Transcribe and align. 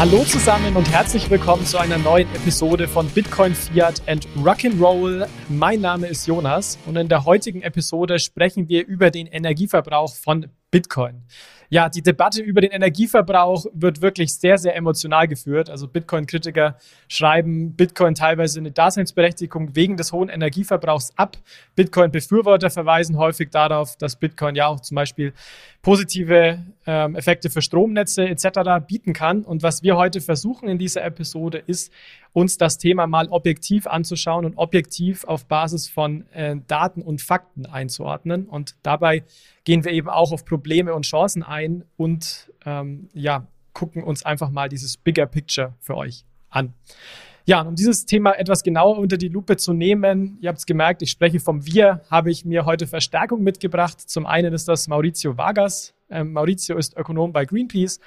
Hallo 0.00 0.24
zusammen 0.24 0.76
und 0.76 0.90
herzlich 0.90 1.28
willkommen 1.28 1.66
zu 1.66 1.76
einer 1.76 1.98
neuen 1.98 2.26
Episode 2.34 2.88
von 2.88 3.06
Bitcoin, 3.10 3.54
Fiat 3.54 4.00
and 4.08 4.26
Rock'n'Roll. 4.34 5.28
Mein 5.50 5.82
Name 5.82 6.06
ist 6.06 6.26
Jonas 6.26 6.78
und 6.86 6.96
in 6.96 7.10
der 7.10 7.26
heutigen 7.26 7.60
Episode 7.60 8.18
sprechen 8.18 8.70
wir 8.70 8.86
über 8.86 9.10
den 9.10 9.26
Energieverbrauch 9.26 10.14
von 10.14 10.46
Bitcoin. 10.70 11.24
Ja, 11.72 11.88
die 11.88 12.02
Debatte 12.02 12.42
über 12.42 12.60
den 12.60 12.72
Energieverbrauch 12.72 13.64
wird 13.72 14.02
wirklich 14.02 14.34
sehr, 14.34 14.58
sehr 14.58 14.74
emotional 14.74 15.28
geführt. 15.28 15.70
Also 15.70 15.86
Bitcoin-Kritiker 15.86 16.76
schreiben 17.06 17.76
Bitcoin 17.76 18.16
teilweise 18.16 18.58
eine 18.58 18.72
Daseinsberechtigung 18.72 19.76
wegen 19.76 19.96
des 19.96 20.12
hohen 20.12 20.30
Energieverbrauchs 20.30 21.12
ab. 21.14 21.36
Bitcoin-Befürworter 21.76 22.70
verweisen 22.70 23.18
häufig 23.18 23.50
darauf, 23.50 23.96
dass 23.96 24.16
Bitcoin 24.16 24.56
ja 24.56 24.66
auch 24.66 24.80
zum 24.80 24.96
Beispiel 24.96 25.32
positive 25.80 26.58
ähm, 26.86 27.14
Effekte 27.14 27.50
für 27.50 27.62
Stromnetze 27.62 28.28
etc. 28.28 28.84
bieten 28.84 29.12
kann. 29.12 29.42
Und 29.42 29.62
was 29.62 29.84
wir 29.84 29.96
heute 29.96 30.20
versuchen 30.20 30.68
in 30.68 30.76
dieser 30.76 31.04
Episode 31.04 31.58
ist, 31.58 31.92
uns 32.32 32.58
das 32.58 32.78
Thema 32.78 33.06
mal 33.06 33.28
objektiv 33.28 33.86
anzuschauen 33.86 34.44
und 34.44 34.56
objektiv 34.56 35.24
auf 35.24 35.46
Basis 35.46 35.88
von 35.88 36.26
äh, 36.32 36.56
Daten 36.66 37.02
und 37.02 37.22
Fakten 37.22 37.66
einzuordnen. 37.66 38.46
Und 38.46 38.74
dabei 38.82 39.22
gehen 39.64 39.84
wir 39.84 39.92
eben 39.92 40.08
auch 40.08 40.32
auf 40.32 40.44
Probleme 40.44 40.94
und 40.94 41.04
Chancen 41.04 41.42
ein 41.42 41.59
und 41.96 42.52
ähm, 42.64 43.08
ja, 43.12 43.46
gucken 43.72 44.02
uns 44.02 44.24
einfach 44.24 44.50
mal 44.50 44.68
dieses 44.68 44.96
Bigger 44.96 45.26
Picture 45.26 45.74
für 45.80 45.96
euch 45.96 46.24
an. 46.48 46.74
Ja, 47.46 47.62
um 47.62 47.74
dieses 47.74 48.06
Thema 48.06 48.38
etwas 48.38 48.62
genauer 48.62 48.98
unter 48.98 49.16
die 49.16 49.28
Lupe 49.28 49.56
zu 49.56 49.72
nehmen, 49.72 50.38
ihr 50.40 50.50
habt 50.50 50.58
es 50.58 50.66
gemerkt, 50.66 51.02
ich 51.02 51.10
spreche 51.10 51.40
vom 51.40 51.66
Wir, 51.66 52.02
habe 52.10 52.30
ich 52.30 52.44
mir 52.44 52.64
heute 52.64 52.86
Verstärkung 52.86 53.42
mitgebracht. 53.42 54.00
Zum 54.00 54.26
einen 54.26 54.52
ist 54.52 54.68
das 54.68 54.88
Maurizio 54.88 55.36
Vargas. 55.36 55.94
Ähm, 56.10 56.32
Maurizio 56.32 56.76
ist 56.76 56.96
Ökonom 56.96 57.32
bei 57.32 57.44
Greenpeace, 57.44 58.00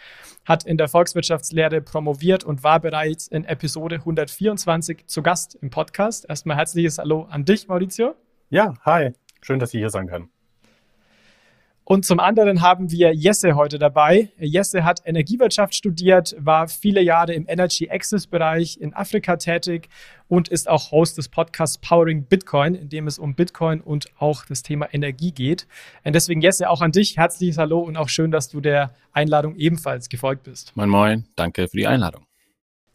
hat 0.45 0.65
in 0.65 0.77
der 0.77 0.87
Volkswirtschaftslehre 0.87 1.81
promoviert 1.81 2.43
und 2.43 2.63
war 2.63 2.79
bereits 2.79 3.27
in 3.27 3.45
Episode 3.45 3.95
124 3.95 5.07
zu 5.07 5.23
Gast 5.23 5.55
im 5.61 5.69
Podcast. 5.69 6.25
Erstmal 6.27 6.57
herzliches 6.57 6.97
Hallo 6.97 7.23
an 7.29 7.45
dich, 7.45 7.67
Maurizio. 7.67 8.15
Ja, 8.49 8.73
hi. 8.85 9.11
Schön, 9.41 9.59
dass 9.59 9.73
ich 9.73 9.79
hier 9.79 9.89
sein 9.89 10.07
kann. 10.07 10.32
Und 11.85 12.05
zum 12.05 12.19
anderen 12.19 12.61
haben 12.61 12.91
wir 12.91 13.13
Jesse 13.13 13.55
heute 13.55 13.77
dabei. 13.77 14.29
Jesse 14.39 14.85
hat 14.85 15.01
Energiewirtschaft 15.05 15.75
studiert, 15.75 16.33
war 16.39 16.69
viele 16.69 17.01
Jahre 17.01 17.33
im 17.33 17.45
Energy 17.47 17.89
Access 17.89 18.25
Bereich 18.25 18.79
in 18.79 18.93
Afrika 18.93 19.35
tätig 19.35 19.89
und 20.29 20.47
ist 20.47 20.69
auch 20.69 20.91
Host 20.91 21.17
des 21.17 21.27
Podcasts 21.27 21.77
Powering 21.77 22.23
Bitcoin, 22.23 22.75
in 22.75 22.87
dem 22.87 23.07
es 23.07 23.19
um 23.19 23.35
Bitcoin 23.35 23.81
und 23.81 24.07
auch 24.17 24.45
das 24.45 24.63
Thema 24.63 24.93
Energie 24.93 25.31
geht. 25.31 25.67
Und 26.05 26.15
deswegen 26.15 26.41
Jesse 26.41 26.69
auch 26.69 26.81
an 26.81 26.93
dich 26.93 27.17
herzliches 27.17 27.57
Hallo 27.57 27.79
und 27.79 27.97
auch 27.97 28.09
schön, 28.09 28.31
dass 28.31 28.47
du 28.47 28.61
der 28.61 28.91
Einladung 29.11 29.55
ebenfalls 29.57 30.07
gefolgt 30.07 30.43
bist. 30.43 30.75
Moin 30.75 30.89
Moin, 30.89 31.25
danke 31.35 31.67
für 31.67 31.77
die 31.77 31.87
Einladung. 31.87 32.23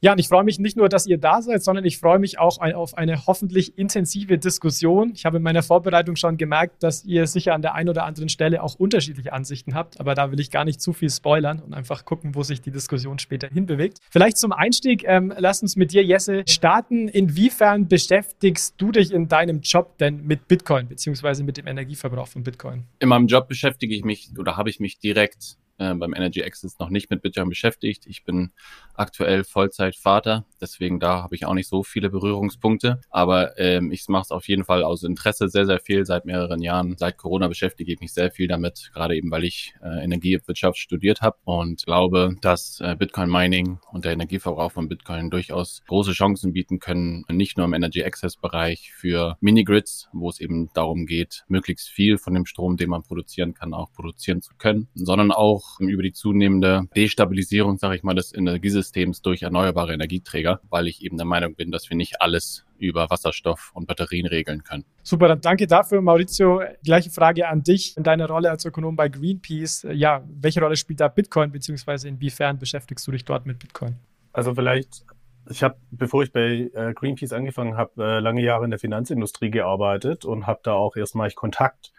Ja, 0.01 0.13
und 0.13 0.21
ich 0.21 0.29
freue 0.29 0.45
mich 0.45 0.61
nicht 0.61 0.77
nur, 0.77 0.89
dass 0.89 1.07
ihr 1.07 1.19
da 1.19 1.43
seid, 1.43 1.65
sondern 1.65 1.85
ich 1.85 1.99
freue 1.99 2.21
mich 2.21 2.39
auch 2.39 2.59
auf 2.61 2.97
eine 2.97 3.27
hoffentlich 3.27 3.77
intensive 3.77 4.39
Diskussion. 4.39 5.11
Ich 5.13 5.25
habe 5.25 5.39
in 5.39 5.43
meiner 5.43 5.65
Vorbereitung 5.65 6.15
schon 6.15 6.37
gemerkt, 6.37 6.85
dass 6.85 7.05
ihr 7.05 7.27
sicher 7.27 7.53
an 7.53 7.63
der 7.63 7.75
einen 7.75 7.89
oder 7.89 8.05
anderen 8.05 8.29
Stelle 8.29 8.63
auch 8.63 8.77
unterschiedliche 8.77 9.33
Ansichten 9.33 9.75
habt, 9.75 9.99
aber 9.99 10.15
da 10.15 10.31
will 10.31 10.39
ich 10.39 10.53
gar 10.53 10.65
nicht 10.65 10.81
zu 10.81 10.93
viel 10.93 11.11
spoilern 11.11 11.59
und 11.59 11.75
einfach 11.75 12.05
gucken, 12.05 12.37
wo 12.37 12.45
sich 12.45 12.61
die 12.61 12.71
Diskussion 12.71 13.19
später 13.19 13.49
hinbewegt. 13.49 13.99
Vielleicht 14.09 14.37
zum 14.39 14.53
Einstieg, 14.53 15.03
ähm, 15.05 15.35
lass 15.37 15.63
uns 15.63 15.75
mit 15.75 15.93
dir, 15.93 16.05
Jesse, 16.05 16.45
starten. 16.47 17.09
Inwiefern 17.09 17.89
beschäftigst 17.89 18.75
du 18.79 18.93
dich 18.93 19.13
in 19.13 19.27
deinem 19.27 19.63
Job 19.63 19.99
denn 19.99 20.25
mit 20.25 20.47
Bitcoin 20.47 20.87
beziehungsweise 20.87 21.43
mit 21.43 21.57
dem 21.57 21.67
Energieverbrauch 21.67 22.29
von 22.29 22.45
Bitcoin? 22.45 22.85
In 23.01 23.09
meinem 23.09 23.27
Job 23.27 23.49
beschäftige 23.49 23.97
ich 23.97 24.05
mich 24.05 24.31
oder 24.39 24.57
habe 24.57 24.71
ich 24.71 24.79
mich 24.79 25.01
direkt 25.01 25.57
äh, 25.79 25.95
beim 25.95 26.15
Energy 26.15 26.43
Access 26.43 26.79
noch 26.79 26.91
nicht 26.91 27.11
mit 27.11 27.23
Bitcoin 27.23 27.49
beschäftigt. 27.49 28.07
Ich 28.07 28.25
bin 28.25 28.51
aktuell 28.95 29.45
Vollzeitvater, 29.45 30.45
deswegen 30.61 31.01
da 31.01 31.23
habe 31.23 31.35
ich 31.35 31.47
auch 31.47 31.55
nicht 31.55 31.69
so 31.69 31.83
viele 31.83 32.11
Berührungspunkte. 32.11 33.01
Aber 33.11 33.59
ähm, 33.59 33.93
ich 33.93 34.07
mache 34.09 34.23
es 34.23 34.31
auf 34.31 34.49
jeden 34.49 34.65
Fall 34.65 34.83
aus 34.83 35.03
Interesse 35.03 35.49
sehr, 35.49 35.67
sehr 35.67 35.81
viel 35.81 36.05
seit 36.05 36.25
mehreren 36.25 36.61
Jahren. 36.61 36.97
Seit 36.99 37.17
Corona 37.17 37.49
beschäftige 37.49 37.93
ich 37.93 38.01
mich 38.01 38.13
sehr 38.13 38.31
viel 38.31 38.49
damit, 38.49 38.91
gerade 38.93 39.17
eben 39.17 39.31
weil 39.31 39.45
ich 39.45 39.75
äh, 39.83 40.05
Energiewirtschaft 40.05 40.79
studiert 40.79 41.21
habe 41.21 41.37
und 41.45 41.85
glaube, 41.85 42.37
dass 42.41 42.81
äh, 42.81 42.97
Bitcoin 42.99 43.31
Mining 43.31 43.79
und 43.93 44.05
der 44.05 44.13
Energieverbrauch 44.13 44.73
von 44.73 44.89
Bitcoin 44.89 45.31
durchaus 45.31 45.83
große 45.87 46.13
Chancen 46.13 46.53
bieten 46.53 46.79
können, 46.79 47.25
nicht 47.31 47.57
nur 47.57 47.67
im 47.67 47.75
Energy 47.75 48.03
Access 48.03 48.37
Bereich 48.37 48.93
für 48.93 49.37
Minigrids, 49.41 50.09
wo 50.13 50.29
es 50.29 50.41
eben 50.41 50.71
darum 50.75 51.07
geht, 51.07 51.45
möglichst 51.49 51.89
viel 51.89 52.19
von 52.19 52.35
dem 52.35 52.47
Strom, 52.47 52.77
den 52.77 52.91
man 52.91 53.03
produzieren 53.03 53.55
kann, 53.55 53.75
auch 53.75 53.93
produzieren 53.93 54.43
zu 54.43 54.55
können, 54.57 54.89
sondern 54.95 55.33
auch 55.33 55.68
über 55.79 56.03
die 56.03 56.13
zunehmende 56.13 56.89
Destabilisierung, 56.95 57.79
sage 57.79 57.97
ich 57.97 58.03
mal, 58.03 58.15
des 58.15 58.35
Energiesystems 58.35 59.23
durch 59.23 59.43
erneuerbare 59.43 59.93
Energieträger, 59.93 60.61
weil 60.71 60.89
ich 60.89 61.03
eben 61.03 61.17
der 61.17 61.27
Meinung 61.27 61.55
bin, 61.55 61.71
dass 61.71 61.89
wir 61.91 61.97
nicht 61.97 62.21
alles 62.21 62.65
über 62.79 63.11
Wasserstoff 63.11 63.73
und 63.75 63.87
Batterien 63.87 64.27
regeln 64.27 64.63
können. 64.63 64.85
Super, 65.03 65.29
dann 65.29 65.41
danke 65.41 65.67
dafür, 65.67 66.01
Maurizio. 66.01 66.63
Gleiche 66.85 67.11
Frage 67.11 67.49
an 67.49 67.63
dich 67.63 67.97
in 67.97 68.03
deiner 68.03 68.29
Rolle 68.29 68.51
als 68.51 68.65
Ökonom 68.65 68.97
bei 68.97 69.09
Greenpeace. 69.09 69.87
Ja, 69.93 70.25
welche 70.29 70.61
Rolle 70.61 70.77
spielt 70.77 71.01
da 71.01 71.09
Bitcoin, 71.09 71.51
beziehungsweise 71.51 72.09
inwiefern 72.09 72.59
beschäftigst 72.59 73.07
du 73.07 73.13
dich 73.13 73.25
dort 73.25 73.47
mit 73.47 73.59
Bitcoin? 73.59 73.97
Also 74.33 74.55
vielleicht 74.55 75.05
ich 75.51 75.63
habe, 75.63 75.77
bevor 75.91 76.23
ich 76.23 76.33
bei 76.33 76.71
äh, 76.75 76.93
Greenpeace 76.95 77.33
angefangen 77.33 77.77
habe, 77.77 78.03
äh, 78.03 78.21
lange 78.21 78.43
Jahre 78.43 78.65
in 78.65 78.71
der 78.71 78.79
Finanzindustrie 78.79 79.51
gearbeitet 79.51 80.25
und 80.25 80.47
habe 80.47 80.61
da 80.63 80.75
auch 80.75 80.97
erstmalig 80.97 81.37
Kontakt 81.37 81.93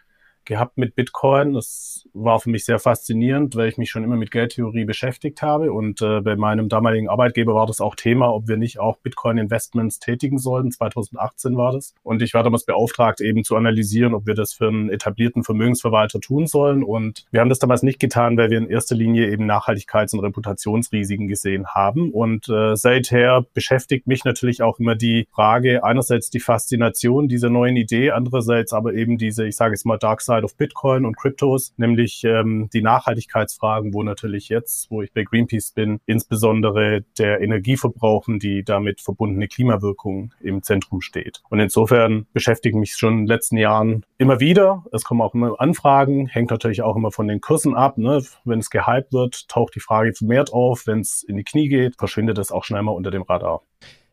gehabt 0.44 0.78
mit 0.78 0.94
Bitcoin. 0.94 1.54
Das 1.54 2.08
war 2.12 2.40
für 2.40 2.50
mich 2.50 2.64
sehr 2.64 2.78
faszinierend, 2.78 3.56
weil 3.56 3.68
ich 3.68 3.78
mich 3.78 3.90
schon 3.90 4.04
immer 4.04 4.16
mit 4.16 4.30
Geldtheorie 4.30 4.84
beschäftigt 4.84 5.42
habe. 5.42 5.72
Und 5.72 6.02
äh, 6.02 6.20
bei 6.20 6.36
meinem 6.36 6.68
damaligen 6.68 7.08
Arbeitgeber 7.08 7.54
war 7.54 7.66
das 7.66 7.80
auch 7.80 7.94
Thema, 7.94 8.32
ob 8.32 8.48
wir 8.48 8.56
nicht 8.56 8.80
auch 8.80 8.98
Bitcoin-Investments 8.98 10.00
tätigen 10.00 10.38
sollten. 10.38 10.70
2018 10.70 11.56
war 11.56 11.72
das. 11.72 11.94
Und 12.02 12.22
ich 12.22 12.34
war 12.34 12.42
damals 12.42 12.64
beauftragt, 12.64 13.20
eben 13.20 13.44
zu 13.44 13.56
analysieren, 13.56 14.14
ob 14.14 14.26
wir 14.26 14.34
das 14.34 14.52
für 14.52 14.68
einen 14.68 14.90
etablierten 14.90 15.44
Vermögensverwalter 15.44 16.20
tun 16.20 16.46
sollen. 16.46 16.82
Und 16.82 17.26
wir 17.30 17.40
haben 17.40 17.48
das 17.48 17.60
damals 17.60 17.82
nicht 17.82 18.00
getan, 18.00 18.36
weil 18.36 18.50
wir 18.50 18.58
in 18.58 18.68
erster 18.68 18.96
Linie 18.96 19.30
eben 19.30 19.48
Nachhaltigkeits- 19.48 20.14
und 20.14 20.20
Reputationsrisiken 20.20 21.28
gesehen 21.28 21.68
haben. 21.68 22.10
Und 22.10 22.48
äh, 22.48 22.74
seither 22.76 23.46
beschäftigt 23.54 24.06
mich 24.06 24.24
natürlich 24.24 24.62
auch 24.62 24.80
immer 24.80 24.96
die 24.96 25.28
Frage, 25.30 25.84
einerseits 25.84 26.30
die 26.30 26.40
Faszination 26.40 27.28
dieser 27.28 27.50
neuen 27.50 27.76
Idee, 27.76 28.10
andererseits 28.10 28.72
aber 28.72 28.94
eben 28.94 29.16
diese, 29.16 29.46
ich 29.46 29.56
sage 29.56 29.74
es 29.74 29.84
mal, 29.84 29.98
Dark 29.98 30.20
Side 30.20 30.29
of 30.44 30.56
Bitcoin 30.56 31.04
und 31.04 31.16
Kryptos, 31.16 31.74
nämlich 31.76 32.22
ähm, 32.24 32.68
die 32.72 32.82
Nachhaltigkeitsfragen, 32.82 33.92
wo 33.92 34.02
natürlich 34.02 34.48
jetzt, 34.48 34.90
wo 34.90 35.02
ich 35.02 35.12
bei 35.12 35.24
Greenpeace 35.24 35.72
bin, 35.72 36.00
insbesondere 36.06 37.04
der 37.18 37.40
Energieverbrauch 37.40 38.28
und 38.28 38.42
die 38.42 38.62
damit 38.64 39.00
verbundene 39.00 39.48
Klimawirkung 39.48 40.32
im 40.40 40.62
Zentrum 40.62 41.00
steht. 41.00 41.42
Und 41.48 41.60
insofern 41.60 42.26
beschäftigen 42.32 42.80
mich 42.80 42.92
schon 42.96 43.12
in 43.12 43.18
den 43.20 43.26
letzten 43.26 43.56
Jahren 43.56 44.04
immer 44.18 44.40
wieder. 44.40 44.84
Es 44.92 45.04
kommen 45.04 45.20
auch 45.20 45.34
immer 45.34 45.60
Anfragen, 45.60 46.26
hängt 46.26 46.50
natürlich 46.50 46.82
auch 46.82 46.96
immer 46.96 47.12
von 47.12 47.28
den 47.28 47.40
Kursen 47.40 47.74
ab. 47.74 47.98
Ne? 47.98 48.22
Wenn 48.44 48.60
es 48.60 48.70
gehypt 48.70 49.12
wird, 49.12 49.48
taucht 49.48 49.74
die 49.74 49.80
Frage 49.80 50.12
vermehrt 50.14 50.52
auf. 50.52 50.86
Wenn 50.86 51.00
es 51.00 51.22
in 51.22 51.36
die 51.36 51.44
Knie 51.44 51.68
geht, 51.68 51.96
verschwindet 51.96 52.38
es 52.38 52.52
auch 52.52 52.64
schnell 52.64 52.82
mal 52.82 52.92
unter 52.92 53.10
dem 53.10 53.22
Radar. 53.22 53.62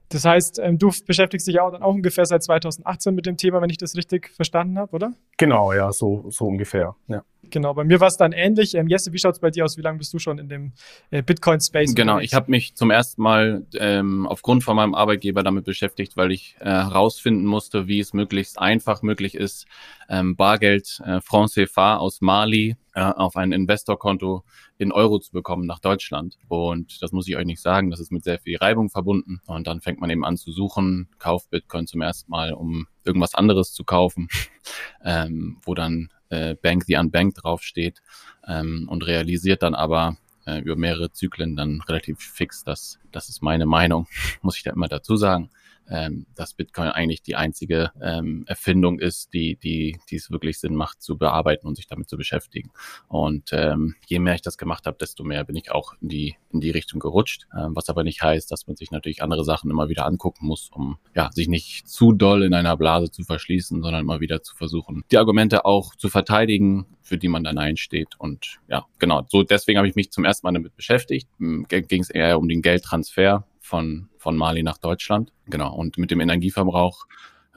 Das 0.09 0.23
heißt, 0.23 0.59
ähm, 0.59 0.77
du 0.77 0.91
beschäftigst 1.05 1.47
dich 1.47 1.59
auch 1.59 1.71
dann 1.71 1.83
auch 1.83 1.93
ungefähr 1.93 2.25
seit 2.25 2.43
2018 2.43 3.13
mit 3.13 3.25
dem 3.25 3.37
Thema, 3.37 3.61
wenn 3.61 3.69
ich 3.69 3.77
das 3.77 3.95
richtig 3.95 4.29
verstanden 4.29 4.77
habe, 4.77 4.95
oder? 4.95 5.13
Genau, 5.37 5.73
ja, 5.73 5.91
so, 5.91 6.25
so 6.29 6.45
ungefähr. 6.45 6.95
Ja. 7.07 7.23
Genau, 7.49 7.73
bei 7.73 7.83
mir 7.83 7.99
war 7.99 8.07
es 8.07 8.17
dann 8.17 8.31
ähnlich. 8.31 8.75
Ähm, 8.75 8.87
Jesse, 8.87 9.13
wie 9.13 9.19
schaut 9.19 9.35
es 9.35 9.39
bei 9.39 9.51
dir 9.51 9.65
aus? 9.65 9.77
Wie 9.77 9.81
lange 9.81 9.97
bist 9.97 10.13
du 10.13 10.19
schon 10.19 10.37
in 10.37 10.49
dem 10.49 10.73
äh, 11.11 11.21
Bitcoin-Space? 11.21 11.93
Genau, 11.95 12.19
ich 12.19 12.33
habe 12.33 12.51
mich 12.51 12.75
zum 12.75 12.91
ersten 12.91 13.21
Mal 13.21 13.65
ähm, 13.75 14.27
aufgrund 14.27 14.63
von 14.63 14.75
meinem 14.75 14.95
Arbeitgeber 14.95 15.43
damit 15.43 15.65
beschäftigt, 15.65 16.17
weil 16.17 16.31
ich 16.31 16.55
äh, 16.59 16.65
herausfinden 16.65 17.45
musste, 17.45 17.87
wie 17.87 17.99
es 17.99 18.13
möglichst 18.13 18.59
einfach 18.59 19.01
möglich 19.01 19.35
ist, 19.35 19.65
ähm, 20.09 20.35
Bargeld 20.35 21.01
äh, 21.05 21.21
Franc 21.21 21.49
CFA 21.49 21.97
aus 21.97 22.21
Mali 22.21 22.75
äh, 22.97 23.13
auf 23.15 23.35
ein 23.35 23.51
Investorkonto 23.51 24.43
in 24.79 24.91
Euro 24.91 25.19
zu 25.19 25.31
bekommen 25.31 25.67
nach 25.67 25.77
Deutschland. 25.77 26.39
Und 26.47 27.03
das 27.03 27.11
muss 27.11 27.27
ich 27.27 27.37
euch 27.37 27.45
nicht 27.45 27.61
sagen, 27.61 27.91
das 27.91 27.99
ist 27.99 28.11
mit 28.11 28.23
sehr 28.23 28.39
viel 28.39 28.57
Reibung 28.57 28.89
verbunden. 28.89 29.39
Und 29.45 29.67
dann 29.67 29.81
fängt 29.81 30.01
man 30.01 30.09
eben 30.09 30.25
an 30.25 30.35
zu 30.35 30.51
suchen, 30.51 31.07
kauft 31.19 31.51
Bitcoin 31.51 31.85
zum 31.85 32.01
ersten 32.01 32.31
Mal, 32.31 32.53
um 32.53 32.87
irgendwas 33.05 33.35
anderes 33.35 33.71
zu 33.71 33.83
kaufen, 33.83 34.29
ähm, 35.05 35.59
wo 35.63 35.75
dann 35.75 36.09
äh, 36.29 36.55
Bank 36.55 36.85
the 36.87 36.95
Unbanked 36.95 37.43
draufsteht 37.43 38.01
ähm, 38.47 38.87
und 38.89 39.05
realisiert 39.05 39.61
dann 39.61 39.75
aber 39.75 40.17
äh, 40.47 40.57
über 40.61 40.75
mehrere 40.75 41.11
Zyklen 41.11 41.55
dann 41.55 41.81
relativ 41.87 42.17
fix, 42.17 42.63
dass 42.63 42.97
das 43.11 43.29
ist 43.29 43.43
meine 43.43 43.67
Meinung, 43.67 44.07
muss 44.41 44.57
ich 44.57 44.63
da 44.63 44.71
immer 44.71 44.87
dazu 44.87 45.17
sagen, 45.17 45.51
ähm, 45.89 46.25
dass 46.35 46.53
Bitcoin 46.53 46.89
eigentlich 46.89 47.21
die 47.21 47.35
einzige 47.35 47.91
ähm, 48.01 48.43
Erfindung 48.47 48.99
ist, 48.99 49.33
die, 49.33 49.55
die, 49.55 49.99
die 50.09 50.15
es 50.15 50.31
wirklich 50.31 50.59
Sinn 50.59 50.75
macht 50.75 51.01
zu 51.01 51.17
bearbeiten 51.17 51.67
und 51.67 51.75
sich 51.75 51.87
damit 51.87 52.09
zu 52.09 52.17
beschäftigen. 52.17 52.71
Und 53.07 53.49
ähm, 53.53 53.95
je 54.07 54.19
mehr 54.19 54.35
ich 54.35 54.41
das 54.41 54.57
gemacht 54.57 54.85
habe, 54.85 54.97
desto 54.99 55.23
mehr 55.23 55.43
bin 55.43 55.55
ich 55.55 55.71
auch 55.71 55.93
in 56.01 56.09
die, 56.09 56.35
in 56.51 56.61
die 56.61 56.71
Richtung 56.71 56.99
gerutscht. 56.99 57.47
Ähm, 57.57 57.75
was 57.75 57.89
aber 57.89 58.03
nicht 58.03 58.21
heißt, 58.21 58.51
dass 58.51 58.67
man 58.67 58.75
sich 58.75 58.91
natürlich 58.91 59.21
andere 59.21 59.43
Sachen 59.43 59.71
immer 59.71 59.89
wieder 59.89 60.05
angucken 60.05 60.45
muss, 60.45 60.69
um 60.73 60.97
ja, 61.15 61.29
sich 61.33 61.47
nicht 61.47 61.87
zu 61.87 62.11
doll 62.11 62.43
in 62.43 62.53
einer 62.53 62.77
Blase 62.77 63.11
zu 63.11 63.23
verschließen, 63.23 63.81
sondern 63.81 64.01
immer 64.01 64.19
wieder 64.19 64.43
zu 64.43 64.55
versuchen, 64.55 65.03
die 65.11 65.17
Argumente 65.17 65.65
auch 65.65 65.95
zu 65.95 66.09
verteidigen, 66.09 66.85
für 67.01 67.17
die 67.17 67.29
man 67.29 67.43
dann 67.43 67.57
einsteht. 67.57 68.15
Und 68.17 68.59
ja, 68.67 68.85
genau, 68.99 69.25
so 69.29 69.43
deswegen 69.43 69.77
habe 69.77 69.87
ich 69.87 69.95
mich 69.95 70.11
zum 70.11 70.25
ersten 70.25 70.45
Mal 70.45 70.53
damit 70.53 70.75
beschäftigt. 70.75 71.29
Ging 71.39 72.01
es 72.01 72.09
eher 72.09 72.37
um 72.37 72.49
den 72.49 72.61
Geldtransfer 72.61 73.45
von, 73.67 74.09
von 74.17 74.35
Mali 74.35 74.63
nach 74.63 74.77
Deutschland. 74.77 75.33
Genau, 75.45 75.75
und 75.75 75.97
mit 75.97 76.09
dem 76.09 76.21
Energieverbrauch 76.21 77.05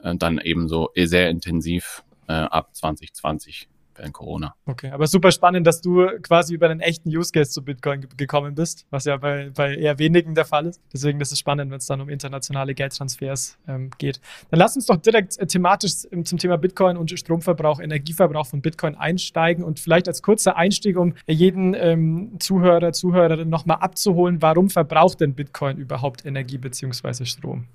äh, 0.03 0.15
dann 0.15 0.39
eben 0.39 0.67
so 0.67 0.91
sehr 0.95 1.29
intensiv 1.29 2.03
äh, 2.27 2.33
ab 2.33 2.75
2020 2.75 3.69
während 4.01 4.13
Corona. 4.13 4.55
Okay, 4.65 4.89
aber 4.91 5.07
super 5.07 5.31
spannend, 5.31 5.65
dass 5.65 5.81
du 5.81 6.07
quasi 6.21 6.55
über 6.55 6.69
einen 6.69 6.81
echten 6.81 7.09
Use 7.09 7.31
Case 7.31 7.51
zu 7.51 7.63
Bitcoin 7.63 8.07
gekommen 8.17 8.55
bist, 8.55 8.85
was 8.89 9.05
ja 9.05 9.17
bei, 9.17 9.51
bei 9.55 9.75
eher 9.75 9.97
wenigen 9.99 10.35
der 10.35 10.45
Fall 10.45 10.65
ist. 10.65 10.81
Deswegen 10.91 11.21
ist 11.21 11.31
es 11.31 11.39
spannend, 11.39 11.71
wenn 11.71 11.77
es 11.77 11.85
dann 11.85 12.01
um 12.01 12.09
internationale 12.09 12.73
Geldtransfers 12.73 13.57
ähm, 13.67 13.91
geht. 13.97 14.19
Dann 14.49 14.59
lass 14.59 14.75
uns 14.75 14.87
doch 14.87 14.97
direkt 14.97 15.37
äh, 15.37 15.45
thematisch 15.45 15.93
zum 16.23 16.37
Thema 16.37 16.57
Bitcoin 16.57 16.97
und 16.97 17.11
Stromverbrauch, 17.11 17.79
Energieverbrauch 17.79 18.47
von 18.47 18.61
Bitcoin 18.61 18.95
einsteigen 18.95 19.63
und 19.63 19.79
vielleicht 19.79 20.07
als 20.07 20.21
kurzer 20.21 20.57
Einstieg, 20.57 20.97
um 20.97 21.13
jeden 21.27 21.73
ähm, 21.75 22.39
Zuhörer, 22.39 22.91
Zuhörerin 22.91 23.49
nochmal 23.49 23.77
abzuholen, 23.77 24.41
warum 24.41 24.69
verbraucht 24.69 25.21
denn 25.21 25.35
Bitcoin 25.35 25.77
überhaupt 25.77 26.25
Energie 26.25 26.57
bzw. 26.57 27.25
Strom? 27.25 27.67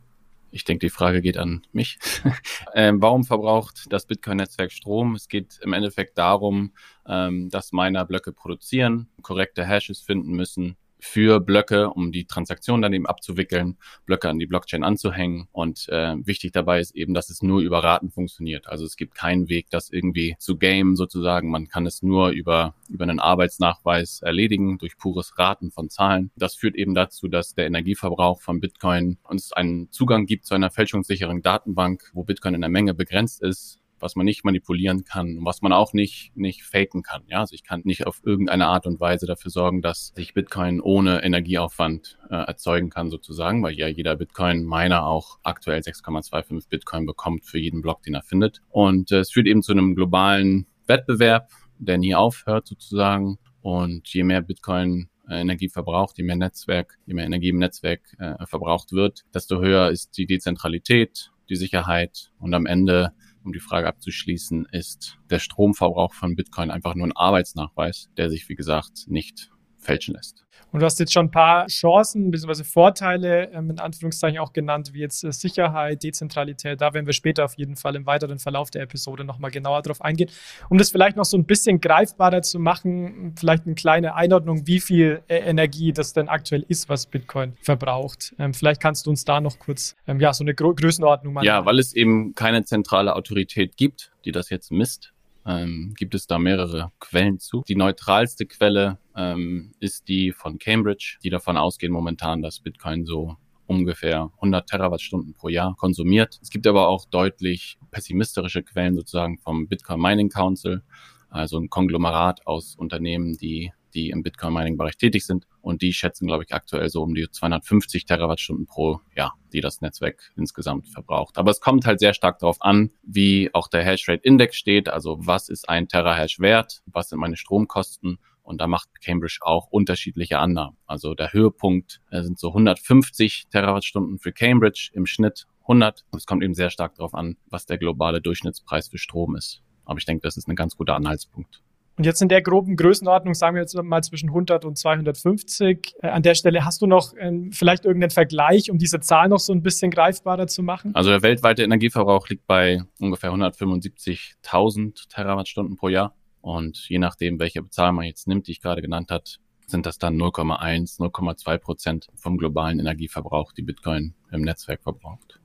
Ich 0.57 0.65
denke, 0.65 0.87
die 0.87 0.91
Frage 0.91 1.21
geht 1.21 1.37
an 1.37 1.67
mich. 1.73 1.99
ähm, 2.75 3.03
warum 3.03 3.25
verbraucht 3.25 3.85
das 3.91 4.07
Bitcoin-Netzwerk 4.07 4.73
Strom? 4.73 5.15
Es 5.15 5.29
geht 5.29 5.61
im 5.61 5.75
Endeffekt 5.75 6.17
darum, 6.17 6.73
ähm, 7.07 7.51
dass 7.51 7.73
Miner 7.73 8.07
Blöcke 8.07 8.33
produzieren, 8.33 9.07
korrekte 9.21 9.67
Hashes 9.67 10.01
finden 10.01 10.33
müssen, 10.33 10.79
für 10.99 11.41
Blöcke, 11.41 11.91
um 11.91 12.13
die 12.13 12.27
Transaktion 12.27 12.83
dann 12.83 12.93
eben 12.93 13.07
abzuwickeln, 13.07 13.77
Blöcke 14.05 14.29
an 14.29 14.39
die 14.39 14.47
Blockchain 14.47 14.85
anzuhängen. 14.85 15.49
Und 15.53 15.89
äh, 15.89 16.15
wichtig 16.25 16.53
dabei 16.53 16.81
ist 16.81 16.95
eben, 16.95 17.15
dass 17.15 17.31
es 17.31 17.43
nur 17.43 17.61
über 17.61 17.83
Raten 17.83 18.11
funktioniert. 18.11 18.67
Also 18.69 18.85
es 18.85 18.97
gibt 18.97 19.15
keinen 19.15 19.49
Weg, 19.49 19.71
das 19.71 19.91
irgendwie 19.91 20.37
zu 20.39 20.57
game 20.57 20.97
sozusagen. 20.97 21.51
Man 21.51 21.69
kann 21.69 21.87
es 21.87 22.03
nur 22.03 22.31
über, 22.31 22.75
über 22.89 23.05
einen 23.05 23.21
Arbeitsnachweis 23.21 24.23
erledigen, 24.23 24.79
durch 24.79 24.97
pures 24.97 25.39
Raten 25.39 25.71
von 25.71 25.91
Zahlen. 25.91 26.31
Das 26.37 26.55
führt 26.55 26.77
eben 26.77 26.95
dazu, 26.95 27.29
dass 27.29 27.55
der 27.55 27.67
Energieverbrauch 27.67 28.41
von 28.41 28.61
Bitcoin 28.61 29.19
uns 29.23 29.53
einen 29.53 29.91
Zugang 29.91 30.27
gibt 30.27 30.47
zu 30.47 30.55
einer 30.55 30.71
fälschungssicheren 30.71 31.43
Datenbank, 31.43 32.11
wo 32.15 32.25
Bitcoin 32.25 32.55
in 32.55 32.61
der 32.61 32.71
Menge 32.71 32.95
begrenzt 32.95 33.43
ist 33.43 33.81
was 34.01 34.17
man 34.17 34.27
nicht 34.27 34.45
manipulieren 34.45 35.05
kann 35.05 35.39
und 35.39 35.45
was 35.45 35.63
man 35.63 35.73
auch 35.73 35.93
nicht, 35.93 36.37
nicht 36.37 36.63
faken 36.63 37.03
kann. 37.03 37.23
Ja, 37.29 37.41
also 37.41 37.55
ich 37.55 37.65
kann 37.65 37.83
nicht 37.85 38.07
auf 38.07 38.21
irgendeine 38.25 38.67
Art 38.67 38.87
und 38.87 39.01
Weise 39.01 39.27
dafür 39.27 39.51
sorgen, 39.51 39.83
dass 39.83 40.13
sich 40.15 40.35
Bitcoin 40.35 40.81
ohne 40.81 41.23
Energieaufwand 41.23 42.19
äh, 42.31 42.35
erzeugen 42.35 42.91
kann 42.91 43.11
sozusagen, 43.11 43.63
weil 43.63 43.75
ja 43.75 43.89
jeder 43.89 44.17
Bitcoin-Miner 44.17 45.07
auch 45.07 45.39
aktuell 45.43 45.81
6,25 45.81 46.69
Bitcoin 46.69 47.07
bekommt 47.07 47.45
für 47.45 47.59
jeden 47.59 47.83
Block, 47.83 48.03
den 48.03 48.15
er 48.15 48.23
findet. 48.23 48.63
Und 48.71 49.13
äh, 49.13 49.21
es 49.21 49.31
führt 49.31 49.47
eben 49.47 49.63
zu 49.63 49.73
einem 49.73 49.95
globalen 49.95 50.67
Wettbewerb, 50.87 51.51
der 51.79 51.99
nie 51.99 52.15
aufhört 52.15 52.67
sozusagen. 52.67 53.39
Und 53.63 54.09
je 54.13 54.23
mehr 54.23 54.43
Bitcoin 54.43 55.09
äh, 55.29 55.41
Energie 55.41 55.69
verbraucht, 55.69 56.19
je 56.19 56.25
mehr 56.25 56.37
Netzwerk, 56.37 56.99
je 57.07 57.15
mehr 57.15 57.25
Energie 57.25 57.49
im 57.49 57.59
Netzwerk 57.59 58.01
äh, 58.19 58.47
verbraucht 58.47 58.93
wird, 58.93 59.25
desto 59.35 59.61
höher 59.61 59.91
ist 59.91 60.17
die 60.17 60.27
Dezentralität, 60.27 61.33
die 61.49 61.57
Sicherheit 61.57 62.31
und 62.39 62.55
am 62.55 62.67
Ende 62.67 63.13
um 63.47 63.53
die 63.53 63.61
Frage 63.61 63.89
abzuschließen, 63.89 64.67
ist 64.73 65.19
der 65.31 65.39
Stromverbrauch 65.39 66.13
von 66.13 66.37
Bitcoin 66.37 66.71
einfach 66.71 66.95
nur 66.95 67.07
ein 67.07 67.17
Arbeitsnachweis, 67.17 68.11
der 68.17 68.29
sich, 68.29 68.49
wie 68.49 68.57
gesagt, 68.57 69.07
nicht 69.07 69.51
fälschen 69.87 70.15
lässt. 70.15 70.47
Und 70.73 70.81
du 70.81 70.87
hast 70.87 70.99
jetzt 70.99 71.13
schon 71.13 71.27
ein 71.27 71.31
paar 71.31 71.67
Chancen 71.69 72.31
bzw. 72.31 72.65
Vorteile 72.65 73.51
ähm, 73.53 73.71
in 73.71 73.79
Anführungszeichen 73.79 74.39
auch 74.39 74.53
genannt, 74.53 74.91
wie 74.93 75.01
jetzt 75.01 75.25
äh, 75.25 75.33
Sicherheit, 75.33 76.03
Dezentralität. 76.03 76.81
Da 76.81 76.93
werden 76.93 77.07
wir 77.07 77.13
später 77.13 77.45
auf 77.45 77.55
jeden 77.55 77.77
Fall 77.77 77.95
im 77.97 78.05
weiteren 78.05 78.39
Verlauf 78.39 78.71
der 78.71 78.83
Episode 78.83 79.25
nochmal 79.25 79.51
genauer 79.51 79.83
drauf 79.83 80.03
eingehen. 80.03 80.29
Um 80.69 80.77
das 80.77 80.91
vielleicht 80.91 81.17
noch 81.17 81.25
so 81.25 81.39
ein 81.39 81.47
bisschen 81.47 81.81
greifbarer 81.81 82.43
zu 82.43 82.59
machen, 82.59 83.35
vielleicht 83.39 83.65
eine 83.65 83.75
kleine 83.75 84.17
Einordnung, 84.17 84.67
wie 84.67 84.81
viel 84.81 85.23
äh, 85.29 85.39
Energie 85.39 85.93
das 85.93 86.13
denn 86.13 86.29
aktuell 86.29 86.65
ist, 86.69 86.89
was 86.89 87.07
Bitcoin 87.07 87.55
verbraucht. 87.63 88.35
Ähm, 88.39 88.53
vielleicht 88.53 88.83
kannst 88.83 89.07
du 89.07 89.11
uns 89.11 89.25
da 89.25 89.41
noch 89.41 89.59
kurz 89.59 89.97
ähm, 90.07 90.21
ja, 90.21 90.35
so 90.35 90.45
eine 90.45 90.55
Gro 90.55 90.75
Größenordnung 90.75 91.33
machen. 91.33 91.47
Ja, 91.47 91.65
weil 91.65 91.79
es 91.79 91.95
eben 91.95 92.35
keine 92.35 92.65
zentrale 92.65 93.15
Autorität 93.15 93.77
gibt, 93.77 94.13
die 94.25 94.33
das 94.33 94.51
jetzt 94.51 94.71
misst 94.73 95.15
ähm, 95.47 95.95
gibt 95.97 96.15
es 96.15 96.27
da 96.27 96.39
mehrere 96.39 96.93
Quellen 96.99 97.39
zu. 97.39 97.63
Die 97.69 97.77
neutralste 97.77 98.47
Quelle 98.47 98.99
ähm, 99.15 99.73
ist 99.81 100.09
die 100.09 100.33
von 100.33 100.59
Cambridge, 100.59 101.19
die 101.23 101.31
davon 101.31 101.57
ausgehen 101.57 101.93
momentan, 101.93 102.43
dass 102.43 102.61
Bitcoin 102.61 103.07
so 103.07 103.37
ungefähr 103.67 104.31
100 104.37 104.69
Terawattstunden 104.69 105.35
pro 105.35 105.49
Jahr 105.49 105.75
konsumiert. 105.77 106.39
Es 106.43 106.51
gibt 106.51 106.67
aber 106.67 106.89
auch 106.89 107.05
deutlich 107.07 107.79
pessimistische 107.91 108.63
Quellen 108.63 108.95
sozusagen 108.95 109.39
vom 109.39 109.69
Bitcoin 109.69 110.01
Mining 110.01 110.29
Council, 110.29 110.83
also 111.31 111.59
ein 111.59 111.71
Konglomerat 111.71 112.47
aus 112.47 112.77
Unternehmen, 112.77 113.37
die 113.37 113.73
die 113.97 114.11
im 114.11 114.23
Bitcoin-Mining-Bereich 114.23 114.99
tätig 114.99 115.25
sind. 115.25 115.47
Und 115.63 115.83
die 115.83 115.93
schätzen, 115.93 116.27
glaube 116.27 116.45
ich, 116.45 116.55
aktuell 116.55 116.89
so 116.91 117.03
um 117.03 117.15
die 117.15 117.29
250 117.29 118.05
Terawattstunden 118.05 118.67
pro 118.67 119.01
Jahr, 119.17 119.35
die 119.53 119.61
das 119.61 119.81
Netzwerk 119.81 120.31
insgesamt 120.37 120.89
verbraucht. 120.89 121.39
Aber 121.39 121.51
es 121.51 121.61
kommt 121.61 121.87
halt 121.87 121.99
sehr 121.99 122.15
stark 122.15 122.39
darauf 122.39 122.61
an, 122.61 122.91
wie 123.03 123.51
auch 123.55 123.69
der 123.69 123.83
Hashrate-Index 123.83 124.55
steht. 124.55 124.89
Also 124.89 125.19
was 125.21 125.49
ist 125.49 125.69
ein 125.69 125.89
Terahash 125.89 126.39
wert? 126.39 126.83
Was 126.87 127.09
sind 127.09 127.19
meine 127.19 127.37
Stromkosten? 127.37 128.19
Und 128.43 128.61
da 128.61 128.69
macht 128.69 128.89
Cambridge 129.03 129.39
auch 129.41 129.67
unterschiedliche 129.71 130.39
Annahmen. 130.39 130.77
Also 130.87 131.15
der 131.15 131.33
Höhepunkt 131.33 132.01
äh, 132.11 132.23
sind 132.23 132.39
so 132.39 132.49
150 132.49 133.49
Terawattstunden 133.51 134.21
für 134.21 134.33
Cambridge 134.33 134.91
im 134.93 135.07
Schnitt 135.07 135.47
100. 135.63 136.05
Und 136.13 136.19
es 136.19 136.27
kommt 136.27 136.45
eben 136.45 136.55
sehr 136.55 136.71
stark 136.71 136.95
darauf 136.95 137.15
an, 137.15 137.37
was 137.49 137.67
der 137.67 137.79
globale 137.79 138.21
Durchschnittspreis 138.21 138.89
für 138.89 138.99
Strom 138.99 139.35
ist. 139.35 139.63
Aber 139.85 139.99
ich 139.99 140.05
denke, 140.05 140.23
das 140.23 140.37
ist 140.37 140.49
ein 140.49 140.55
ganz 140.55 140.77
guter 140.77 140.95
Anhaltspunkt. 140.95 141.63
Und 141.97 142.05
jetzt 142.05 142.21
in 142.21 142.29
der 142.29 142.43
groben 142.43 142.77
Größenordnung, 142.77 143.35
sagen 143.35 143.55
wir 143.55 143.63
jetzt 143.63 143.75
mal 143.75 144.03
zwischen 144.03 144.29
100 144.29 144.67
und 144.67 144.77
250. 144.77 145.95
Äh, 146.03 146.09
an 146.09 146.23
der 146.23 146.35
Stelle 146.35 146.65
hast 146.65 146.83
du 146.83 146.87
noch 146.87 147.15
äh, 147.15 147.33
vielleicht 147.53 147.87
irgendeinen 147.87 148.11
Vergleich, 148.11 148.71
um 148.71 148.77
diese 148.77 149.01
Zahl 149.01 149.29
noch 149.29 149.39
so 149.39 149.53
ein 149.55 149.63
bisschen 149.63 149.91
greifbarer 149.91 150.47
zu 150.47 150.63
machen? 150.63 150.95
Also 150.95 151.09
der 151.11 151.23
weltweite 151.23 151.63
Energieverbrauch 151.63 152.29
liegt 152.29 152.47
bei 152.47 152.83
ungefähr 153.01 153.31
175.000 153.31 155.09
Terawattstunden 155.09 155.77
pro 155.77 155.89
Jahr. 155.89 156.15
Und 156.43 156.87
je 156.89 156.99
nachdem, 156.99 157.41
welche 157.41 157.67
Zahl 157.71 157.93
man 157.93 158.05
jetzt 158.05 158.29
nimmt, 158.29 158.47
die 158.47 158.53
ich 158.53 158.61
gerade 158.61 158.83
genannt 158.83 159.11
hat, 159.11 159.41
sind 159.67 159.87
das 159.87 159.99
dann 159.99 160.17
0,1, 160.17 161.01
0,2 161.01 161.59
Prozent 161.59 162.09
vom 162.15 162.37
globalen 162.37 162.79
Energieverbrauch, 162.79 163.53
die 163.53 163.63
Bitcoin 163.63 164.15
im 164.31 164.43
Netzwerk 164.43 164.83
verbraucht. 164.83 165.41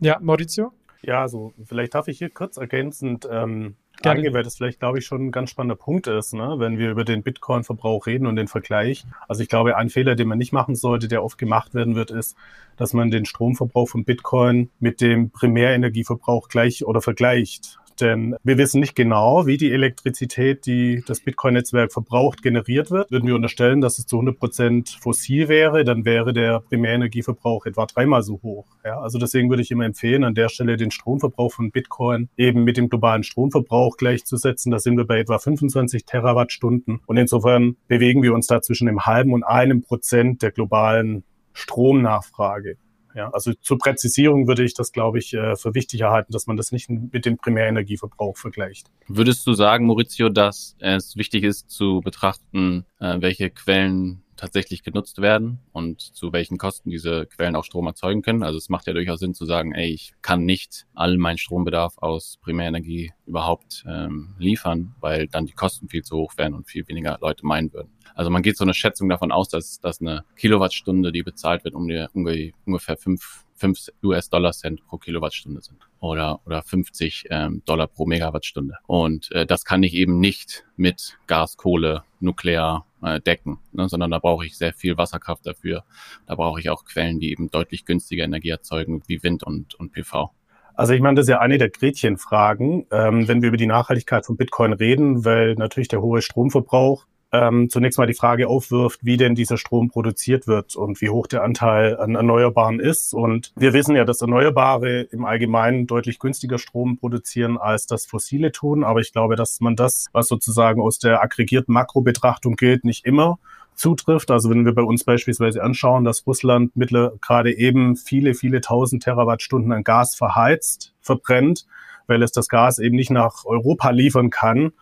Ja, 0.00 0.18
Maurizio? 0.20 0.72
Ja, 1.02 1.22
also 1.22 1.52
vielleicht 1.64 1.94
darf 1.94 2.08
ich 2.08 2.18
hier 2.18 2.28
kurz 2.28 2.56
ergänzend 2.56 3.26
ähm, 3.30 3.76
Gerne. 4.02 4.32
weil 4.32 4.42
das 4.42 4.56
vielleicht, 4.56 4.80
glaube 4.80 4.98
ich, 4.98 5.06
schon 5.06 5.26
ein 5.26 5.32
ganz 5.32 5.50
spannender 5.50 5.76
Punkt 5.76 6.06
ist, 6.06 6.34
ne? 6.34 6.54
wenn 6.58 6.78
wir 6.78 6.90
über 6.90 7.04
den 7.04 7.22
Bitcoin-Verbrauch 7.22 8.06
reden 8.06 8.26
und 8.26 8.36
den 8.36 8.48
Vergleich. 8.48 9.04
Also 9.28 9.42
ich 9.42 9.48
glaube, 9.48 9.76
ein 9.76 9.90
Fehler, 9.90 10.14
den 10.14 10.28
man 10.28 10.38
nicht 10.38 10.52
machen 10.52 10.74
sollte, 10.74 11.08
der 11.08 11.22
oft 11.22 11.38
gemacht 11.38 11.74
werden 11.74 11.94
wird, 11.94 12.10
ist, 12.10 12.36
dass 12.76 12.92
man 12.92 13.10
den 13.10 13.24
Stromverbrauch 13.24 13.88
von 13.88 14.04
Bitcoin 14.04 14.70
mit 14.80 15.00
dem 15.00 15.30
Primärenergieverbrauch 15.30 16.48
gleich 16.48 16.84
oder 16.84 17.00
vergleicht. 17.00 17.78
Denn 18.00 18.36
wir 18.42 18.58
wissen 18.58 18.80
nicht 18.80 18.94
genau, 18.94 19.46
wie 19.46 19.56
die 19.56 19.72
Elektrizität, 19.72 20.66
die 20.66 21.02
das 21.06 21.20
Bitcoin-Netzwerk 21.20 21.92
verbraucht, 21.92 22.42
generiert 22.42 22.90
wird. 22.90 23.10
Würden 23.10 23.26
wir 23.26 23.34
unterstellen, 23.34 23.80
dass 23.80 23.98
es 23.98 24.06
zu 24.06 24.16
100 24.16 24.38
Prozent 24.38 24.88
fossil 25.00 25.48
wäre, 25.48 25.84
dann 25.84 26.04
wäre 26.04 26.32
der 26.32 26.60
Primärenergieverbrauch 26.60 27.66
etwa 27.66 27.86
dreimal 27.86 28.22
so 28.22 28.40
hoch. 28.42 28.66
Ja, 28.84 29.00
also 29.00 29.18
deswegen 29.18 29.50
würde 29.50 29.62
ich 29.62 29.70
immer 29.70 29.84
empfehlen, 29.84 30.24
an 30.24 30.34
der 30.34 30.48
Stelle 30.48 30.76
den 30.76 30.90
Stromverbrauch 30.90 31.52
von 31.52 31.70
Bitcoin 31.70 32.28
eben 32.36 32.64
mit 32.64 32.76
dem 32.76 32.88
globalen 32.88 33.22
Stromverbrauch 33.22 33.96
gleichzusetzen. 33.96 34.72
Da 34.72 34.78
sind 34.78 34.96
wir 34.96 35.06
bei 35.06 35.18
etwa 35.18 35.38
25 35.38 36.04
Terawattstunden. 36.04 37.00
Und 37.06 37.16
insofern 37.16 37.76
bewegen 37.88 38.22
wir 38.22 38.34
uns 38.34 38.46
da 38.46 38.62
zwischen 38.62 38.88
einem 38.88 39.06
halben 39.06 39.32
und 39.32 39.44
einem 39.44 39.82
Prozent 39.82 40.42
der 40.42 40.50
globalen 40.50 41.24
Stromnachfrage. 41.52 42.76
Ja, 43.14 43.30
also 43.30 43.52
zur 43.54 43.78
Präzisierung 43.78 44.46
würde 44.46 44.64
ich 44.64 44.74
das, 44.74 44.92
glaube 44.92 45.18
ich, 45.18 45.34
äh, 45.34 45.56
für 45.56 45.74
wichtig 45.74 46.00
erhalten, 46.00 46.32
dass 46.32 46.46
man 46.46 46.56
das 46.56 46.72
nicht 46.72 46.88
mit 46.88 47.26
dem 47.26 47.36
Primärenergieverbrauch 47.36 48.36
vergleicht. 48.36 48.90
Würdest 49.08 49.46
du 49.46 49.52
sagen, 49.52 49.86
Maurizio, 49.86 50.28
dass 50.28 50.76
es 50.78 51.16
wichtig 51.16 51.44
ist 51.44 51.70
zu 51.70 52.00
betrachten, 52.02 52.86
äh, 53.00 53.20
welche 53.20 53.50
Quellen 53.50 54.22
tatsächlich 54.42 54.82
genutzt 54.82 55.22
werden 55.22 55.60
und 55.70 56.00
zu 56.00 56.32
welchen 56.32 56.58
Kosten 56.58 56.90
diese 56.90 57.26
Quellen 57.26 57.54
auch 57.54 57.62
Strom 57.62 57.86
erzeugen 57.86 58.22
können. 58.22 58.42
Also 58.42 58.58
es 58.58 58.68
macht 58.68 58.88
ja 58.88 58.92
durchaus 58.92 59.20
Sinn 59.20 59.34
zu 59.34 59.44
sagen, 59.44 59.72
ey, 59.72 59.90
ich 59.90 60.14
kann 60.20 60.44
nicht 60.44 60.84
all 60.94 61.16
meinen 61.16 61.38
Strombedarf 61.38 61.98
aus 61.98 62.38
Primärenergie 62.42 63.12
überhaupt 63.24 63.84
ähm, 63.88 64.34
liefern, 64.40 64.96
weil 64.98 65.28
dann 65.28 65.46
die 65.46 65.52
Kosten 65.52 65.88
viel 65.88 66.02
zu 66.02 66.16
hoch 66.16 66.32
wären 66.36 66.54
und 66.54 66.68
viel 66.68 66.88
weniger 66.88 67.18
Leute 67.20 67.46
meinen 67.46 67.72
würden. 67.72 67.92
Also 68.16 68.30
man 68.30 68.42
geht 68.42 68.56
so 68.56 68.64
eine 68.64 68.74
Schätzung 68.74 69.08
davon 69.08 69.30
aus, 69.30 69.48
dass, 69.48 69.78
dass 69.78 70.00
eine 70.00 70.24
Kilowattstunde, 70.34 71.12
die 71.12 71.22
bezahlt 71.22 71.62
wird, 71.62 71.76
um 71.76 71.86
die, 71.86 72.52
ungefähr 72.64 72.96
fünf 72.96 73.44
5 73.62 73.90
US-Dollar-Cent 74.02 74.84
pro 74.88 74.98
Kilowattstunde 74.98 75.62
sind 75.62 75.78
oder, 76.00 76.40
oder 76.46 76.62
50 76.62 77.26
ähm, 77.30 77.62
Dollar 77.64 77.86
pro 77.86 78.06
Megawattstunde. 78.06 78.74
Und 78.88 79.30
äh, 79.30 79.46
das 79.46 79.64
kann 79.64 79.84
ich 79.84 79.94
eben 79.94 80.18
nicht 80.18 80.64
mit 80.76 81.16
Gas, 81.28 81.56
Kohle, 81.56 82.02
Nuklear 82.18 82.86
äh, 83.02 83.20
decken, 83.20 83.60
ne, 83.70 83.88
sondern 83.88 84.10
da 84.10 84.18
brauche 84.18 84.44
ich 84.44 84.58
sehr 84.58 84.72
viel 84.72 84.98
Wasserkraft 84.98 85.46
dafür. 85.46 85.84
Da 86.26 86.34
brauche 86.34 86.58
ich 86.58 86.70
auch 86.70 86.84
Quellen, 86.84 87.20
die 87.20 87.30
eben 87.30 87.52
deutlich 87.52 87.84
günstiger 87.84 88.24
Energie 88.24 88.50
erzeugen, 88.50 89.02
wie 89.06 89.22
Wind 89.22 89.44
und, 89.44 89.76
und 89.76 89.92
PV. 89.92 90.32
Also 90.74 90.92
ich 90.94 91.00
meine, 91.00 91.14
das 91.14 91.26
ist 91.26 91.30
ja 91.30 91.38
eine 91.38 91.58
der 91.58 91.70
Gretchenfragen, 91.70 92.86
ähm, 92.90 93.28
wenn 93.28 93.42
wir 93.42 93.48
über 93.48 93.56
die 93.56 93.66
Nachhaltigkeit 93.66 94.26
von 94.26 94.36
Bitcoin 94.36 94.72
reden, 94.72 95.24
weil 95.24 95.54
natürlich 95.54 95.88
der 95.88 96.02
hohe 96.02 96.20
Stromverbrauch 96.20 97.06
ähm, 97.32 97.70
zunächst 97.70 97.98
mal 97.98 98.06
die 98.06 98.14
Frage 98.14 98.48
aufwirft, 98.48 99.00
wie 99.02 99.16
denn 99.16 99.34
dieser 99.34 99.56
Strom 99.56 99.88
produziert 99.88 100.46
wird 100.46 100.76
und 100.76 101.00
wie 101.00 101.08
hoch 101.08 101.26
der 101.26 101.42
Anteil 101.42 101.96
an 101.96 102.14
Erneuerbaren 102.14 102.78
ist. 102.78 103.14
Und 103.14 103.52
wir 103.56 103.72
wissen 103.72 103.96
ja, 103.96 104.04
dass 104.04 104.20
Erneuerbare 104.20 105.00
im 105.00 105.24
Allgemeinen 105.24 105.86
deutlich 105.86 106.18
günstiger 106.18 106.58
Strom 106.58 106.98
produzieren, 106.98 107.56
als 107.56 107.86
das 107.86 108.04
Fossile 108.04 108.52
tun. 108.52 108.84
Aber 108.84 109.00
ich 109.00 109.12
glaube, 109.12 109.36
dass 109.36 109.60
man 109.60 109.76
das, 109.76 110.06
was 110.12 110.28
sozusagen 110.28 110.82
aus 110.82 110.98
der 110.98 111.22
aggregierten 111.22 111.72
Makrobetrachtung 111.72 112.56
gilt, 112.56 112.84
nicht 112.84 113.06
immer 113.06 113.38
zutrifft. 113.74 114.30
Also 114.30 114.50
wenn 114.50 114.66
wir 114.66 114.74
bei 114.74 114.82
uns 114.82 115.04
beispielsweise 115.04 115.62
anschauen, 115.62 116.04
dass 116.04 116.26
Russland 116.26 116.76
mittlerweile 116.76 117.18
gerade 117.22 117.56
eben 117.56 117.96
viele, 117.96 118.34
viele 118.34 118.60
tausend 118.60 119.02
Terawattstunden 119.02 119.72
an 119.72 119.84
Gas 119.84 120.14
verheizt, 120.14 120.92
verbrennt, 121.00 121.66
weil 122.06 122.22
es 122.22 122.32
das 122.32 122.48
Gas 122.48 122.78
eben 122.78 122.96
nicht 122.96 123.10
nach 123.10 123.46
Europa 123.46 123.88
liefern 123.90 124.28
kann, 124.28 124.72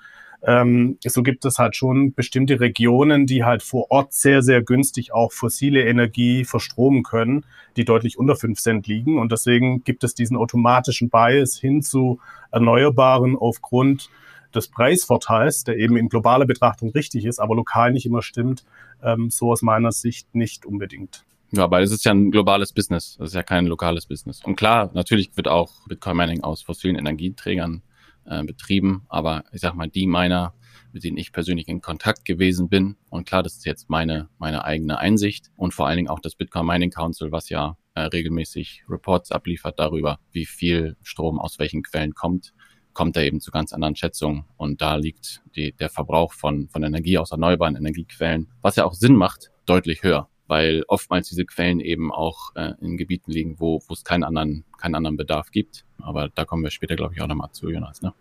ähm, 0.42 0.98
so 1.06 1.22
gibt 1.22 1.44
es 1.44 1.58
halt 1.58 1.76
schon 1.76 2.14
bestimmte 2.14 2.60
Regionen, 2.60 3.26
die 3.26 3.44
halt 3.44 3.62
vor 3.62 3.90
Ort 3.90 4.12
sehr, 4.12 4.42
sehr 4.42 4.62
günstig 4.62 5.12
auch 5.12 5.32
fossile 5.32 5.84
Energie 5.84 6.44
verstromen 6.44 7.02
können, 7.02 7.44
die 7.76 7.84
deutlich 7.84 8.18
unter 8.18 8.36
5 8.36 8.58
Cent 8.58 8.86
liegen. 8.86 9.18
Und 9.18 9.32
deswegen 9.32 9.84
gibt 9.84 10.02
es 10.04 10.14
diesen 10.14 10.36
automatischen 10.36 11.10
Bias 11.10 11.58
hin 11.58 11.82
zu 11.82 12.20
Erneuerbaren 12.50 13.36
aufgrund 13.36 14.10
des 14.54 14.68
Preisvorteils, 14.68 15.64
der 15.64 15.76
eben 15.76 15.96
in 15.96 16.08
globaler 16.08 16.46
Betrachtung 16.46 16.90
richtig 16.90 17.24
ist, 17.24 17.38
aber 17.38 17.54
lokal 17.54 17.92
nicht 17.92 18.06
immer 18.06 18.22
stimmt, 18.22 18.64
ähm, 19.02 19.30
so 19.30 19.52
aus 19.52 19.62
meiner 19.62 19.92
Sicht 19.92 20.34
nicht 20.34 20.66
unbedingt. 20.66 21.24
Ja, 21.52 21.64
aber 21.64 21.80
es 21.80 21.90
ist 21.90 22.04
ja 22.04 22.12
ein 22.12 22.30
globales 22.30 22.72
Business. 22.72 23.16
Das 23.18 23.30
ist 23.30 23.34
ja 23.34 23.42
kein 23.42 23.66
lokales 23.66 24.06
Business. 24.06 24.42
Und 24.44 24.56
klar, 24.56 24.90
natürlich 24.94 25.36
wird 25.36 25.48
auch 25.48 25.72
Bitcoin 25.86 26.16
Mining 26.16 26.42
aus 26.42 26.62
fossilen 26.62 26.96
Energieträgern 26.96 27.82
äh, 28.24 28.42
betrieben, 28.44 29.04
aber 29.08 29.44
ich 29.52 29.60
sag 29.60 29.74
mal, 29.74 29.88
die 29.88 30.06
meiner, 30.06 30.54
mit 30.92 31.04
denen 31.04 31.16
ich 31.16 31.32
persönlich 31.32 31.68
in 31.68 31.80
Kontakt 31.80 32.24
gewesen 32.24 32.68
bin. 32.68 32.96
Und 33.10 33.26
klar, 33.26 33.42
das 33.42 33.56
ist 33.56 33.66
jetzt 33.66 33.90
meine, 33.90 34.28
meine 34.38 34.64
eigene 34.64 34.98
Einsicht 34.98 35.50
und 35.56 35.74
vor 35.74 35.86
allen 35.86 35.96
Dingen 35.96 36.08
auch 36.08 36.20
das 36.20 36.34
Bitcoin 36.34 36.66
Mining 36.66 36.90
Council, 36.90 37.32
was 37.32 37.48
ja 37.48 37.76
äh, 37.94 38.02
regelmäßig 38.02 38.84
Reports 38.88 39.32
abliefert 39.32 39.78
darüber, 39.78 40.18
wie 40.32 40.46
viel 40.46 40.96
Strom 41.02 41.38
aus 41.38 41.58
welchen 41.58 41.82
Quellen 41.82 42.14
kommt, 42.14 42.52
kommt 42.92 43.16
er 43.16 43.24
eben 43.24 43.40
zu 43.40 43.50
ganz 43.50 43.72
anderen 43.72 43.96
Schätzungen. 43.96 44.44
Und 44.56 44.80
da 44.80 44.96
liegt 44.96 45.42
die, 45.54 45.72
der 45.72 45.90
Verbrauch 45.90 46.32
von, 46.32 46.68
von 46.68 46.82
Energie 46.82 47.18
aus 47.18 47.30
erneuerbaren 47.30 47.76
Energiequellen, 47.76 48.48
was 48.62 48.76
ja 48.76 48.84
auch 48.84 48.94
Sinn 48.94 49.14
macht, 49.14 49.50
deutlich 49.66 50.02
höher 50.02 50.28
weil 50.50 50.82
oftmals 50.88 51.28
diese 51.28 51.44
Quellen 51.44 51.78
eben 51.78 52.12
auch 52.12 52.54
äh, 52.56 52.72
in 52.80 52.96
Gebieten 52.96 53.30
liegen, 53.30 53.60
wo, 53.60 53.80
es 53.88 54.02
keinen 54.02 54.24
anderen, 54.24 54.64
keinen 54.78 54.96
anderen 54.96 55.16
Bedarf 55.16 55.52
gibt. 55.52 55.84
Aber 56.02 56.28
da 56.28 56.44
kommen 56.44 56.64
wir 56.64 56.70
später, 56.70 56.96
glaube 56.96 57.14
ich, 57.14 57.22
auch 57.22 57.28
nochmal 57.28 57.52
zu, 57.52 57.70
Jonas. 57.70 58.02
Ne? 58.02 58.12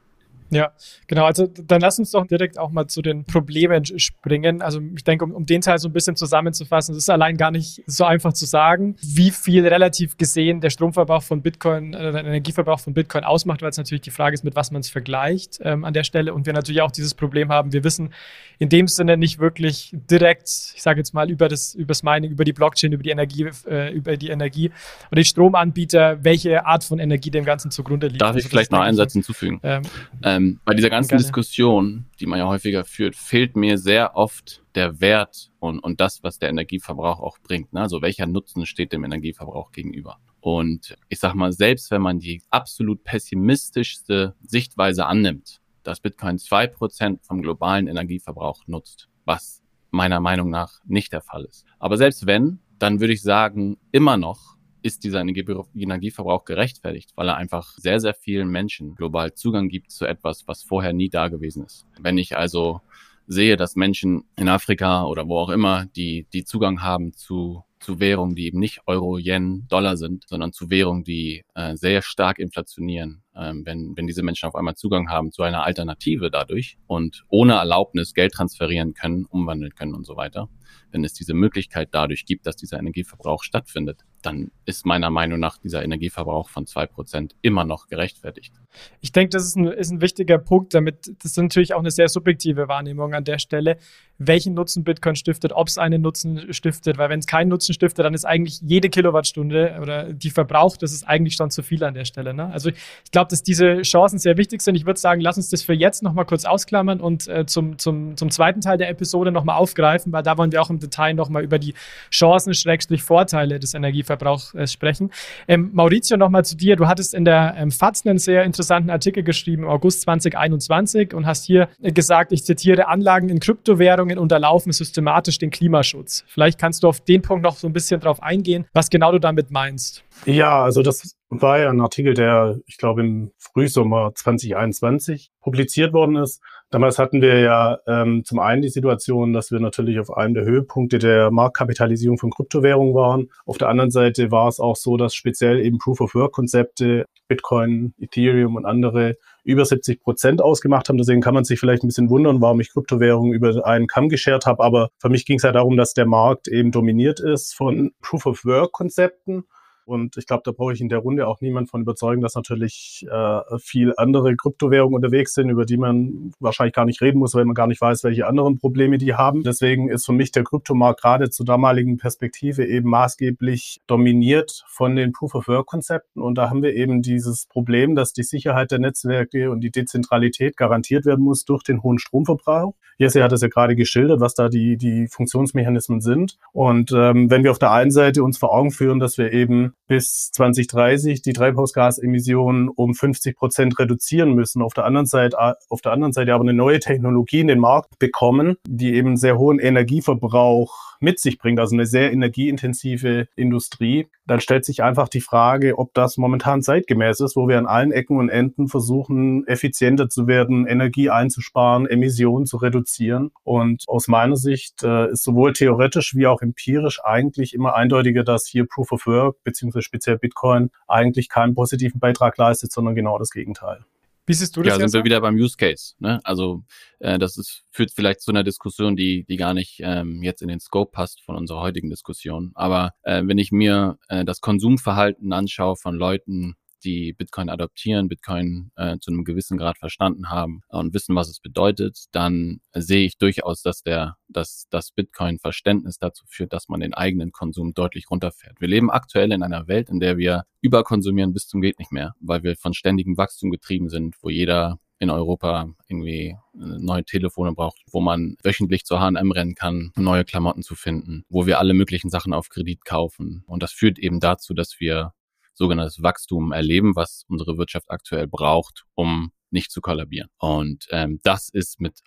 Ja, 0.51 0.71
genau. 1.05 1.25
Also 1.25 1.47
dann 1.47 1.81
lass 1.81 1.99
uns 1.99 2.11
doch 2.11 2.25
direkt 2.25 2.57
auch 2.57 2.71
mal 2.71 2.87
zu 2.87 3.01
den 3.01 3.23
Problemen 3.23 3.85
springen. 3.85 4.61
Also 4.61 4.81
ich 4.95 5.03
denke, 5.03 5.23
um, 5.25 5.31
um 5.31 5.45
den 5.45 5.61
Teil 5.61 5.77
so 5.77 5.87
ein 5.87 5.93
bisschen 5.93 6.15
zusammenzufassen, 6.15 6.95
es 6.95 7.03
ist 7.03 7.09
allein 7.09 7.37
gar 7.37 7.51
nicht 7.51 7.83
so 7.85 8.03
einfach 8.03 8.33
zu 8.33 8.45
sagen, 8.45 8.95
wie 9.01 9.29
viel 9.29 9.67
relativ 9.67 10.17
gesehen 10.17 10.59
der 10.59 10.71
Stromverbrauch 10.71 11.21
von 11.21 11.43
Bitcoin, 11.43 11.93
äh, 11.93 12.11
der 12.11 12.25
Energieverbrauch 12.25 12.79
von 12.79 12.93
Bitcoin 12.93 13.23
ausmacht, 13.23 13.61
weil 13.61 13.69
es 13.69 13.77
natürlich 13.77 14.01
die 14.01 14.11
Frage 14.11 14.33
ist, 14.33 14.43
mit 14.43 14.55
was 14.55 14.71
man 14.71 14.79
es 14.79 14.89
vergleicht 14.89 15.59
ähm, 15.61 15.85
an 15.85 15.93
der 15.93 16.03
Stelle. 16.03 16.33
Und 16.33 16.47
wir 16.47 16.53
natürlich 16.53 16.81
auch 16.81 16.91
dieses 16.91 17.13
Problem 17.13 17.49
haben, 17.49 17.71
wir 17.71 17.83
wissen 17.83 18.11
in 18.57 18.69
dem 18.69 18.87
Sinne 18.87 19.17
nicht 19.17 19.37
wirklich 19.37 19.91
direkt, 19.93 20.49
ich 20.75 20.81
sage 20.81 20.99
jetzt 20.99 21.13
mal, 21.13 21.29
über 21.29 21.47
das, 21.47 21.75
über 21.75 21.89
das 21.89 22.01
Mining, 22.01 22.31
über 22.31 22.43
die 22.43 22.53
Blockchain, 22.53 22.91
über 22.91 23.03
die 23.03 23.11
Energie, 23.11 23.49
äh, 23.69 23.93
über 23.93 24.17
die 24.17 24.29
Energie 24.29 24.71
oder 25.11 25.21
die 25.21 25.25
Stromanbieter, 25.25 26.23
welche 26.23 26.65
Art 26.65 26.83
von 26.83 26.97
Energie 26.97 27.29
dem 27.29 27.45
Ganzen 27.45 27.69
zugrunde 27.69 28.07
liegt. 28.07 28.21
Darf 28.21 28.31
ich 28.31 28.45
also, 28.45 28.49
vielleicht 28.49 28.71
noch 28.71 28.79
einen 28.79 28.97
Satz 28.97 29.13
hinzufügen? 29.13 29.59
Ähm, 29.63 29.83
ähm 30.23 30.38
ähm, 30.39 30.59
bei 30.65 30.73
dieser 30.73 30.89
ganzen 30.89 31.09
Gerne. 31.09 31.23
Diskussion, 31.23 32.05
die 32.19 32.25
man 32.25 32.39
ja 32.39 32.47
häufiger 32.47 32.85
führt, 32.85 33.15
fehlt 33.15 33.55
mir 33.55 33.77
sehr 33.77 34.15
oft 34.15 34.63
der 34.75 34.99
Wert 35.01 35.51
und, 35.59 35.79
und 35.79 35.99
das, 35.99 36.23
was 36.23 36.39
der 36.39 36.49
Energieverbrauch 36.49 37.19
auch 37.19 37.37
bringt. 37.39 37.73
Ne? 37.73 37.81
Also 37.81 38.01
welcher 38.01 38.25
Nutzen 38.25 38.65
steht 38.65 38.93
dem 38.93 39.03
Energieverbrauch 39.03 39.71
gegenüber? 39.71 40.17
Und 40.41 40.95
ich 41.09 41.19
sag 41.19 41.33
mal, 41.35 41.51
selbst 41.51 41.91
wenn 41.91 42.01
man 42.01 42.19
die 42.19 42.41
absolut 42.49 43.03
pessimistischste 43.03 44.35
Sichtweise 44.41 45.05
annimmt, 45.05 45.59
dass 45.83 45.99
Bitcoin 45.99 46.37
zwei 46.37 46.67
Prozent 46.67 47.23
vom 47.23 47.41
globalen 47.41 47.87
Energieverbrauch 47.87 48.63
nutzt, 48.67 49.09
was 49.25 49.61
meiner 49.91 50.19
Meinung 50.19 50.49
nach 50.49 50.79
nicht 50.85 51.11
der 51.13 51.21
Fall 51.21 51.45
ist. 51.45 51.65
Aber 51.79 51.97
selbst 51.97 52.25
wenn, 52.25 52.59
dann 52.77 52.99
würde 52.99 53.13
ich 53.13 53.21
sagen, 53.21 53.77
immer 53.91 54.15
noch 54.15 54.55
ist 54.81 55.03
dieser 55.03 55.21
Energieverbrauch 55.21 56.45
gerechtfertigt, 56.45 57.11
weil 57.15 57.29
er 57.29 57.37
einfach 57.37 57.73
sehr, 57.77 57.99
sehr 57.99 58.13
vielen 58.13 58.49
Menschen 58.49 58.95
global 58.95 59.33
Zugang 59.33 59.69
gibt 59.69 59.91
zu 59.91 60.05
etwas, 60.05 60.47
was 60.47 60.63
vorher 60.63 60.93
nie 60.93 61.09
da 61.09 61.27
gewesen 61.27 61.65
ist. 61.65 61.85
Wenn 61.99 62.17
ich 62.17 62.37
also 62.37 62.81
sehe, 63.27 63.57
dass 63.57 63.75
Menschen 63.75 64.23
in 64.35 64.49
Afrika 64.49 65.05
oder 65.05 65.27
wo 65.27 65.37
auch 65.37 65.49
immer, 65.49 65.85
die, 65.95 66.25
die 66.33 66.45
Zugang 66.45 66.81
haben 66.81 67.13
zu, 67.13 67.63
zu 67.79 67.99
Währungen, 67.99 68.35
die 68.35 68.47
eben 68.47 68.59
nicht 68.59 68.81
Euro, 68.87 69.17
Yen, 69.17 69.67
Dollar 69.69 69.97
sind, 69.97 70.25
sondern 70.27 70.51
zu 70.51 70.71
Währungen, 70.71 71.03
die 71.03 71.43
äh, 71.53 71.75
sehr 71.75 72.01
stark 72.01 72.39
inflationieren, 72.39 73.21
ähm, 73.35 73.65
wenn, 73.65 73.95
wenn 73.95 74.07
diese 74.07 74.23
Menschen 74.23 74.47
auf 74.47 74.55
einmal 74.55 74.75
Zugang 74.75 75.09
haben 75.09 75.31
zu 75.31 75.43
einer 75.43 75.63
Alternative 75.63 76.31
dadurch 76.31 76.77
und 76.87 77.23
ohne 77.29 77.53
Erlaubnis 77.53 78.15
Geld 78.15 78.33
transferieren 78.33 78.95
können, 78.95 79.25
umwandeln 79.25 79.75
können 79.75 79.93
und 79.93 80.05
so 80.05 80.15
weiter, 80.15 80.49
wenn 80.91 81.03
es 81.03 81.13
diese 81.13 81.35
Möglichkeit 81.35 81.89
dadurch 81.91 82.25
gibt, 82.25 82.47
dass 82.47 82.55
dieser 82.55 82.79
Energieverbrauch 82.79 83.43
stattfindet, 83.43 84.05
dann 84.21 84.51
ist 84.65 84.85
meiner 84.85 85.09
Meinung 85.09 85.39
nach 85.39 85.57
dieser 85.57 85.83
Energieverbrauch 85.83 86.49
von 86.49 86.67
zwei 86.67 86.85
Prozent 86.85 87.35
immer 87.41 87.63
noch 87.63 87.87
gerechtfertigt. 87.87 88.53
Ich 89.01 89.11
denke, 89.11 89.29
das 89.29 89.43
ist 89.43 89.55
ein, 89.55 89.67
ist 89.67 89.91
ein 89.91 90.01
wichtiger 90.01 90.37
Punkt, 90.37 90.73
damit 90.73 91.07
das 91.07 91.31
ist 91.31 91.37
natürlich 91.37 91.73
auch 91.73 91.79
eine 91.79 91.91
sehr 91.91 92.09
subjektive 92.09 92.67
Wahrnehmung 92.67 93.13
an 93.13 93.23
der 93.23 93.39
Stelle, 93.39 93.77
welchen 94.17 94.53
Nutzen 94.53 94.83
Bitcoin 94.83 95.15
stiftet, 95.15 95.53
ob 95.53 95.69
es 95.69 95.77
einen 95.77 96.01
Nutzen 96.01 96.53
stiftet, 96.53 96.97
weil 96.97 97.09
wenn 97.09 97.19
es 97.19 97.27
keinen 97.27 97.47
Nutzen 97.47 97.73
stiftet, 97.73 98.05
dann 98.05 98.13
ist 98.13 98.25
eigentlich 98.25 98.59
jede 98.61 98.89
Kilowattstunde 98.89 99.77
oder 99.81 100.11
die 100.11 100.29
verbraucht, 100.29 100.83
das 100.83 100.91
ist 100.91 101.07
eigentlich 101.07 101.35
schon 101.35 101.49
zu 101.51 101.63
viel 101.63 101.83
an 101.85 101.93
der 101.93 102.03
Stelle. 102.03 102.33
Ne? 102.33 102.51
Also 102.51 102.69
ich 102.69 103.11
glaube, 103.11 103.29
dass 103.29 103.43
diese 103.43 103.81
Chancen 103.81 104.19
sehr 104.19 104.37
wichtig 104.37 104.61
sind. 104.61 104.75
Ich 104.75 104.85
würde 104.85 104.99
sagen, 104.99 105.21
lass 105.21 105.37
uns 105.37 105.49
das 105.49 105.63
für 105.63 105.73
jetzt 105.73 106.03
nochmal 106.03 106.25
kurz 106.25 106.43
ausklammern 106.43 106.99
und 106.99 107.29
äh, 107.29 107.45
zum, 107.45 107.77
zum, 107.77 108.17
zum 108.17 108.29
zweiten 108.29 108.59
Teil 108.59 108.77
der 108.77 108.89
Episode 108.89 109.31
nochmal 109.31 109.57
aufgreifen, 109.57 110.11
weil 110.11 110.23
da 110.23 110.37
wollen 110.37 110.51
wir 110.51 110.61
auch 110.61 110.69
im 110.69 110.79
Detail 110.79 111.13
nochmal 111.13 111.43
über 111.43 111.57
die 111.57 111.73
Chancen, 112.11 112.53
Schrägstrich 112.53 113.01
Vorteile 113.01 113.57
des 113.57 113.73
Energieverbrauchs 113.73 114.53
äh, 114.53 114.67
sprechen. 114.67 115.11
Ähm, 115.47 115.69
Maurizio, 115.71 116.17
nochmal 116.17 116.43
zu 116.43 116.57
dir. 116.57 116.75
Du 116.75 116.87
hattest 116.87 117.13
in 117.13 117.23
der 117.23 117.55
ähm, 117.57 117.71
FAZ 117.71 118.05
einen 118.05 118.19
sehr 118.19 118.43
interessanten 118.43 118.58
Artikel 118.89 119.23
geschrieben 119.23 119.63
im 119.63 119.69
August 119.69 120.01
2021 120.01 121.13
und 121.13 121.25
hast 121.25 121.45
hier 121.45 121.69
gesagt, 121.81 122.31
ich 122.31 122.43
zitiere, 122.43 122.87
Anlagen 122.87 123.29
in 123.29 123.39
Kryptowährungen 123.39 124.17
unterlaufen 124.17 124.71
systematisch 124.71 125.37
den 125.37 125.49
Klimaschutz. 125.49 126.23
Vielleicht 126.27 126.59
kannst 126.59 126.83
du 126.83 126.87
auf 126.87 127.01
den 127.01 127.21
Punkt 127.21 127.43
noch 127.43 127.57
so 127.57 127.67
ein 127.67 127.73
bisschen 127.73 127.99
drauf 127.99 128.21
eingehen, 128.21 128.65
was 128.73 128.89
genau 128.89 129.11
du 129.11 129.19
damit 129.19 129.51
meinst. 129.51 130.03
Ja, 130.25 130.63
also 130.63 130.81
das 130.83 131.15
war 131.29 131.59
ja 131.59 131.69
ein 131.69 131.81
Artikel, 131.81 132.13
der, 132.13 132.59
ich 132.65 132.77
glaube, 132.77 133.01
im 133.01 133.31
Frühsommer 133.37 134.11
2021 134.15 135.31
publiziert 135.41 135.93
worden 135.93 136.17
ist. 136.17 136.41
Damals 136.71 136.99
hatten 136.99 137.21
wir 137.21 137.39
ja 137.39 137.79
ähm, 137.87 138.23
zum 138.25 138.39
einen 138.39 138.61
die 138.61 138.69
Situation, 138.69 139.33
dass 139.33 139.49
wir 139.49 139.59
natürlich 139.59 139.99
auf 139.99 140.15
einem 140.15 140.35
der 140.35 140.43
Höhepunkte 140.43 140.99
der 140.99 141.31
Marktkapitalisierung 141.31 142.19
von 142.19 142.29
Kryptowährungen 142.29 142.93
waren. 142.93 143.31
Auf 143.45 143.57
der 143.57 143.69
anderen 143.69 143.91
Seite 143.91 144.29
war 144.29 144.47
es 144.47 144.59
auch 144.59 144.75
so, 144.75 144.97
dass 144.97 145.15
speziell 145.15 145.59
eben 145.59 145.79
Proof-of-Work-Konzepte, 145.79 147.05
Bitcoin, 147.27 147.93
Ethereum 147.97 148.55
und 148.55 148.65
andere 148.65 149.15
über 149.43 149.65
70 149.65 150.01
Prozent 150.01 150.41
ausgemacht 150.41 150.89
haben. 150.89 150.97
Deswegen 150.97 151.21
kann 151.21 151.33
man 151.33 151.43
sich 151.43 151.59
vielleicht 151.59 151.83
ein 151.83 151.87
bisschen 151.87 152.09
wundern, 152.09 152.41
warum 152.41 152.59
ich 152.59 152.71
Kryptowährungen 152.71 153.33
über 153.33 153.65
einen 153.65 153.87
Kamm 153.87 154.09
geschert 154.09 154.45
habe. 154.45 154.63
Aber 154.63 154.89
für 154.99 155.09
mich 155.09 155.25
ging 155.25 155.37
es 155.37 155.43
ja 155.43 155.51
darum, 155.51 155.77
dass 155.77 155.93
der 155.93 156.05
Markt 156.05 156.47
eben 156.47 156.71
dominiert 156.71 157.19
ist 157.19 157.55
von 157.55 157.91
Proof-of-Work-Konzepten 158.01 159.45
und 159.89 160.17
ich 160.17 160.27
glaube, 160.27 160.43
da 160.45 160.51
brauche 160.51 160.71
ich 160.71 160.81
in 160.81 160.87
der 160.87 160.99
Runde 160.99 161.27
auch 161.27 161.41
niemand 161.41 161.69
von 161.69 161.81
überzeugen, 161.81 162.21
dass 162.21 162.35
natürlich 162.35 163.05
äh, 163.09 163.41
viel 163.57 163.93
andere 163.97 164.35
Kryptowährungen 164.35 164.95
unterwegs 164.95 165.33
sind, 165.33 165.49
über 165.49 165.65
die 165.65 165.77
man 165.77 166.31
wahrscheinlich 166.39 166.75
gar 166.75 166.85
nicht 166.85 167.01
reden 167.01 167.17
muss, 167.17 167.33
weil 167.33 167.45
man 167.45 167.55
gar 167.55 167.65
nicht 167.65 167.81
weiß, 167.81 168.03
welche 168.03 168.27
anderen 168.27 168.59
Probleme 168.59 168.99
die 168.99 169.15
haben. 169.15 169.41
Deswegen 169.41 169.89
ist 169.89 170.05
für 170.05 170.13
mich 170.13 170.31
der 170.31 170.43
Kryptomarkt 170.43 171.01
gerade 171.01 171.31
zur 171.31 171.45
damaligen 171.45 171.97
Perspektive 171.97 172.65
eben 172.65 172.87
maßgeblich 172.87 173.81
dominiert 173.87 174.63
von 174.67 174.95
den 174.95 175.11
Proof-of-Work-Konzepten. 175.11 176.21
Und 176.21 176.37
da 176.37 176.51
haben 176.51 176.61
wir 176.61 176.75
eben 176.75 177.01
dieses 177.01 177.47
Problem, 177.47 177.95
dass 177.95 178.13
die 178.13 178.23
Sicherheit 178.23 178.69
der 178.69 178.79
Netzwerke 178.79 179.49
und 179.49 179.61
die 179.61 179.71
Dezentralität 179.71 180.55
garantiert 180.55 181.05
werden 181.05 181.25
muss 181.25 181.45
durch 181.45 181.63
den 181.63 181.81
hohen 181.81 181.97
Stromverbrauch. 181.97 182.75
Jesse 182.99 183.23
hat 183.23 183.31
es 183.31 183.41
ja 183.41 183.47
gerade 183.47 183.75
geschildert, 183.75 184.19
was 184.19 184.35
da 184.35 184.49
die, 184.49 184.77
die 184.77 185.07
Funktionsmechanismen 185.07 186.01
sind. 186.01 186.37
Und 186.51 186.91
ähm, 186.91 187.31
wenn 187.31 187.43
wir 187.43 187.51
auf 187.51 187.59
der 187.59 187.71
einen 187.71 187.91
Seite 187.91 188.23
uns 188.23 188.37
vor 188.37 188.53
Augen 188.53 188.71
führen, 188.71 188.99
dass 188.99 189.17
wir 189.17 189.31
eben 189.31 189.73
bis 189.87 190.31
2030 190.31 191.21
die 191.21 191.33
Treibhausgasemissionen 191.33 192.69
um 192.69 192.93
50 192.93 193.35
Prozent 193.35 193.79
reduzieren 193.79 194.33
müssen. 194.33 194.61
Auf 194.61 194.73
der 194.73 194.85
anderen 194.85 195.07
Seite, 195.07 195.37
äh, 195.39 195.53
auf 195.69 195.81
der 195.81 195.91
anderen 195.91 196.13
Seite 196.13 196.33
aber 196.33 196.43
eine 196.43 196.53
neue 196.53 196.79
Technologie 196.79 197.39
in 197.39 197.47
den 197.47 197.59
Markt 197.59 197.97
bekommen, 197.99 198.55
die 198.67 198.93
eben 198.93 199.17
sehr 199.17 199.37
hohen 199.37 199.59
Energieverbrauch 199.59 200.88
mit 200.99 201.19
sich 201.19 201.37
bringt, 201.37 201.59
also 201.59 201.75
eine 201.75 201.85
sehr 201.85 202.11
energieintensive 202.11 203.27
Industrie, 203.35 204.07
dann 204.25 204.39
stellt 204.39 204.65
sich 204.65 204.83
einfach 204.83 205.09
die 205.09 205.21
Frage, 205.21 205.77
ob 205.77 205.93
das 205.93 206.17
momentan 206.17 206.61
zeitgemäß 206.61 207.19
ist, 207.19 207.35
wo 207.35 207.47
wir 207.47 207.57
an 207.57 207.65
allen 207.65 207.91
Ecken 207.91 208.17
und 208.17 208.29
Enden 208.29 208.67
versuchen, 208.67 209.47
effizienter 209.47 210.09
zu 210.09 210.27
werden, 210.27 210.67
Energie 210.67 211.09
einzusparen, 211.09 211.87
Emissionen 211.87 212.45
zu 212.45 212.57
reduzieren. 212.57 213.31
Und 213.43 213.83
aus 213.87 214.07
meiner 214.07 214.35
Sicht 214.35 214.83
äh, 214.83 215.11
ist 215.11 215.23
sowohl 215.23 215.53
theoretisch 215.53 216.15
wie 216.15 216.27
auch 216.27 216.41
empirisch 216.41 216.99
eigentlich 217.03 217.53
immer 217.53 217.75
eindeutiger, 217.75 218.23
dass 218.23 218.45
hier 218.45 218.65
Proof 218.65 218.91
of 218.91 219.07
Work 219.07 219.37
beziehungsweise 219.43 219.83
speziell 219.83 220.17
Bitcoin 220.17 220.69
eigentlich 220.87 221.29
keinen 221.29 221.55
positiven 221.55 221.99
Beitrag 221.99 222.37
leistet, 222.37 222.71
sondern 222.71 222.95
genau 222.95 223.17
das 223.17 223.31
Gegenteil. 223.31 223.85
Wie 224.29 224.35
siehst 224.35 224.55
du 224.55 224.61
das? 224.61 224.77
Ja, 224.77 224.87
sind 224.87 224.93
wir 224.93 225.03
wieder 225.03 225.21
beim 225.21 225.33
Use 225.33 225.57
Case. 225.57 225.95
Ne? 225.97 226.19
Also 226.23 226.63
äh, 226.99 227.17
das 227.17 227.35
ist, 227.35 227.63
führt 227.71 227.89
vielleicht 227.91 228.21
zu 228.21 228.29
einer 228.29 228.43
Diskussion, 228.43 228.95
die, 228.95 229.25
die 229.27 229.37
gar 229.37 229.55
nicht 229.55 229.81
ähm, 229.83 230.21
jetzt 230.21 230.43
in 230.43 230.49
den 230.49 230.59
Scope 230.59 230.91
passt 230.91 231.23
von 231.23 231.35
unserer 231.35 231.61
heutigen 231.61 231.89
Diskussion. 231.89 232.51
Aber 232.53 232.91
äh, 233.01 233.23
wenn 233.25 233.39
ich 233.39 233.51
mir 233.51 233.97
äh, 234.07 234.23
das 234.23 234.39
Konsumverhalten 234.39 235.33
anschaue 235.33 235.77
von 235.77 235.95
Leuten, 235.95 236.53
die 236.83 237.13
Bitcoin 237.13 237.49
adoptieren, 237.49 238.07
Bitcoin 238.07 238.71
äh, 238.75 238.97
zu 238.99 239.11
einem 239.11 239.23
gewissen 239.23 239.57
Grad 239.57 239.77
verstanden 239.77 240.29
haben 240.29 240.61
und 240.69 240.93
wissen, 240.93 241.15
was 241.15 241.29
es 241.29 241.39
bedeutet, 241.39 242.05
dann 242.11 242.61
sehe 242.73 243.05
ich 243.05 243.17
durchaus, 243.17 243.61
dass 243.61 243.81
der, 243.81 244.15
dass 244.27 244.67
das 244.69 244.91
Bitcoin-Verständnis 244.91 245.97
dazu 245.97 246.25
führt, 246.27 246.53
dass 246.53 246.69
man 246.69 246.79
den 246.79 246.93
eigenen 246.93 247.31
Konsum 247.31 247.73
deutlich 247.73 248.09
runterfährt. 248.09 248.59
Wir 248.61 248.67
leben 248.67 248.91
aktuell 248.91 249.31
in 249.31 249.43
einer 249.43 249.67
Welt, 249.67 249.89
in 249.89 249.99
der 249.99 250.17
wir 250.17 250.43
überkonsumieren 250.61 251.33
bis 251.33 251.47
zum 251.47 251.61
geht 251.61 251.79
nicht 251.79 251.91
mehr, 251.91 252.13
weil 252.19 252.43
wir 252.43 252.55
von 252.55 252.73
ständigem 252.73 253.17
Wachstum 253.17 253.51
getrieben 253.51 253.89
sind, 253.89 254.15
wo 254.21 254.29
jeder 254.29 254.79
in 254.99 255.09
Europa 255.09 255.69
irgendwie 255.87 256.35
neue 256.53 257.05
Telefone 257.05 257.53
braucht, 257.53 257.79
wo 257.89 258.01
man 258.01 258.35
wöchentlich 258.43 258.83
zur 258.83 258.99
H&M 258.99 259.31
rennen 259.31 259.55
kann, 259.55 259.91
neue 259.95 260.25
Klamotten 260.25 260.61
zu 260.61 260.75
finden, 260.75 261.23
wo 261.29 261.45
wir 261.45 261.59
alle 261.59 261.73
möglichen 261.73 262.09
Sachen 262.09 262.33
auf 262.33 262.49
Kredit 262.49 262.83
kaufen. 262.83 263.43
Und 263.47 263.63
das 263.63 263.71
führt 263.71 263.97
eben 263.97 264.19
dazu, 264.19 264.53
dass 264.53 264.79
wir 264.79 265.13
sogenanntes 265.59 266.01
Wachstum 266.01 266.51
erleben, 266.51 266.95
was 266.95 267.25
unsere 267.27 267.57
Wirtschaft 267.57 267.91
aktuell 267.91 268.27
braucht, 268.27 268.85
um 268.95 269.31
nicht 269.51 269.71
zu 269.71 269.81
kollabieren. 269.81 270.29
Und 270.37 270.87
ähm, 270.89 271.19
das 271.23 271.49
ist 271.49 271.79
mit 271.79 271.99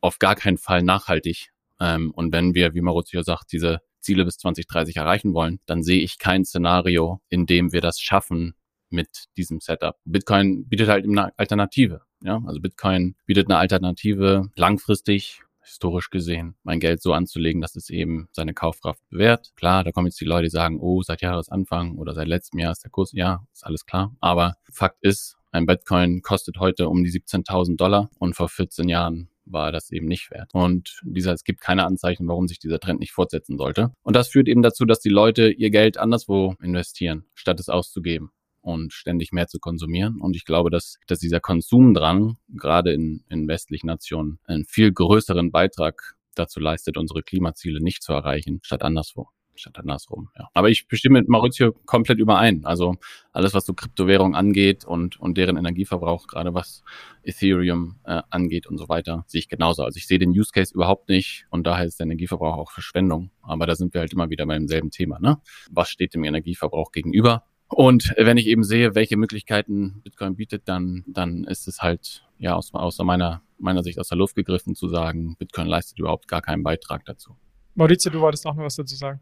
auf 0.00 0.18
gar 0.18 0.36
keinen 0.36 0.58
Fall 0.58 0.82
nachhaltig. 0.82 1.50
Ähm, 1.80 2.12
und 2.12 2.32
wenn 2.32 2.54
wir, 2.54 2.74
wie 2.74 2.82
Maurizio 2.82 3.22
sagt, 3.22 3.52
diese 3.52 3.80
Ziele 4.00 4.24
bis 4.24 4.36
2030 4.38 4.96
erreichen 4.96 5.34
wollen, 5.34 5.60
dann 5.66 5.82
sehe 5.82 6.00
ich 6.00 6.18
kein 6.18 6.44
Szenario, 6.44 7.20
in 7.28 7.46
dem 7.46 7.72
wir 7.72 7.80
das 7.80 8.00
schaffen 8.00 8.54
mit 8.90 9.24
diesem 9.36 9.60
Setup. 9.60 9.96
Bitcoin 10.04 10.68
bietet 10.68 10.88
halt 10.88 11.04
eine 11.04 11.36
Alternative. 11.38 12.02
Ja, 12.22 12.42
also 12.46 12.60
Bitcoin 12.60 13.16
bietet 13.24 13.48
eine 13.48 13.58
Alternative 13.58 14.50
langfristig 14.56 15.42
historisch 15.70 16.10
gesehen, 16.10 16.54
mein 16.62 16.80
Geld 16.80 17.02
so 17.02 17.12
anzulegen, 17.12 17.60
dass 17.60 17.76
es 17.76 17.90
eben 17.90 18.28
seine 18.32 18.54
Kaufkraft 18.54 19.00
bewährt. 19.08 19.52
Klar, 19.56 19.84
da 19.84 19.92
kommen 19.92 20.06
jetzt 20.06 20.20
die 20.20 20.26
Leute, 20.26 20.44
die 20.44 20.50
sagen, 20.50 20.78
oh, 20.80 21.02
seit 21.02 21.22
Jahresanfang 21.22 21.96
oder 21.96 22.14
seit 22.14 22.28
letztem 22.28 22.60
Jahr 22.60 22.72
ist 22.72 22.84
der 22.84 22.90
Kurs, 22.90 23.12
ja, 23.12 23.46
ist 23.52 23.64
alles 23.64 23.86
klar. 23.86 24.14
Aber 24.20 24.56
Fakt 24.70 24.98
ist, 25.00 25.36
ein 25.52 25.66
Bitcoin 25.66 26.22
kostet 26.22 26.58
heute 26.58 26.88
um 26.88 27.02
die 27.02 27.10
17.000 27.10 27.76
Dollar 27.76 28.10
und 28.18 28.36
vor 28.36 28.48
14 28.48 28.88
Jahren 28.88 29.28
war 29.46 29.72
das 29.72 29.90
eben 29.90 30.06
nicht 30.06 30.30
wert. 30.30 30.50
Und 30.52 31.00
dieser, 31.02 31.32
es 31.32 31.42
gibt 31.42 31.60
keine 31.60 31.84
Anzeichen, 31.84 32.28
warum 32.28 32.46
sich 32.46 32.58
dieser 32.60 32.78
Trend 32.78 33.00
nicht 33.00 33.12
fortsetzen 33.12 33.58
sollte. 33.58 33.92
Und 34.02 34.14
das 34.14 34.28
führt 34.28 34.48
eben 34.48 34.62
dazu, 34.62 34.84
dass 34.84 35.00
die 35.00 35.08
Leute 35.08 35.50
ihr 35.50 35.70
Geld 35.70 35.98
anderswo 35.98 36.54
investieren, 36.60 37.24
statt 37.34 37.58
es 37.58 37.68
auszugeben 37.68 38.30
und 38.60 38.92
ständig 38.92 39.32
mehr 39.32 39.48
zu 39.48 39.58
konsumieren. 39.58 40.20
Und 40.20 40.36
ich 40.36 40.44
glaube, 40.44 40.70
dass, 40.70 40.98
dass 41.06 41.18
dieser 41.18 41.40
Konsumdrang 41.40 42.36
gerade 42.48 42.92
in, 42.92 43.24
in 43.28 43.48
westlichen 43.48 43.86
Nationen 43.86 44.38
einen 44.44 44.64
viel 44.64 44.92
größeren 44.92 45.50
Beitrag 45.50 46.14
dazu 46.34 46.60
leistet, 46.60 46.96
unsere 46.96 47.22
Klimaziele 47.22 47.82
nicht 47.82 48.02
zu 48.02 48.12
erreichen, 48.12 48.60
statt 48.62 48.82
anderswo 48.82 49.28
statt 49.60 49.78
andersrum. 49.78 50.30
Ja. 50.38 50.48
Aber 50.54 50.70
ich 50.70 50.88
bestimme 50.88 51.20
mit 51.20 51.28
Maurizio 51.28 51.72
komplett 51.84 52.18
überein. 52.18 52.64
Also 52.64 52.96
alles, 53.32 53.54
was 53.54 53.66
so 53.66 53.74
Kryptowährung 53.74 54.34
angeht 54.34 54.84
und, 54.84 55.20
und 55.20 55.36
deren 55.36 55.56
Energieverbrauch, 55.56 56.26
gerade 56.26 56.54
was 56.54 56.82
Ethereum 57.22 57.96
äh, 58.04 58.22
angeht 58.30 58.66
und 58.66 58.78
so 58.78 58.88
weiter, 58.88 59.24
sehe 59.26 59.40
ich 59.40 59.48
genauso. 59.48 59.84
Also 59.84 59.98
ich 59.98 60.06
sehe 60.06 60.18
den 60.18 60.30
Use 60.30 60.50
Case 60.52 60.74
überhaupt 60.74 61.08
nicht 61.08 61.46
und 61.50 61.66
daher 61.66 61.84
ist 61.84 62.00
der 62.00 62.04
Energieverbrauch 62.04 62.56
auch 62.56 62.72
Verschwendung. 62.72 63.30
Aber 63.42 63.66
da 63.66 63.74
sind 63.74 63.94
wir 63.94 64.00
halt 64.00 64.12
immer 64.12 64.30
wieder 64.30 64.46
beim 64.46 64.66
selben 64.66 64.90
Thema. 64.90 65.18
Ne? 65.20 65.38
Was 65.70 65.90
steht 65.90 66.14
dem 66.14 66.24
Energieverbrauch 66.24 66.90
gegenüber? 66.92 67.44
Und 67.70 68.12
wenn 68.16 68.36
ich 68.36 68.46
eben 68.48 68.64
sehe, 68.64 68.94
welche 68.94 69.16
Möglichkeiten 69.16 70.00
Bitcoin 70.02 70.34
bietet, 70.34 70.68
dann, 70.68 71.04
dann 71.06 71.44
ist 71.44 71.68
es 71.68 71.80
halt 71.80 72.24
ja 72.38 72.56
aus, 72.56 72.74
aus 72.74 72.98
meiner, 72.98 73.42
meiner 73.58 73.82
Sicht 73.82 73.98
aus 74.00 74.08
der 74.08 74.18
Luft 74.18 74.34
gegriffen 74.34 74.74
zu 74.74 74.88
sagen, 74.88 75.36
Bitcoin 75.38 75.68
leistet 75.68 75.98
überhaupt 76.00 76.26
gar 76.26 76.42
keinen 76.42 76.64
Beitrag 76.64 77.04
dazu. 77.04 77.36
Maurizio, 77.74 78.10
du 78.10 78.20
wolltest 78.20 78.44
auch 78.46 78.54
noch 78.54 78.64
was 78.64 78.74
dazu 78.74 78.96
sagen. 78.96 79.20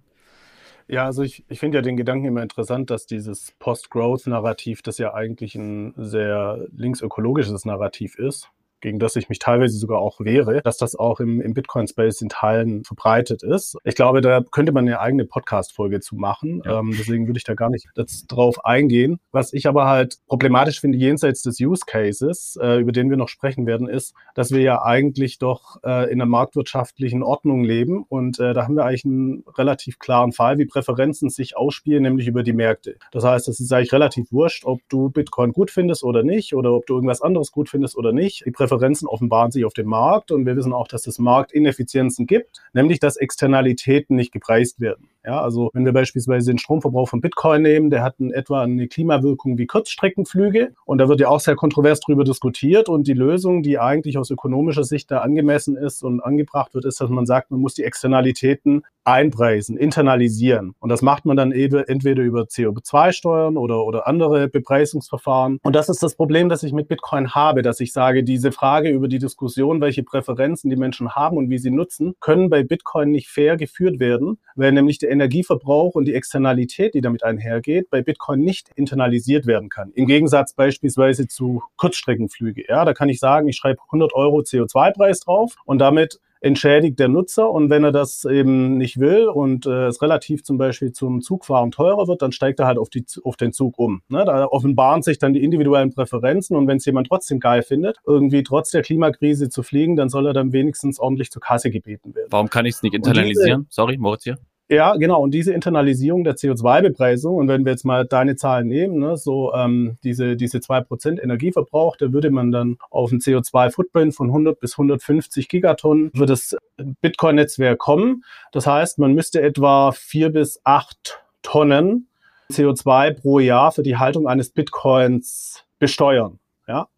Ja, 0.88 1.04
also 1.04 1.22
ich, 1.22 1.44
ich 1.50 1.60
finde 1.60 1.78
ja 1.78 1.82
den 1.82 1.98
Gedanken 1.98 2.24
immer 2.24 2.42
interessant, 2.42 2.88
dass 2.88 3.04
dieses 3.04 3.52
Post-Growth-Narrativ, 3.58 4.80
das 4.80 4.96
ja 4.96 5.12
eigentlich 5.12 5.54
ein 5.54 5.92
sehr 5.96 6.66
linksökologisches 6.74 7.66
Narrativ 7.66 8.18
ist, 8.18 8.48
gegen 8.80 8.98
das 8.98 9.16
ich 9.16 9.28
mich 9.28 9.38
teilweise 9.38 9.76
sogar 9.78 9.98
auch 9.98 10.20
wehre, 10.20 10.62
dass 10.62 10.76
das 10.76 10.94
auch 10.94 11.20
im, 11.20 11.40
im 11.40 11.54
Bitcoin-Space 11.54 12.20
in 12.22 12.28
Teilen 12.28 12.84
verbreitet 12.84 13.42
ist. 13.42 13.76
Ich 13.84 13.94
glaube, 13.94 14.20
da 14.20 14.42
könnte 14.42 14.72
man 14.72 14.86
eine 14.86 15.00
eigene 15.00 15.24
Podcast-Folge 15.24 16.00
zu 16.00 16.16
machen. 16.16 16.62
Ja. 16.64 16.80
Ähm, 16.80 16.94
deswegen 16.96 17.26
würde 17.26 17.38
ich 17.38 17.44
da 17.44 17.54
gar 17.54 17.70
nicht 17.70 17.86
drauf 18.28 18.64
eingehen. 18.64 19.18
Was 19.32 19.52
ich 19.52 19.66
aber 19.66 19.86
halt 19.86 20.18
problematisch 20.26 20.80
finde, 20.80 20.98
jenseits 20.98 21.42
des 21.42 21.60
Use 21.60 21.82
Cases, 21.86 22.58
äh, 22.60 22.78
über 22.80 22.92
den 22.92 23.10
wir 23.10 23.16
noch 23.16 23.28
sprechen 23.28 23.66
werden, 23.66 23.88
ist, 23.88 24.14
dass 24.34 24.50
wir 24.50 24.60
ja 24.60 24.82
eigentlich 24.82 25.38
doch 25.38 25.82
äh, 25.84 26.04
in 26.10 26.20
einer 26.20 26.26
marktwirtschaftlichen 26.26 27.22
Ordnung 27.22 27.64
leben. 27.64 28.04
Und 28.08 28.38
äh, 28.38 28.54
da 28.54 28.64
haben 28.64 28.76
wir 28.76 28.84
eigentlich 28.84 29.04
einen 29.04 29.44
relativ 29.56 29.98
klaren 29.98 30.32
Fall, 30.32 30.58
wie 30.58 30.66
Präferenzen 30.66 31.30
sich 31.30 31.56
ausspielen, 31.56 32.02
nämlich 32.02 32.26
über 32.26 32.42
die 32.42 32.52
Märkte. 32.52 32.96
Das 33.12 33.24
heißt, 33.24 33.48
es 33.48 33.60
ist 33.60 33.72
eigentlich 33.72 33.92
relativ 33.92 34.30
wurscht, 34.32 34.64
ob 34.64 34.80
du 34.88 35.10
Bitcoin 35.10 35.52
gut 35.52 35.70
findest 35.70 36.04
oder 36.04 36.22
nicht, 36.22 36.54
oder 36.54 36.72
ob 36.72 36.86
du 36.86 36.94
irgendwas 36.94 37.22
anderes 37.22 37.52
gut 37.52 37.68
findest 37.68 37.96
oder 37.96 38.12
nicht. 38.12 38.44
Die 38.46 38.50
Präferenzen 38.50 38.67
offenbaren 38.72 39.50
sich 39.50 39.64
auf 39.64 39.72
dem 39.72 39.86
Markt 39.86 40.30
und 40.30 40.46
wir 40.46 40.56
wissen 40.56 40.72
auch, 40.72 40.88
dass 40.88 41.06
es 41.06 41.18
Marktineffizienzen 41.18 42.26
gibt, 42.26 42.60
nämlich 42.72 43.00
dass 43.00 43.16
Externalitäten 43.16 44.16
nicht 44.16 44.32
gepreist 44.32 44.80
werden. 44.80 45.08
Ja, 45.28 45.42
also 45.42 45.68
wenn 45.74 45.84
wir 45.84 45.92
beispielsweise 45.92 46.50
den 46.50 46.56
Stromverbrauch 46.56 47.10
von 47.10 47.20
Bitcoin 47.20 47.60
nehmen, 47.60 47.90
der 47.90 48.02
hat 48.02 48.18
in 48.18 48.32
etwa 48.32 48.62
eine 48.62 48.88
Klimawirkung 48.88 49.58
wie 49.58 49.66
Kurzstreckenflüge. 49.66 50.72
Und 50.86 50.96
da 50.96 51.08
wird 51.10 51.20
ja 51.20 51.28
auch 51.28 51.40
sehr 51.40 51.54
kontrovers 51.54 52.00
drüber 52.00 52.24
diskutiert. 52.24 52.88
Und 52.88 53.06
die 53.06 53.12
Lösung, 53.12 53.62
die 53.62 53.78
eigentlich 53.78 54.16
aus 54.16 54.30
ökonomischer 54.30 54.84
Sicht 54.84 55.10
da 55.10 55.18
angemessen 55.18 55.76
ist 55.76 56.02
und 56.02 56.22
angebracht 56.22 56.72
wird, 56.72 56.86
ist, 56.86 57.02
dass 57.02 57.10
man 57.10 57.26
sagt, 57.26 57.50
man 57.50 57.60
muss 57.60 57.74
die 57.74 57.84
Externalitäten 57.84 58.84
einpreisen, 59.08 59.76
internalisieren. 59.76 60.74
Und 60.80 60.90
das 60.90 61.02
macht 61.02 61.24
man 61.24 61.36
dann 61.36 61.52
entweder 61.52 62.22
über 62.22 62.42
CO2-Steuern 62.42 63.56
oder, 63.56 63.84
oder 63.84 64.06
andere 64.06 64.48
Bepreisungsverfahren. 64.48 65.58
Und 65.62 65.74
das 65.74 65.88
ist 65.88 66.02
das 66.02 66.14
Problem, 66.14 66.48
das 66.48 66.62
ich 66.62 66.72
mit 66.72 66.88
Bitcoin 66.88 67.34
habe, 67.34 67.62
dass 67.62 67.80
ich 67.80 67.92
sage, 67.92 68.22
diese 68.22 68.52
Frage 68.52 68.90
über 68.90 69.08
die 69.08 69.18
Diskussion, 69.18 69.80
welche 69.80 70.02
Präferenzen 70.02 70.68
die 70.68 70.76
Menschen 70.76 71.14
haben 71.14 71.38
und 71.38 71.48
wie 71.48 71.58
sie 71.58 71.70
nutzen, 71.70 72.14
können 72.20 72.50
bei 72.50 72.62
Bitcoin 72.62 73.10
nicht 73.10 73.28
fair 73.28 73.56
geführt 73.56 73.98
werden, 73.98 74.38
weil 74.56 74.72
nämlich 74.72 74.98
der 74.98 75.10
Energieverbrauch 75.18 75.94
und 75.94 76.06
die 76.06 76.14
Externalität, 76.14 76.94
die 76.94 77.00
damit 77.00 77.24
einhergeht, 77.24 77.90
bei 77.90 78.02
Bitcoin 78.02 78.40
nicht 78.40 78.70
internalisiert 78.76 79.46
werden 79.46 79.68
kann. 79.68 79.92
Im 79.94 80.06
Gegensatz 80.06 80.54
beispielsweise 80.54 81.26
zu 81.26 81.62
Kurzstreckenflüge. 81.76 82.64
Ja, 82.68 82.84
da 82.84 82.94
kann 82.94 83.08
ich 83.08 83.18
sagen, 83.18 83.48
ich 83.48 83.56
schreibe 83.56 83.80
100 83.86 84.14
Euro 84.14 84.38
CO2-Preis 84.38 85.20
drauf 85.20 85.56
und 85.64 85.78
damit 85.78 86.20
entschädigt 86.40 86.98
der 86.98 87.08
Nutzer 87.08 87.50
und 87.50 87.70
wenn 87.70 87.84
er 87.84 87.92
das 87.92 88.24
eben 88.24 88.76
nicht 88.76 88.98
will 89.00 89.26
und 89.26 89.66
äh, 89.66 89.86
es 89.86 90.02
relativ 90.02 90.44
zum 90.44 90.58
Beispiel 90.58 90.92
zum 90.92 91.20
Zugfahren 91.20 91.70
teurer 91.70 92.06
wird, 92.06 92.22
dann 92.22 92.32
steigt 92.32 92.60
er 92.60 92.66
halt 92.66 92.78
auf, 92.78 92.90
die, 92.90 93.04
auf 93.24 93.36
den 93.36 93.52
Zug 93.52 93.78
um. 93.78 94.02
Ne? 94.08 94.24
Da 94.24 94.46
offenbaren 94.46 95.02
sich 95.02 95.18
dann 95.18 95.32
die 95.32 95.42
individuellen 95.42 95.92
Präferenzen 95.92 96.56
und 96.56 96.68
wenn 96.68 96.76
es 96.76 96.84
jemand 96.84 97.08
trotzdem 97.08 97.40
geil 97.40 97.62
findet, 97.62 97.98
irgendwie 98.06 98.42
trotz 98.42 98.70
der 98.70 98.82
Klimakrise 98.82 99.48
zu 99.48 99.62
fliegen, 99.62 99.96
dann 99.96 100.08
soll 100.08 100.26
er 100.26 100.32
dann 100.32 100.52
wenigstens 100.52 101.00
ordentlich 101.00 101.30
zur 101.30 101.42
Kasse 101.42 101.70
gebeten 101.70 102.14
werden. 102.14 102.28
Warum 102.30 102.48
kann 102.48 102.66
ich 102.66 102.76
es 102.76 102.82
nicht 102.82 102.94
internalisieren? 102.94 103.62
Diese, 103.62 103.74
Sorry, 103.74 103.98
Moritz 103.98 104.24
hier. 104.24 104.38
Ja, 104.70 104.96
genau. 104.96 105.22
Und 105.22 105.32
diese 105.32 105.54
Internalisierung 105.54 106.24
der 106.24 106.36
CO2-Bepreisung, 106.36 107.36
und 107.36 107.48
wenn 107.48 107.64
wir 107.64 107.72
jetzt 107.72 107.86
mal 107.86 108.04
deine 108.04 108.36
Zahlen 108.36 108.68
nehmen, 108.68 108.98
ne, 108.98 109.16
so 109.16 109.54
ähm, 109.54 109.96
diese, 110.04 110.36
diese 110.36 110.60
zwei 110.60 110.82
Prozent 110.82 111.22
Energieverbrauch, 111.22 111.96
da 111.96 112.12
würde 112.12 112.30
man 112.30 112.52
dann 112.52 112.76
auf 112.90 113.10
einen 113.10 113.20
CO2-Footprint 113.20 114.14
von 114.14 114.26
100 114.28 114.60
bis 114.60 114.74
150 114.74 115.48
Gigatonnen 115.48 116.10
für 116.14 116.26
das 116.26 116.54
Bitcoin-Netzwerk 116.76 117.78
kommen. 117.78 118.24
Das 118.52 118.66
heißt, 118.66 118.98
man 118.98 119.14
müsste 119.14 119.40
etwa 119.40 119.92
vier 119.92 120.28
bis 120.30 120.60
acht 120.64 121.24
Tonnen 121.42 122.08
CO2 122.52 123.20
pro 123.20 123.38
Jahr 123.38 123.72
für 123.72 123.82
die 123.82 123.96
Haltung 123.96 124.28
eines 124.28 124.50
Bitcoins 124.50 125.64
besteuern. 125.78 126.40
Ja? 126.66 126.88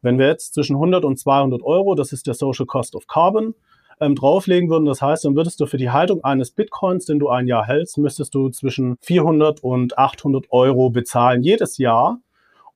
Wenn 0.00 0.20
wir 0.20 0.28
jetzt 0.28 0.54
zwischen 0.54 0.76
100 0.76 1.04
und 1.04 1.18
200 1.18 1.62
Euro, 1.62 1.96
das 1.96 2.12
ist 2.12 2.28
der 2.28 2.34
Social 2.34 2.66
Cost 2.66 2.94
of 2.94 3.08
Carbon, 3.08 3.54
ähm, 4.00 4.14
drauflegen 4.14 4.68
würden. 4.70 4.84
Das 4.86 5.02
heißt, 5.02 5.24
dann 5.24 5.36
würdest 5.36 5.60
du 5.60 5.66
für 5.66 5.76
die 5.76 5.90
Haltung 5.90 6.22
eines 6.24 6.50
Bitcoins, 6.50 7.06
den 7.06 7.18
du 7.18 7.28
ein 7.28 7.46
Jahr 7.46 7.66
hältst, 7.66 7.98
müsstest 7.98 8.34
du 8.34 8.48
zwischen 8.50 8.96
400 9.00 9.62
und 9.62 9.98
800 9.98 10.46
Euro 10.50 10.90
bezahlen 10.90 11.42
jedes 11.42 11.78
Jahr. 11.78 12.20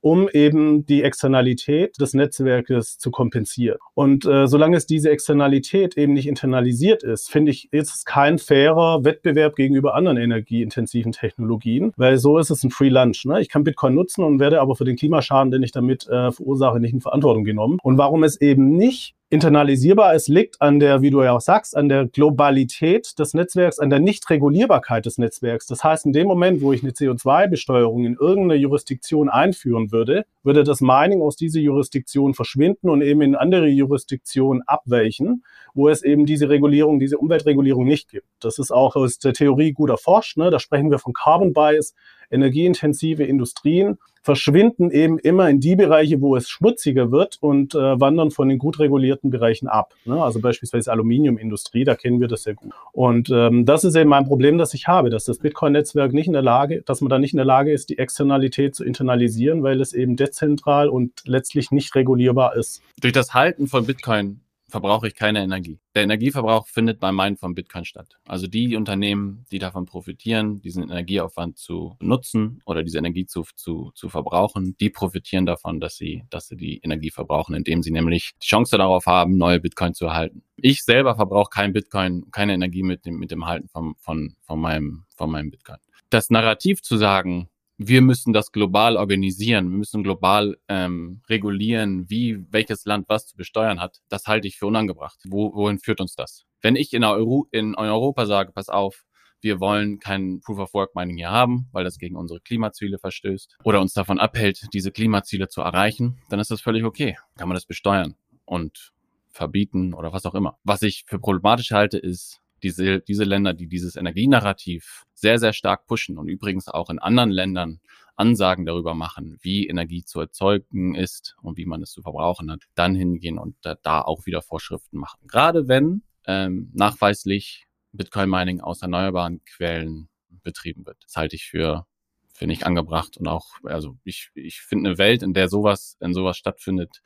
um 0.03 0.29
eben 0.31 0.87
die 0.87 1.03
Externalität 1.03 2.01
des 2.01 2.15
Netzwerkes 2.15 2.99
zu 2.99 3.11
kompensieren. 3.11 3.79
Und 3.95 4.25
äh, 4.25 4.47
solange 4.47 4.77
es 4.77 4.87
diese 4.87 5.11
Externalität 5.11 5.97
eben 5.97 6.15
nicht 6.15 6.27
internalisiert 6.27 7.03
ist, 7.03 7.31
finde 7.31 7.51
ich, 7.51 7.71
ist 7.73 7.95
es 7.95 8.05
kein 8.05 8.39
fairer 8.39 9.05
Wettbewerb 9.05 9.57
gegenüber 9.57 9.95
anderen 9.95 10.17
energieintensiven 10.17 11.13
Technologien, 11.13 11.93
weil 11.97 12.17
so 12.17 12.39
ist 12.39 12.51
es 12.51 12.65
ein 12.65 12.71
Free 12.71 12.89
Lunch. 12.89 13.27
Ne? 13.27 13.41
Ich 13.41 13.51
kann 13.51 13.65
Bitcoin 13.65 13.95
nutzen 13.95 14.25
und 14.25 14.41
werde 14.41 14.61
aber 14.61 14.75
für 14.75 14.85
den 14.85 14.97
Klimaschaden, 14.97 15.51
den 15.51 15.63
ich 15.63 15.73
damit 15.73 16.09
äh, 16.09 16.33
verursache, 16.33 16.81
nicht 16.81 16.95
in 16.95 17.01
Verantwortung 17.01 17.45
genommen. 17.45 17.79
Und 17.83 17.99
warum 17.99 18.25
es 18.25 18.41
eben 18.41 18.77
nicht 18.77 19.15
internalisierbar 19.31 20.17
ist, 20.17 20.27
liegt 20.27 20.61
an 20.61 20.81
der, 20.81 21.03
wie 21.03 21.11
du 21.11 21.23
ja 21.23 21.33
auch 21.33 21.41
sagst, 21.41 21.77
an 21.77 21.89
der 21.89 22.07
Globalität 22.07 23.17
des 23.19 23.33
Netzwerks, 23.33 23.79
an 23.79 23.89
der 23.89 24.01
Nichtregulierbarkeit 24.01 25.07
des 25.07 25.19
Netzwerks. 25.19 25.67
Das 25.67 25.85
heißt, 25.85 26.05
in 26.05 26.13
dem 26.13 26.27
Moment, 26.27 26.61
wo 26.63 26.73
ich 26.73 26.83
eine 26.83 26.91
CO2-Besteuerung 26.91 28.05
in 28.05 28.17
irgendeine 28.17 28.61
Jurisdiktion 28.61 29.29
einführen 29.29 29.93
würde, 29.93 30.27
würde 30.43 30.65
das 30.65 30.81
Mining 30.81 31.23
aus 31.23 31.37
dieser 31.37 31.61
Jurisdiktion 31.61 32.35
verschwinden 32.35 32.91
und 32.91 33.03
eben 33.03 33.23
in 33.23 33.37
andere 33.37 33.69
Jurisdiktionen 33.69 34.63
abweichen, 34.67 35.45
wo 35.75 35.89
es 35.89 36.03
eben 36.03 36.27
diese 36.27 36.49
Regulierung, 36.49 36.99
diese 36.99 37.19
Umweltregulierung 37.19 37.85
nicht 37.85 38.11
gibt. 38.11 38.27
Das 38.41 38.59
ist 38.59 38.71
auch 38.71 38.97
aus 38.97 39.19
der 39.19 39.33
Theorie 39.33 39.73
gut 39.73 39.91
erforscht. 39.91 40.37
Ne? 40.37 40.51
Da 40.51 40.59
sprechen 40.59 40.91
wir 40.91 40.99
von 40.99 41.13
Carbon 41.13 41.53
Bias 41.53 41.95
energieintensive 42.31 43.25
Industrien 43.25 43.99
verschwinden 44.23 44.91
eben 44.91 45.19
immer 45.19 45.49
in 45.49 45.61
die 45.61 45.77
Bereiche, 45.77 46.21
wo 46.21 46.37
es 46.37 46.49
schmutziger 46.49 47.11
wird 47.11 47.39
und 47.41 47.75
äh, 47.75 48.01
wandern 48.01 48.31
von 48.31 48.49
den 48.49 48.59
gut 48.59 48.79
regulierten 48.79 49.31
Bereichen 49.31 49.67
ab. 49.67 49.95
Ne? 50.05 50.23
Also 50.23 50.41
beispielsweise 50.41 50.93
Aluminiumindustrie, 50.93 51.85
da 51.85 51.95
kennen 51.95 52.21
wir 52.21 52.29
das 52.29 52.43
sehr 52.43 52.55
gut. 52.55 52.73
Und 52.93 53.31
ähm, 53.31 53.65
das 53.65 53.85
ist 53.85 53.97
eben 53.97 54.11
mein 54.11 54.27
Problem, 54.27 54.59
das 54.59 54.75
ich 54.75 54.87
habe, 54.89 55.11
dass 55.11 55.25
das 55.25 55.39
Bitcoin-Netzwerk 55.39 56.13
nicht 56.13 56.27
in 56.27 56.35
der 56.35 56.43
Lage, 56.43 56.83
dass 56.83 57.01
man 57.01 57.09
da 57.09 57.19
nicht 57.19 57.33
in 57.33 57.39
der 57.39 57.47
Lage 57.47 57.73
ist, 57.73 57.89
die 57.89 57.99
Externalität 57.99 58.75
zu 58.75 58.85
internalisieren, 58.85 59.63
weil 59.63 59.81
es 59.81 59.95
eben 59.95 60.17
dezentral 60.17 60.89
und 60.89 61.13
letztlich 61.25 61.71
nicht 61.71 61.95
regulierbar 61.95 62.57
ist. 62.57 62.83
Durch 63.01 63.15
das 63.15 63.33
Halten 63.33 63.69
von 63.69 63.87
Bitcoin 63.87 64.41
verbrauche 64.71 65.09
ich 65.09 65.15
keine 65.15 65.43
Energie. 65.43 65.81
Der 65.95 66.05
Energieverbrauch 66.05 66.67
findet 66.69 67.01
beim 67.01 67.15
Meinen 67.15 67.37
von 67.37 67.55
Bitcoin 67.55 67.85
statt. 67.85 68.19
Also 68.27 68.47
die 68.47 68.77
Unternehmen, 68.77 69.45
die 69.51 69.59
davon 69.59 69.87
profitieren, 69.87 70.61
diesen 70.61 70.85
Energieaufwand 70.85 71.59
zu 71.59 71.97
nutzen 72.01 72.63
oder 72.65 72.83
diese 72.83 72.99
Energie 72.99 73.27
zu, 73.27 73.45
zu, 73.57 73.91
zu 73.95 74.09
verbrauchen, 74.09 74.77
die 74.81 74.91
profitieren 74.91 75.47
davon, 75.47 75.81
dass 75.81 75.97
sie, 75.97 76.25
dass 76.31 76.49
sie 76.49 76.57
die 76.57 76.81
Energie 76.83 77.11
verbrauchen, 77.11 77.55
indem 77.55 77.83
sie 77.83 77.91
nämlich 77.91 78.33
die 78.43 78.47
Chance 78.47 78.79
darauf 78.79 79.07
haben, 79.07 79.37
neue 79.37 79.61
Bitcoin 79.61 79.95
zu 79.95 80.07
erhalten. 80.07 80.43
Ich 80.57 80.85
selber 80.85 81.17
verbrauche 81.17 81.51
kein 81.51 81.73
Bitcoin, 81.73 82.31
keine 82.31 82.55
Energie 82.55 82.83
mit 82.83 83.07
dem, 83.07 83.19
mit 83.19 83.31
dem 83.31 83.47
Halten 83.47 83.69
von, 83.69 83.95
von, 83.99 84.37
von, 84.43 84.61
meinem, 84.61 85.05
von 85.17 85.31
meinem 85.31 85.51
Bitcoin. 85.51 85.79
Das 86.11 86.31
Narrativ 86.31 86.83
zu 86.83 86.97
sagen, 86.97 87.49
wir 87.83 88.03
müssen 88.03 88.35
das 88.35 88.53
global 88.53 88.99
organisieren, 88.99 89.71
wir 89.71 89.79
müssen 89.79 90.03
global 90.03 90.59
ähm, 90.69 91.23
regulieren, 91.31 92.11
wie 92.11 92.45
welches 92.51 92.85
Land 92.85 93.09
was 93.09 93.27
zu 93.27 93.37
besteuern 93.37 93.81
hat, 93.81 94.03
das 94.11 94.27
halte 94.27 94.47
ich 94.47 94.59
für 94.59 94.67
unangebracht. 94.67 95.19
Wo, 95.27 95.55
wohin 95.55 95.79
führt 95.79 96.03
uns 96.03 96.15
das? 96.15 96.45
Wenn 96.61 96.77
ich 96.77 96.93
in, 96.93 97.05
Euro, 97.05 97.47
in 97.53 97.75
Europa 97.75 98.27
sage, 98.27 98.53
pass 98.53 98.69
auf, 98.69 99.07
wir 99.41 99.61
wollen 99.61 99.99
kein 99.99 100.41
Proof 100.41 100.59
of 100.59 100.75
Work 100.75 100.95
Mining 100.95 101.17
hier 101.17 101.31
haben, 101.31 101.71
weil 101.73 101.85
das 101.85 101.97
gegen 101.97 102.17
unsere 102.17 102.41
Klimaziele 102.41 102.99
verstößt 102.99 103.57
oder 103.65 103.81
uns 103.81 103.95
davon 103.95 104.21
abhält, 104.21 104.69
diese 104.75 104.93
Klimaziele 104.93 105.49
zu 105.49 105.63
erreichen, 105.63 106.19
dann 106.29 106.39
ist 106.39 106.51
das 106.51 106.61
völlig 106.61 106.85
okay. 106.85 107.17
Kann 107.39 107.49
man 107.49 107.55
das 107.55 107.65
besteuern 107.65 108.15
und 108.45 108.93
verbieten 109.31 109.95
oder 109.95 110.13
was 110.13 110.27
auch 110.27 110.35
immer. 110.35 110.59
Was 110.65 110.83
ich 110.83 111.05
für 111.07 111.19
problematisch 111.19 111.71
halte, 111.71 111.97
ist, 111.97 112.40
diese, 112.63 113.01
diese 113.01 113.25
Länder, 113.25 113.55
die 113.55 113.67
dieses 113.67 113.97
Energienarrativ 113.97 115.05
sehr, 115.15 115.39
sehr 115.39 115.53
stark 115.53 115.87
pushen 115.87 116.19
und 116.19 116.29
übrigens 116.29 116.69
auch 116.69 116.91
in 116.91 116.99
anderen 116.99 117.31
Ländern 117.31 117.81
Ansagen 118.17 118.67
darüber 118.67 118.95
machen, 118.95 119.39
wie 119.41 119.67
Energie 119.67 120.05
zu 120.05 120.21
erzeugen 120.21 120.95
ist 120.95 121.37
und 121.41 121.57
wie 121.57 121.65
man 121.65 121.83
es 121.83 121.91
zu 121.93 122.03
verbrauchen 122.03 122.51
hat, 122.51 122.65
dann 122.75 122.95
hingehen 122.95 123.39
und 123.39 123.57
da, 123.63 123.77
da 123.77 124.03
auch 124.03 124.27
wieder 124.27 124.43
Vorschriften 124.43 124.99
machen. 124.99 125.27
Gerade 125.27 125.69
wenn 125.69 126.03
ähm, 126.27 126.71
nachweislich 126.75 127.67
Bitcoin-Mining 127.93 128.61
aus 128.61 128.83
erneuerbaren 128.83 129.43
Quellen 129.45 130.09
betrieben 130.43 130.87
wird. 130.87 130.99
Das 131.05 131.17
halte 131.17 131.37
ich 131.37 131.47
für, 131.47 131.87
für 132.33 132.47
nicht 132.47 132.65
angebracht 132.67 133.17
und 133.17 133.27
auch, 133.27 133.55
also 133.65 133.97
ich, 134.05 134.31
ich 134.35 134.61
finde 134.61 134.91
eine 134.91 134.99
Welt, 134.99 135.23
in 135.23 135.35
der 135.35 135.49
sowas, 135.49 135.97
in 136.01 136.15
sowas 136.15 136.37
stattfindet, 136.37 137.03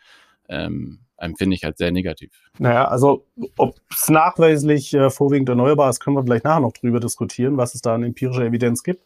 ähm, 0.48 1.00
empfinde 1.16 1.54
ich 1.54 1.64
als 1.64 1.78
sehr 1.78 1.92
negativ. 1.92 2.30
Naja, 2.59 2.87
also 2.87 3.26
ob 3.57 3.76
es 3.90 4.09
nachweislich 4.09 4.94
äh, 4.94 5.11
vorwiegend 5.11 5.48
erneuerbar 5.48 5.90
ist, 5.90 6.00
können 6.00 6.16
wir 6.16 6.22
vielleicht 6.22 6.44
nachher 6.44 6.61
noch 6.61 6.72
drüber 6.72 7.00
diskutieren, 7.00 7.57
was 7.57 7.74
es 7.74 7.83
da 7.83 7.94
an 7.94 8.02
empirischer 8.02 8.44
Evidenz 8.44 8.83
gibt. 8.83 9.04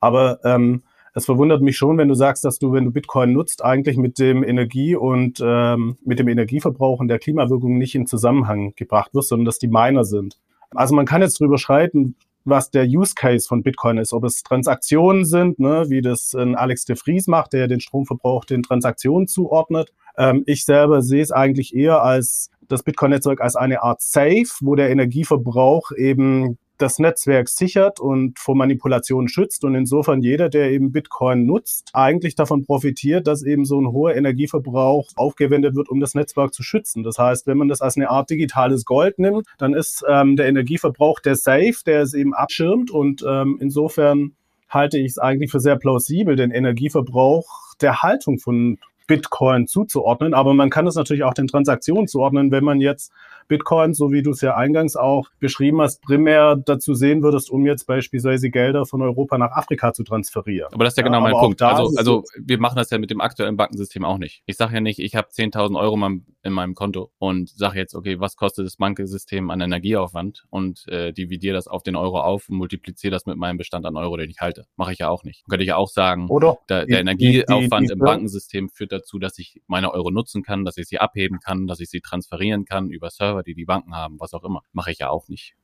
Aber 0.00 0.40
ähm, 0.44 0.82
es 1.14 1.24
verwundert 1.24 1.62
mich 1.62 1.78
schon, 1.78 1.96
wenn 1.96 2.08
du 2.08 2.14
sagst, 2.14 2.44
dass 2.44 2.58
du, 2.58 2.72
wenn 2.72 2.84
du 2.84 2.90
Bitcoin 2.90 3.32
nutzt, 3.32 3.64
eigentlich 3.64 3.96
mit 3.96 4.18
dem 4.18 4.44
Energie- 4.44 4.96
und 4.96 5.40
ähm, 5.42 5.96
mit 6.04 6.18
dem 6.18 6.28
Energieverbrauch 6.28 7.00
und 7.00 7.08
der 7.08 7.18
Klimawirkung 7.18 7.78
nicht 7.78 7.94
in 7.94 8.06
Zusammenhang 8.06 8.74
gebracht 8.76 9.14
wirst, 9.14 9.30
sondern 9.30 9.46
dass 9.46 9.58
die 9.58 9.68
Miner 9.68 10.04
sind. 10.04 10.38
Also 10.74 10.94
man 10.94 11.06
kann 11.06 11.22
jetzt 11.22 11.40
drüber 11.40 11.56
schreiten, 11.56 12.16
was 12.44 12.70
der 12.70 12.84
Use 12.84 13.14
Case 13.14 13.48
von 13.48 13.62
Bitcoin 13.62 13.96
ist, 13.98 14.12
ob 14.12 14.24
es 14.24 14.42
Transaktionen 14.42 15.24
sind, 15.24 15.58
ne, 15.58 15.86
wie 15.88 16.02
das 16.02 16.34
ein 16.34 16.54
Alex 16.54 16.84
de 16.84 16.96
Vries 16.96 17.26
macht, 17.28 17.54
der 17.54 17.66
den 17.66 17.80
Stromverbrauch 17.80 18.44
den 18.44 18.62
Transaktionen 18.62 19.26
zuordnet, 19.26 19.92
ähm, 20.16 20.42
ich 20.46 20.64
selber 20.64 21.02
sehe 21.02 21.22
es 21.22 21.32
eigentlich 21.32 21.74
eher 21.74 22.02
als 22.02 22.50
das 22.68 22.82
Bitcoin-Netzwerk 22.82 23.40
als 23.40 23.56
eine 23.56 23.82
Art 23.82 24.02
Safe, 24.02 24.46
wo 24.60 24.74
der 24.74 24.90
Energieverbrauch 24.90 25.92
eben 25.96 26.58
das 26.78 26.98
Netzwerk 26.98 27.48
sichert 27.48 28.00
und 28.00 28.38
vor 28.38 28.54
Manipulationen 28.54 29.28
schützt 29.28 29.64
und 29.64 29.74
insofern 29.74 30.20
jeder, 30.22 30.48
der 30.48 30.70
eben 30.70 30.92
Bitcoin 30.92 31.46
nutzt, 31.46 31.90
eigentlich 31.94 32.34
davon 32.34 32.64
profitiert, 32.64 33.26
dass 33.26 33.42
eben 33.42 33.64
so 33.64 33.80
ein 33.80 33.92
hoher 33.92 34.14
Energieverbrauch 34.14 35.08
aufgewendet 35.16 35.74
wird, 35.74 35.88
um 35.88 36.00
das 36.00 36.14
Netzwerk 36.14 36.52
zu 36.52 36.62
schützen. 36.62 37.02
Das 37.02 37.18
heißt, 37.18 37.46
wenn 37.46 37.58
man 37.58 37.68
das 37.68 37.80
als 37.80 37.96
eine 37.96 38.10
Art 38.10 38.30
digitales 38.30 38.84
Gold 38.84 39.18
nimmt, 39.18 39.46
dann 39.58 39.74
ist 39.74 40.04
ähm, 40.08 40.36
der 40.36 40.48
Energieverbrauch 40.48 41.20
der 41.20 41.36
Safe, 41.36 41.76
der 41.86 42.02
es 42.02 42.14
eben 42.14 42.34
abschirmt 42.34 42.90
und 42.90 43.24
ähm, 43.26 43.58
insofern 43.60 44.32
halte 44.68 44.98
ich 44.98 45.12
es 45.12 45.18
eigentlich 45.18 45.50
für 45.50 45.60
sehr 45.60 45.76
plausibel, 45.76 46.36
den 46.36 46.50
Energieverbrauch 46.50 47.74
der 47.80 48.02
Haltung 48.02 48.38
von 48.38 48.78
Bitcoin 49.06 49.66
zuzuordnen. 49.66 50.34
Aber 50.34 50.54
man 50.54 50.70
kann 50.70 50.86
es 50.86 50.94
natürlich 50.94 51.24
auch 51.24 51.34
den 51.34 51.46
Transaktionen 51.46 52.08
zuordnen, 52.08 52.50
wenn 52.50 52.64
man 52.64 52.80
jetzt 52.80 53.12
Bitcoin, 53.48 53.94
so 53.94 54.12
wie 54.12 54.22
du 54.22 54.30
es 54.30 54.40
ja 54.40 54.56
eingangs 54.56 54.96
auch 54.96 55.28
beschrieben 55.38 55.80
hast, 55.80 56.02
primär 56.02 56.56
dazu 56.56 56.94
sehen 56.94 57.22
würdest, 57.22 57.50
um 57.50 57.66
jetzt 57.66 57.86
beispielsweise 57.86 58.50
Gelder 58.50 58.86
von 58.86 59.02
Europa 59.02 59.38
nach 59.38 59.52
Afrika 59.52 59.92
zu 59.92 60.04
transferieren. 60.04 60.72
Aber 60.72 60.84
das 60.84 60.94
ist 60.94 60.98
ja 60.98 61.04
genau 61.04 61.18
ja, 61.18 61.32
mein 61.32 61.32
Punkt. 61.32 61.62
Also, 61.62 61.96
also 61.96 62.24
wir 62.36 62.58
machen 62.58 62.76
das 62.76 62.90
ja 62.90 62.98
mit 62.98 63.10
dem 63.10 63.20
aktuellen 63.20 63.56
Bankensystem 63.56 64.04
auch 64.04 64.18
nicht. 64.18 64.42
Ich 64.46 64.56
sage 64.56 64.74
ja 64.74 64.80
nicht, 64.80 64.98
ich 64.98 65.14
habe 65.14 65.28
10.000 65.28 65.78
Euro 65.78 65.96
in 66.42 66.52
meinem 66.52 66.74
Konto 66.74 67.10
und 67.18 67.48
sage 67.50 67.78
jetzt, 67.78 67.94
okay, 67.94 68.20
was 68.20 68.36
kostet 68.36 68.66
das 68.66 68.76
Bankensystem 68.76 69.50
an 69.50 69.60
Energieaufwand 69.60 70.44
und 70.50 70.86
äh, 70.88 71.12
dividiere 71.12 71.54
das 71.54 71.68
auf 71.68 71.82
den 71.82 71.96
Euro 71.96 72.20
auf 72.20 72.48
und 72.48 72.56
multipliziere 72.56 73.10
das 73.10 73.26
mit 73.26 73.36
meinem 73.36 73.56
Bestand 73.56 73.86
an 73.86 73.96
Euro, 73.96 74.16
den 74.16 74.30
ich 74.30 74.40
halte. 74.40 74.66
Mache 74.76 74.92
ich 74.92 74.98
ja 74.98 75.08
auch 75.08 75.24
nicht. 75.24 75.44
Könnte 75.48 75.62
ich 75.62 75.68
ja 75.68 75.76
auch 75.76 75.88
sagen, 75.88 76.28
Oder 76.28 76.58
der, 76.68 76.86
der 76.86 77.00
Energieaufwand 77.00 77.84
die, 77.84 77.86
die, 77.86 77.86
die, 77.86 77.92
im 77.92 77.98
Bankensystem 77.98 78.68
führt 78.68 78.92
dazu, 78.98 79.18
dass 79.18 79.38
ich 79.38 79.62
meine 79.66 79.92
Euro 79.92 80.10
nutzen 80.10 80.42
kann, 80.42 80.64
dass 80.64 80.76
ich 80.76 80.86
sie 80.86 80.98
abheben 80.98 81.38
kann, 81.40 81.66
dass 81.66 81.80
ich 81.80 81.90
sie 81.90 82.00
transferieren 82.00 82.64
kann 82.64 82.90
über 82.90 83.10
Server, 83.10 83.42
die 83.42 83.54
die 83.54 83.64
Banken 83.64 83.94
haben, 83.94 84.20
was 84.20 84.32
auch 84.34 84.44
immer. 84.44 84.62
Mache 84.72 84.90
ich 84.90 84.98
ja 84.98 85.10
auch 85.10 85.28
nicht 85.28 85.54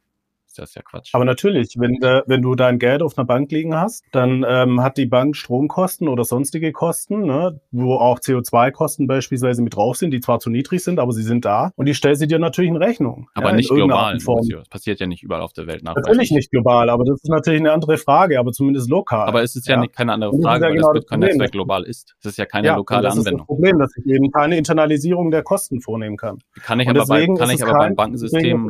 ist 0.52 0.58
das 0.58 0.74
ja 0.74 0.82
Quatsch. 0.82 1.14
Aber 1.14 1.24
natürlich, 1.24 1.76
wenn, 1.78 1.98
wenn 2.00 2.42
du 2.42 2.54
dein 2.54 2.78
Geld 2.78 3.02
auf 3.02 3.16
einer 3.16 3.24
Bank 3.24 3.50
liegen 3.50 3.74
hast, 3.74 4.04
dann 4.12 4.44
ähm, 4.46 4.82
hat 4.82 4.98
die 4.98 5.06
Bank 5.06 5.36
Stromkosten 5.36 6.08
oder 6.08 6.24
sonstige 6.24 6.72
Kosten, 6.72 7.22
ne, 7.22 7.60
wo 7.70 7.94
auch 7.94 8.18
CO2-Kosten 8.18 9.06
beispielsweise 9.06 9.62
mit 9.62 9.76
drauf 9.76 9.96
sind, 9.96 10.10
die 10.10 10.20
zwar 10.20 10.40
zu 10.40 10.50
niedrig 10.50 10.84
sind, 10.84 10.98
aber 10.98 11.12
sie 11.12 11.22
sind 11.22 11.44
da 11.44 11.72
und 11.76 11.86
die 11.86 11.94
stellt 11.94 12.18
sie 12.18 12.26
dir 12.26 12.38
natürlich 12.38 12.70
in 12.70 12.76
Rechnung. 12.76 13.28
Aber 13.34 13.50
ja, 13.50 13.56
nicht 13.56 13.70
global. 13.70 14.18
Das 14.18 14.68
passiert 14.68 15.00
ja 15.00 15.06
nicht 15.06 15.22
überall 15.22 15.42
auf 15.42 15.52
der 15.52 15.66
Welt. 15.66 15.82
Natürlich 15.82 16.30
nicht 16.30 16.50
global, 16.50 16.90
aber 16.90 17.04
das 17.04 17.20
ist 17.22 17.30
natürlich 17.30 17.60
eine 17.60 17.72
andere 17.72 17.96
Frage, 17.96 18.38
aber 18.38 18.52
zumindest 18.52 18.90
lokal. 18.90 19.28
Aber 19.28 19.42
es 19.42 19.56
ist 19.56 19.66
ja, 19.66 19.76
ja. 19.76 19.80
Nicht, 19.80 19.94
keine 19.94 20.12
andere 20.12 20.32
Frage, 20.40 20.66
weil 20.66 20.74
genau 20.74 20.92
das 20.92 21.04
Bitcoin-Netzwerk 21.04 21.52
global 21.52 21.84
ist. 21.84 22.14
Es 22.20 22.26
ist 22.26 22.38
ja 22.38 22.44
keine 22.44 22.68
ja, 22.68 22.76
lokale 22.76 23.04
das 23.04 23.16
Anwendung. 23.16 23.24
Das 23.24 23.32
ist 23.32 23.40
das 23.40 23.46
Problem, 23.46 23.78
dass 23.78 23.96
ich 23.96 24.06
eben 24.06 24.30
keine 24.30 24.56
Internalisierung 24.58 25.30
der 25.30 25.42
Kosten 25.42 25.80
vornehmen 25.80 26.16
kann. 26.16 26.38
Kann 26.62 26.78
ich 26.80 26.88
aber, 26.88 27.06
bei, 27.06 27.26
kann 27.26 27.50
ich 27.50 27.62
aber 27.62 27.72
beim 27.72 27.96
Bankensystem 27.96 28.68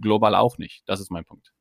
global 0.00 0.34
auch 0.34 0.58
nicht. 0.58 0.83
Das 0.86 1.00
ist 1.00 1.10
mein 1.10 1.24
Punkt. 1.24 1.52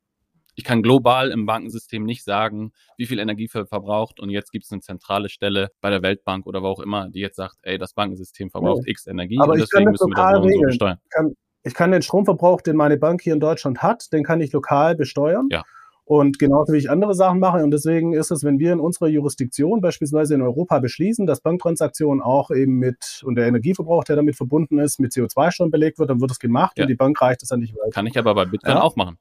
Ich 0.55 0.63
kann 0.63 0.83
global 0.83 1.31
im 1.31 1.47
Bankensystem 1.47 2.03
nicht 2.03 2.23
sagen, 2.23 2.73
wie 2.97 3.07
viel 3.07 3.17
Energie 3.17 3.47
verbraucht 3.47 4.19
und 4.19 4.29
jetzt 4.29 4.51
gibt 4.51 4.65
es 4.65 4.71
eine 4.71 4.81
zentrale 4.81 5.29
Stelle 5.29 5.71
bei 5.81 5.89
der 5.89 6.03
Weltbank 6.03 6.45
oder 6.45 6.62
wo 6.62 6.67
auch 6.67 6.79
immer, 6.79 7.09
die 7.09 7.21
jetzt 7.21 7.38
sagt, 7.38 7.57
ey, 7.63 7.79
das 7.79 7.93
Bankensystem 7.93 8.51
verbraucht 8.51 8.83
ja. 8.86 8.91
x 8.91 9.07
Energie 9.07 9.39
Aber 9.39 9.53
und 9.53 9.62
deswegen 9.62 9.89
müssen 9.89 10.09
wir 10.09 10.15
das 10.15 10.41
und 10.41 10.53
so 10.53 10.59
besteuern. 10.62 10.99
Ich 11.03 11.09
kann, 11.09 11.36
ich 11.63 11.73
kann 11.73 11.91
den 11.91 12.01
Stromverbrauch, 12.03 12.62
den 12.62 12.75
meine 12.75 12.97
Bank 12.97 13.21
hier 13.21 13.33
in 13.33 13.39
Deutschland 13.39 13.81
hat, 13.81 14.13
den 14.13 14.23
kann 14.23 14.41
ich 14.41 14.51
lokal 14.51 14.95
besteuern. 14.95 15.47
Ja. 15.49 15.63
Und 16.05 16.37
genauso 16.37 16.73
wie 16.73 16.77
ich 16.77 16.89
andere 16.89 17.13
Sachen 17.13 17.39
mache. 17.39 17.63
Und 17.63 17.71
deswegen 17.71 18.13
ist 18.13 18.29
es, 18.29 18.43
wenn 18.43 18.59
wir 18.59 18.73
in 18.73 18.79
unserer 18.79 19.07
Jurisdiktion 19.07 19.79
beispielsweise 19.79 20.33
in 20.35 20.41
Europa 20.41 20.79
beschließen, 20.79 21.25
dass 21.25 21.39
Banktransaktionen 21.39 22.21
auch 22.21 22.51
eben 22.51 22.77
mit 22.77 23.21
und 23.25 23.35
der 23.35 23.47
Energieverbrauch, 23.47 24.03
der 24.03 24.17
damit 24.17 24.35
verbunden 24.35 24.79
ist, 24.79 24.99
mit 24.99 25.13
CO2-Steuern 25.13 25.71
belegt 25.71 25.99
wird, 25.99 26.09
dann 26.09 26.19
wird 26.19 26.31
es 26.31 26.39
gemacht 26.39 26.77
ja. 26.77 26.83
und 26.83 26.89
die 26.89 26.95
Bank 26.95 27.21
reicht 27.21 27.41
es 27.43 27.49
dann 27.49 27.61
nicht 27.61 27.73
weiter. 27.73 27.91
Kann 27.91 28.07
ich 28.07 28.17
aber 28.17 28.35
bei 28.35 28.45
Bitcoin 28.45 28.75
ja? 28.75 28.81
auch 28.81 28.95
machen. 28.95 29.17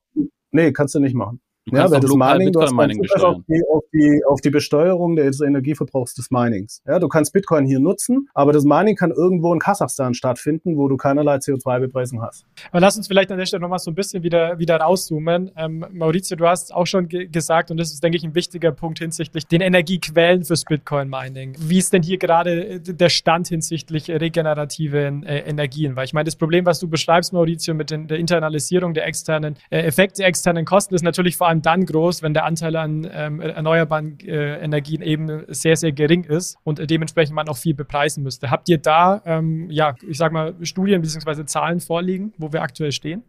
Nee, 0.51 0.73
kannst 0.73 0.95
du 0.95 1.01
nicht 1.01 1.15
machen. 1.15 1.41
Du 1.67 1.77
ja, 1.77 1.89
weil 1.89 2.01
das 2.01 2.11
Mining, 2.11 2.47
Bitcoin 2.47 2.67
du 2.67 2.75
Mining 2.75 3.01
besteuern. 3.01 3.37
Auf 3.37 3.43
die, 3.47 3.63
auf, 3.73 3.85
die, 3.93 4.23
auf 4.27 4.41
die 4.41 4.51
Besteuerung 4.51 5.15
des 5.15 5.41
Energieverbrauchs 5.41 6.15
des 6.15 6.33
Minings. 6.33 6.83
Ja, 6.89 6.99
du 6.99 7.07
kannst 7.07 7.33
Bitcoin 7.33 7.65
hier 7.65 7.79
nutzen, 7.79 8.29
aber 8.35 8.53
das 8.53 8.65
Mining 8.65 8.97
kann 8.97 9.13
irgendwo 9.13 9.53
in 9.53 9.61
Kasachstan 9.61 10.13
stattfinden, 10.15 10.77
wo 10.77 10.89
du 10.89 10.97
keinerlei 10.97 11.37
CO2-Bepreisung 11.37 12.21
hast. 12.21 12.47
Aber 12.73 12.81
lass 12.81 12.97
uns 12.97 13.07
vielleicht 13.07 13.31
an 13.31 13.39
der 13.39 13.47
Stelle 13.47 13.61
nochmal 13.61 13.79
so 13.79 13.93
ein 13.93 13.95
bisschen 13.95 14.25
wieder, 14.25 14.59
wieder 14.59 14.79
rauszoomen. 14.79 15.53
Ähm, 15.57 15.87
Maurizio, 15.93 16.37
du 16.37 16.49
hast 16.49 16.75
auch 16.75 16.87
schon 16.87 17.07
ge 17.07 17.29
gesagt, 17.29 17.71
und 17.71 17.77
das 17.77 17.93
ist, 17.93 18.03
denke 18.03 18.17
ich, 18.17 18.25
ein 18.25 18.35
wichtiger 18.35 18.73
Punkt 18.73 18.99
hinsichtlich 18.99 19.47
den 19.47 19.61
Energiequellen 19.61 20.45
fürs 20.45 20.65
Bitcoin-Mining. 20.65 21.55
Wie 21.61 21.79
ist 21.79 21.93
denn 21.93 22.03
hier 22.03 22.19
gerade 22.19 22.67
äh, 22.67 22.81
der 22.81 23.09
Stand 23.09 23.47
hinsichtlich 23.47 24.11
regenerativen 24.11 25.25
äh, 25.25 25.39
Energien? 25.41 25.95
Weil 25.95 26.07
ich 26.07 26.13
meine, 26.13 26.25
das 26.25 26.35
Problem, 26.35 26.67
was 26.67 26.81
du 26.81 26.89
beschreibst, 26.89 27.33
Maurizio, 27.33 27.75
mit 27.75 27.93
den, 27.93 28.09
der 28.09 28.19
Internalisierung 28.19 28.95
der 28.95 29.07
externen 29.07 29.55
äh, 29.71 29.83
Effekte, 29.83 30.25
externen 30.25 30.65
Kosten, 30.65 30.97
ist 30.97 31.03
natürlich 31.03 31.37
vor 31.37 31.47
allem 31.47 31.52
allem 31.53 31.63
dann 31.63 31.87
groß, 31.87 32.23
wenn 32.23 32.35
der 32.35 32.45
Anteil 32.45 32.77
an 32.77 33.09
ähm, 33.11 33.41
erneuerbaren 33.41 34.19
äh, 34.21 34.63
Energien 34.63 35.03
eben 35.03 35.45
sehr, 35.49 35.77
sehr 35.77 35.93
gering 35.93 36.25
ist 36.25 36.57
und 36.65 36.91
dementsprechend 36.91 37.35
man 37.35 37.49
auch 37.49 37.57
viel 37.57 37.75
bepreisen 37.75 38.23
müsste. 38.23 38.51
Habt 38.51 38.69
ihr 38.69 38.79
da, 38.79 39.23
ähm, 39.25 39.71
ja, 39.71 39.95
ich 40.09 40.19
sag 40.19 40.33
mal, 40.33 40.55
Studien 40.63 41.01
bzw. 41.01 41.45
Zahlen 41.45 41.81
vorliegen, 41.81 42.33
wo 42.39 42.53
wir 42.53 42.63
aktuell 42.63 42.93
stehen? 42.93 43.23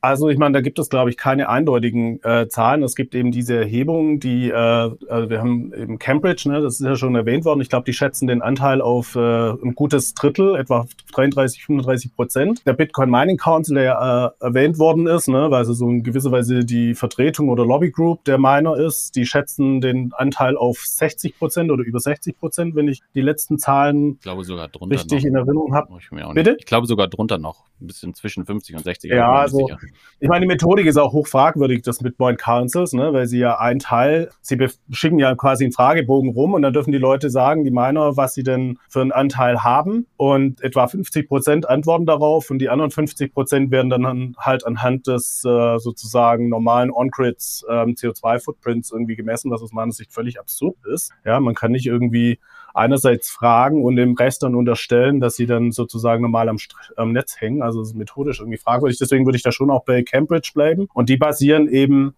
Also 0.00 0.28
ich 0.28 0.38
meine, 0.38 0.52
da 0.52 0.60
gibt 0.60 0.78
es, 0.78 0.90
glaube 0.90 1.10
ich, 1.10 1.16
keine 1.16 1.48
eindeutigen 1.48 2.22
äh, 2.22 2.48
Zahlen. 2.48 2.82
Es 2.82 2.94
gibt 2.94 3.14
eben 3.14 3.32
diese 3.32 3.56
Erhebungen, 3.56 4.20
die, 4.20 4.50
äh, 4.50 4.54
also 4.54 5.30
wir 5.30 5.40
haben 5.40 5.72
eben 5.74 5.98
Cambridge, 5.98 6.48
ne, 6.48 6.60
das 6.60 6.80
ist 6.80 6.86
ja 6.86 6.94
schon 6.94 7.14
erwähnt 7.16 7.44
worden. 7.44 7.60
Ich 7.60 7.68
glaube, 7.68 7.84
die 7.84 7.92
schätzen 7.92 8.28
den 8.28 8.40
Anteil 8.40 8.80
auf 8.80 9.16
äh, 9.16 9.50
ein 9.50 9.74
gutes 9.74 10.14
Drittel, 10.14 10.54
etwa 10.54 10.86
33, 11.12 11.64
35 11.64 12.14
Prozent. 12.14 12.66
Der 12.66 12.74
Bitcoin 12.74 13.10
Mining 13.10 13.38
Council, 13.38 13.74
der 13.74 14.34
äh, 14.40 14.44
erwähnt 14.44 14.78
worden 14.78 15.06
ist, 15.08 15.28
ne, 15.28 15.50
weil 15.50 15.62
es 15.62 15.68
so 15.68 15.88
in 15.88 16.04
gewisser 16.04 16.30
Weise 16.30 16.64
die 16.64 16.94
Vertretung 16.94 17.48
oder 17.48 17.66
Lobby 17.66 17.90
Group 17.90 18.24
der 18.24 18.38
Miner 18.38 18.76
ist, 18.76 19.16
die 19.16 19.26
schätzen 19.26 19.80
den 19.80 20.12
Anteil 20.16 20.56
auf 20.56 20.78
60 20.78 21.38
Prozent 21.38 21.70
oder 21.70 21.82
über 21.82 21.98
60 21.98 22.38
Prozent, 22.38 22.76
wenn 22.76 22.86
ich 22.86 23.02
die 23.14 23.20
letzten 23.20 23.58
Zahlen 23.58 24.12
ich 24.12 24.20
glaube 24.20 24.44
sogar 24.44 24.68
drunter 24.68 24.94
richtig 24.94 25.24
noch. 25.24 25.28
in 25.28 25.34
Erinnerung 25.34 25.74
habe. 25.74 25.92
Bitte? 26.34 26.56
Ich 26.58 26.66
glaube 26.66 26.86
sogar 26.86 27.08
drunter 27.08 27.38
noch, 27.38 27.64
ein 27.80 27.86
bisschen 27.88 28.14
zwischen 28.14 28.44
50 28.44 28.76
und 28.76 28.84
60. 28.84 29.10
Ja, 29.10 29.32
also 29.32 29.66
sicher. 29.66 29.78
Ich 30.20 30.28
meine, 30.28 30.40
die 30.40 30.48
Methodik 30.48 30.86
ist 30.86 30.96
auch 30.96 31.12
hoch 31.12 31.26
fragwürdig 31.26 31.82
des 31.82 31.98
Bitcoin 31.98 32.36
Councils, 32.36 32.92
ne, 32.92 33.12
weil 33.12 33.26
sie 33.26 33.38
ja 33.38 33.58
ein 33.58 33.78
Teil, 33.78 34.30
sie 34.40 34.58
schicken 34.90 35.18
ja 35.18 35.34
quasi 35.34 35.64
einen 35.64 35.72
Fragebogen 35.72 36.30
rum 36.32 36.54
und 36.54 36.62
dann 36.62 36.72
dürfen 36.72 36.90
die 36.92 36.98
Leute 36.98 37.30
sagen, 37.30 37.64
die 37.64 37.70
Miner, 37.70 38.16
was 38.16 38.34
sie 38.34 38.42
denn 38.42 38.78
für 38.88 39.00
einen 39.00 39.12
Anteil 39.12 39.62
haben 39.62 40.06
und 40.16 40.60
etwa 40.62 40.86
50 40.86 41.28
Prozent 41.28 41.68
antworten 41.68 42.06
darauf 42.06 42.50
und 42.50 42.58
die 42.58 42.68
anderen 42.68 42.90
50 42.90 43.32
Prozent 43.32 43.70
werden 43.70 43.90
dann 43.90 44.34
halt 44.38 44.66
anhand 44.66 45.06
des 45.06 45.44
äh, 45.44 45.78
sozusagen 45.78 46.48
normalen 46.48 46.90
On-Grids 46.90 47.64
ähm, 47.70 47.94
CO2-Footprints 47.94 48.90
irgendwie 48.90 49.16
gemessen, 49.16 49.50
was 49.50 49.62
aus 49.62 49.72
meiner 49.72 49.92
Sicht 49.92 50.12
völlig 50.12 50.40
absurd 50.40 50.76
ist. 50.92 51.12
Ja, 51.24 51.38
man 51.38 51.54
kann 51.54 51.72
nicht 51.72 51.86
irgendwie 51.86 52.40
einerseits 52.78 53.30
fragen 53.30 53.84
und 53.84 53.96
dem 53.96 54.14
Rest 54.14 54.42
dann 54.42 54.54
unterstellen, 54.54 55.20
dass 55.20 55.36
sie 55.36 55.46
dann 55.46 55.72
sozusagen 55.72 56.22
normal 56.22 56.48
am, 56.48 56.58
am 56.96 57.12
Netz 57.12 57.40
hängen. 57.40 57.62
Also 57.62 57.84
methodisch 57.94 58.40
irgendwie 58.40 58.58
fragwürdig. 58.58 58.98
Deswegen 58.98 59.26
würde 59.26 59.36
ich 59.36 59.42
da 59.42 59.52
schon 59.52 59.70
auch 59.70 59.84
bei 59.84 60.02
Cambridge 60.02 60.50
bleiben. 60.54 60.88
Und 60.94 61.08
die 61.08 61.16
basieren 61.16 61.68
eben 61.68 62.14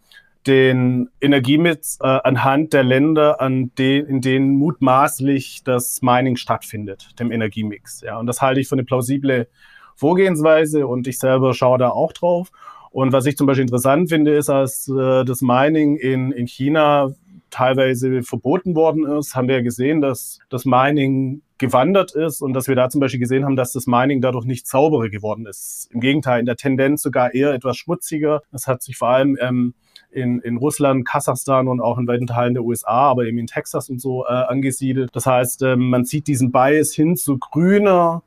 den 0.46 1.10
Energiemix 1.20 1.98
äh, 2.00 2.06
anhand 2.06 2.72
der 2.72 2.82
Länder, 2.82 3.40
an 3.40 3.72
den, 3.76 4.06
in 4.06 4.20
denen 4.20 4.56
mutmaßlich 4.56 5.62
das 5.64 6.00
Mining 6.02 6.36
stattfindet, 6.36 7.18
dem 7.18 7.30
Energiemix. 7.30 8.00
Ja, 8.00 8.18
und 8.18 8.26
das 8.26 8.40
halte 8.40 8.60
ich 8.60 8.68
für 8.68 8.74
eine 8.74 8.84
plausible 8.84 9.48
Vorgehensweise 9.96 10.86
und 10.86 11.06
ich 11.06 11.18
selber 11.18 11.52
schaue 11.52 11.78
da 11.78 11.90
auch 11.90 12.12
drauf. 12.12 12.50
Und 12.90 13.12
was 13.12 13.26
ich 13.26 13.36
zum 13.36 13.46
Beispiel 13.46 13.62
interessant 13.62 14.08
finde, 14.08 14.34
ist, 14.34 14.48
dass 14.48 14.88
äh, 14.88 15.24
das 15.24 15.42
Mining 15.42 15.96
in, 15.96 16.32
in 16.32 16.46
China 16.46 17.14
teilweise 17.50 18.22
verboten 18.22 18.74
worden 18.74 19.06
ist, 19.06 19.34
haben 19.34 19.48
wir 19.48 19.56
ja 19.56 19.62
gesehen, 19.62 20.00
dass 20.00 20.38
das 20.48 20.64
Mining 20.64 21.42
gewandert 21.58 22.12
ist 22.14 22.40
und 22.40 22.54
dass 22.54 22.68
wir 22.68 22.74
da 22.74 22.88
zum 22.88 23.00
Beispiel 23.00 23.20
gesehen 23.20 23.44
haben, 23.44 23.54
dass 23.54 23.72
das 23.72 23.86
Mining 23.86 24.20
dadurch 24.20 24.46
nicht 24.46 24.66
sauberer 24.66 25.10
geworden 25.10 25.46
ist. 25.46 25.88
Im 25.92 26.00
Gegenteil, 26.00 26.40
in 26.40 26.46
der 26.46 26.56
Tendenz 26.56 27.02
sogar 27.02 27.34
eher 27.34 27.52
etwas 27.52 27.76
schmutziger. 27.76 28.42
Das 28.50 28.66
hat 28.66 28.82
sich 28.82 28.96
vor 28.96 29.08
allem 29.08 29.36
ähm, 29.40 29.74
in, 30.10 30.40
in 30.40 30.56
Russland, 30.56 31.06
Kasachstan 31.06 31.68
und 31.68 31.80
auch 31.80 31.98
in 31.98 32.08
weiten 32.08 32.26
Teilen 32.26 32.54
der 32.54 32.64
USA, 32.64 33.10
aber 33.10 33.24
eben 33.26 33.38
in 33.38 33.46
Texas 33.46 33.90
und 33.90 34.00
so 34.00 34.24
äh, 34.24 34.32
angesiedelt. 34.32 35.10
Das 35.12 35.26
heißt, 35.26 35.62
ähm, 35.62 35.90
man 35.90 36.04
sieht 36.04 36.26
diesen 36.26 36.50
Bias 36.50 36.92
hin 36.92 37.16
zu 37.16 37.38
grüner 37.38 38.22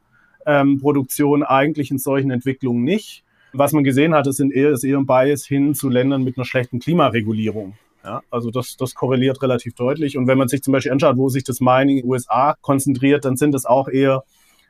ähm, 0.45 0.79
Produktion 0.79 1.43
eigentlich 1.43 1.91
in 1.91 1.97
solchen 1.97 2.31
Entwicklungen 2.31 2.83
nicht. 2.83 3.23
Was 3.53 3.71
man 3.71 3.83
gesehen 3.83 4.13
hat, 4.13 4.25
ist, 4.27 4.39
eher, 4.39 4.71
ist 4.71 4.83
eher 4.83 4.97
ein 4.97 5.05
Bias 5.05 5.45
hin 5.45 5.75
zu 5.75 5.89
Ländern 5.89 6.23
mit 6.23 6.37
einer 6.37 6.45
schlechten 6.45 6.79
Klimaregulierung. 6.79 7.73
Ja, 8.03 8.21
also 8.29 8.51
das, 8.51 8.75
das 8.75 8.95
korreliert 8.95 9.41
relativ 9.41 9.75
deutlich. 9.75 10.17
Und 10.17 10.27
wenn 10.27 10.37
man 10.37 10.49
sich 10.49 10.61
zum 10.61 10.73
Beispiel 10.73 10.91
anschaut, 10.91 11.17
wo 11.17 11.29
sich 11.29 11.43
das 11.43 11.61
Mining 11.61 11.97
in 11.97 12.03
den 12.03 12.09
USA 12.09 12.55
konzentriert, 12.61 13.23
dann 13.23 13.37
sind 13.37 13.55
es 13.55 13.65
auch 13.65 13.87
eher 13.87 14.23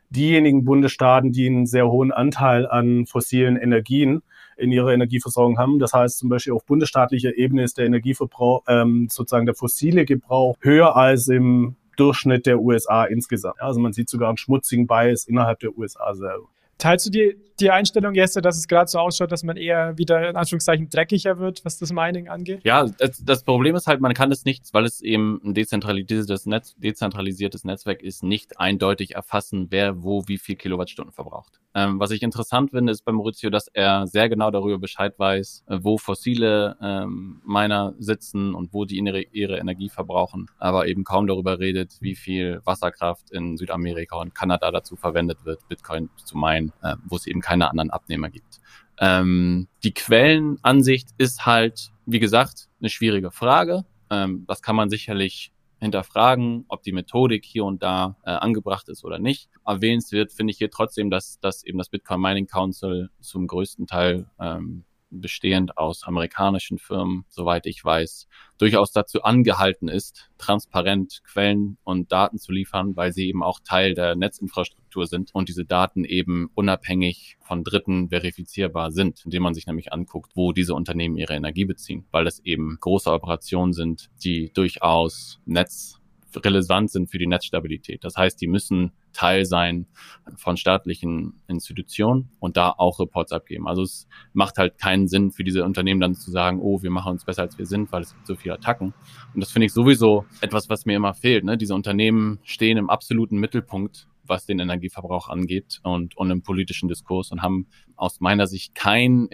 diejenigen 0.10 0.63
Bundesstaaten, 0.63 1.32
die 1.32 1.48
einen 1.48 1.65
sehr 1.65 1.89
hohen 1.89 2.12
Anteil 2.12 2.67
an 2.67 3.08
fossilen 3.08 3.58
Energien 3.58 4.22
in 4.58 4.72
ihrer 4.72 4.93
Energieversorgung 4.93 5.58
haben. 5.58 5.80
Das 5.80 5.93
heißt 5.93 6.19
zum 6.19 6.30
Beispiel 6.30 6.54
auf 6.54 6.65
bundesstaatlicher 6.65 7.36
Ebene 7.36 7.63
ist 7.63 7.80
der 7.80 7.88
Energieverbrauch, 7.88 8.63
ähm, 8.67 9.08
sozusagen 9.10 9.48
der 9.48 9.56
fossile 9.56 10.06
Gebrauch 10.06 10.56
höher 10.62 10.96
als 10.96 11.28
im 11.28 11.76
Durchschnitt 11.98 12.46
der 12.46 12.60
USA 12.60 13.06
insgesamt. 13.06 13.60
Also 13.62 13.80
man 13.80 13.93
sieht 13.93 14.10
sogar 14.10 14.30
einen 14.30 14.38
schmutzigen 14.38 14.88
Bias 14.88 15.26
innerhalb 15.26 15.60
der 15.60 15.76
USA 15.78 16.13
selber. 16.13 16.48
Teilst 16.84 17.06
du 17.06 17.12
die, 17.12 17.38
die 17.62 17.72
Einstellung, 17.72 18.13
Jesse, 18.13 18.41
dass 18.41 18.58
es 18.58 18.67
gerade 18.67 18.89
so 18.89 19.00
ausschaut, 19.00 19.32
dass 19.32 19.43
man 19.43 19.56
eher 19.56 19.98
wieder 19.98 20.30
in 20.30 20.36
Anführungszeichen 20.36 20.89
dreckiger 20.89 21.39
wird, 21.39 21.63
was 21.63 21.78
das 21.78 21.93
Mining 21.93 22.28
angeht? 22.28 22.60
Ja, 22.65 22.86
das, 22.98 23.24
das 23.24 23.43
Problem 23.43 23.74
ist 23.78 23.88
halt, 23.88 24.02
man 24.02 24.13
kann 24.13 24.34
es 24.34 24.43
nicht, 24.43 24.65
weil 24.74 24.84
es 24.84 25.00
eben 25.00 25.39
ein 25.46 25.54
dezentralisiertes, 25.54 26.46
Netz, 26.46 26.76
dezentralisiertes 26.76 27.63
Netzwerk 27.63 28.04
ist, 28.04 28.22
nicht 28.22 28.60
eindeutig 28.60 29.15
erfassen, 29.15 29.67
wer 29.69 30.04
wo 30.04 30.28
wie 30.28 30.38
viel 30.38 30.58
Kilowattstunden 30.58 31.13
verbraucht. 31.13 31.62
Ähm, 31.74 32.02
was 32.02 32.12
ich 32.12 32.22
interessant 32.22 32.72
finde, 32.72 32.91
ist 32.91 33.06
bei 33.06 33.13
Maurizio, 33.13 33.50
dass 33.50 33.69
er 33.69 34.06
sehr 34.06 34.28
genau 34.28 34.52
darüber 34.52 34.78
Bescheid 34.78 35.17
weiß, 35.17 35.63
äh, 35.67 35.78
wo 35.82 35.98
fossile 35.98 36.76
ähm, 36.82 37.41
Miner 37.46 37.96
sitzen 37.98 38.54
und 38.54 38.74
wo 38.74 38.84
die 38.84 38.98
ihre, 38.98 39.22
ihre 39.22 39.58
Energie 39.58 39.88
verbrauchen, 39.88 40.48
aber 40.60 40.88
eben 40.88 41.06
kaum 41.06 41.28
darüber 41.28 41.60
redet, 41.60 41.96
wie 42.02 42.15
viel 42.15 42.60
Wasserkraft 42.65 43.32
in 43.32 43.56
Südamerika 43.56 44.17
und 44.17 44.36
Kanada 44.36 44.69
dazu 44.69 44.98
verwendet 44.98 45.46
wird, 45.46 45.65
Bitcoin 45.69 46.10
zu 46.26 46.38
meinen, 46.38 46.72
äh, 46.81 46.95
wo 47.05 47.15
es 47.15 47.27
eben 47.27 47.41
keine 47.41 47.69
anderen 47.69 47.89
Abnehmer 47.89 48.29
gibt. 48.29 48.59
Ähm, 48.99 49.67
die 49.83 49.93
Quellenansicht 49.93 51.09
ist 51.17 51.45
halt, 51.45 51.91
wie 52.05 52.19
gesagt, 52.19 52.69
eine 52.79 52.89
schwierige 52.89 53.31
Frage. 53.31 53.86
Ähm, 54.09 54.45
das 54.47 54.62
kann 54.62 54.75
man 54.75 54.89
sicherlich 54.89 55.51
hinterfragen, 55.79 56.63
ob 56.69 56.81
die 56.83 56.93
Methodik 56.93 57.43
hier 57.43 57.65
und 57.65 57.83
da 57.83 58.15
äh, 58.23 58.31
angebracht 58.31 58.88
ist 58.88 59.03
oder 59.03 59.19
nicht. 59.19 59.49
Erwähnenswert 59.65 60.31
finde 60.31 60.51
ich 60.51 60.57
hier 60.57 60.71
trotzdem, 60.71 61.09
dass, 61.09 61.39
dass 61.41 61.63
eben 61.65 61.77
das 61.77 61.89
Bitcoin 61.89 62.21
Mining 62.21 62.47
Council 62.47 63.09
zum 63.19 63.47
größten 63.47 63.86
Teil 63.86 64.27
ähm, 64.39 64.86
bestehend 65.21 65.78
aus 65.78 66.04
amerikanischen 66.04 66.78
Firmen, 66.78 67.26
soweit 67.30 67.65
ich 67.65 67.84
weiß, 67.84 68.28
durchaus 68.58 68.91
dazu 68.91 69.23
angehalten 69.23 69.88
ist, 69.88 70.30
transparent 70.38 71.21
Quellen 71.26 71.78
und 71.84 72.12
Daten 72.12 72.38
zu 72.38 72.52
liefern, 72.52 72.95
weil 72.95 73.12
sie 73.13 73.28
eben 73.28 73.43
auch 73.43 73.60
Teil 73.60 73.93
der 73.93 74.15
Netzinfrastruktur 74.15 75.08
sind 75.08 75.34
und 75.34 75.49
diese 75.49 75.65
Daten 75.65 76.06
eben 76.06 76.49
unabhängig 76.56 77.38
von 77.41 77.63
Dritten 77.63 78.10
verifizierbar 78.10 78.91
sind, 78.91 79.21
indem 79.26 79.43
man 79.43 79.54
sich 79.54 79.67
nämlich 79.67 79.91
anguckt, 79.93 80.32
wo 80.36 80.52
diese 80.52 80.76
Unternehmen 80.76 81.17
ihre 81.17 81.34
Energie 81.34 81.65
beziehen, 81.65 82.06
weil 82.12 82.28
es 82.28 82.39
eben 82.39 82.78
große 82.80 83.12
Operationen 83.12 83.73
sind, 83.73 84.10
die 84.23 84.52
durchaus 84.54 85.39
Netz 85.45 85.99
relevant 86.36 86.89
sind 86.91 87.12
für 87.12 87.19
die 87.19 87.28
Netzstabilität. 87.28 88.04
Das 88.04 88.15
heißt, 88.15 88.41
die 88.41 88.47
müssen 88.47 88.91
Teil 89.13 89.45
sein 89.45 89.88
von 90.36 90.58
staatlichen 90.58 91.41
Institutionen 91.47 92.30
und 92.39 92.58
da 92.58 92.73
auch 92.78 92.99
Reports 92.99 93.32
abgeben. 93.32 93.67
Also 93.67 93.84
es 93.84 94.08
macht 94.34 94.58
halt 94.58 94.78
keinen 94.78 95.08
Sinn 95.08 95.32
für 95.32 95.43
diese 95.43 95.63
Unternehmen 95.63 96.02
dann 96.02 96.15
zu 96.15 96.32
sagen, 96.32 96.60
oh, 96.62 96.82
wir 96.82 96.91
machen 96.91 97.12
uns 97.12 97.26
besser 97.26 97.43
als 97.43 97.58
wir 97.58 97.65
sind, 97.65 97.91
weil 97.91 98.02
es 98.02 98.13
gibt 98.13 98.28
so 98.28 98.36
viele 98.36 98.56
Attacken. 98.56 98.93
Und 99.34 99.41
das 99.41 99.52
finde 99.52 99.67
ich 99.67 99.73
sowieso 99.73 100.26
etwas, 100.41 100.69
was 100.69 100.86
mir 100.86 100.95
immer 100.95 101.13
fehlt. 101.13 101.43
Ne? 101.43 101.58
Diese 101.58 101.76
Unternehmen 101.76 102.39
stehen 102.43 102.78
im 102.78 102.89
absoluten 102.89 103.38
Mittelpunkt 103.38 104.08
was 104.26 104.45
den 104.45 104.60
Energieverbrauch 104.60 105.30
angeht 105.30 105.80
und, 105.84 106.15
und 106.17 106.32
im 106.32 106.43
politischen 106.43 106.88
Diskurs 106.88 107.32
und 107.32 107.41
haben 107.41 107.67
aus 107.95 108.19
meiner 108.19 108.47
Sicht 108.47 108.76
kein, 108.76 109.28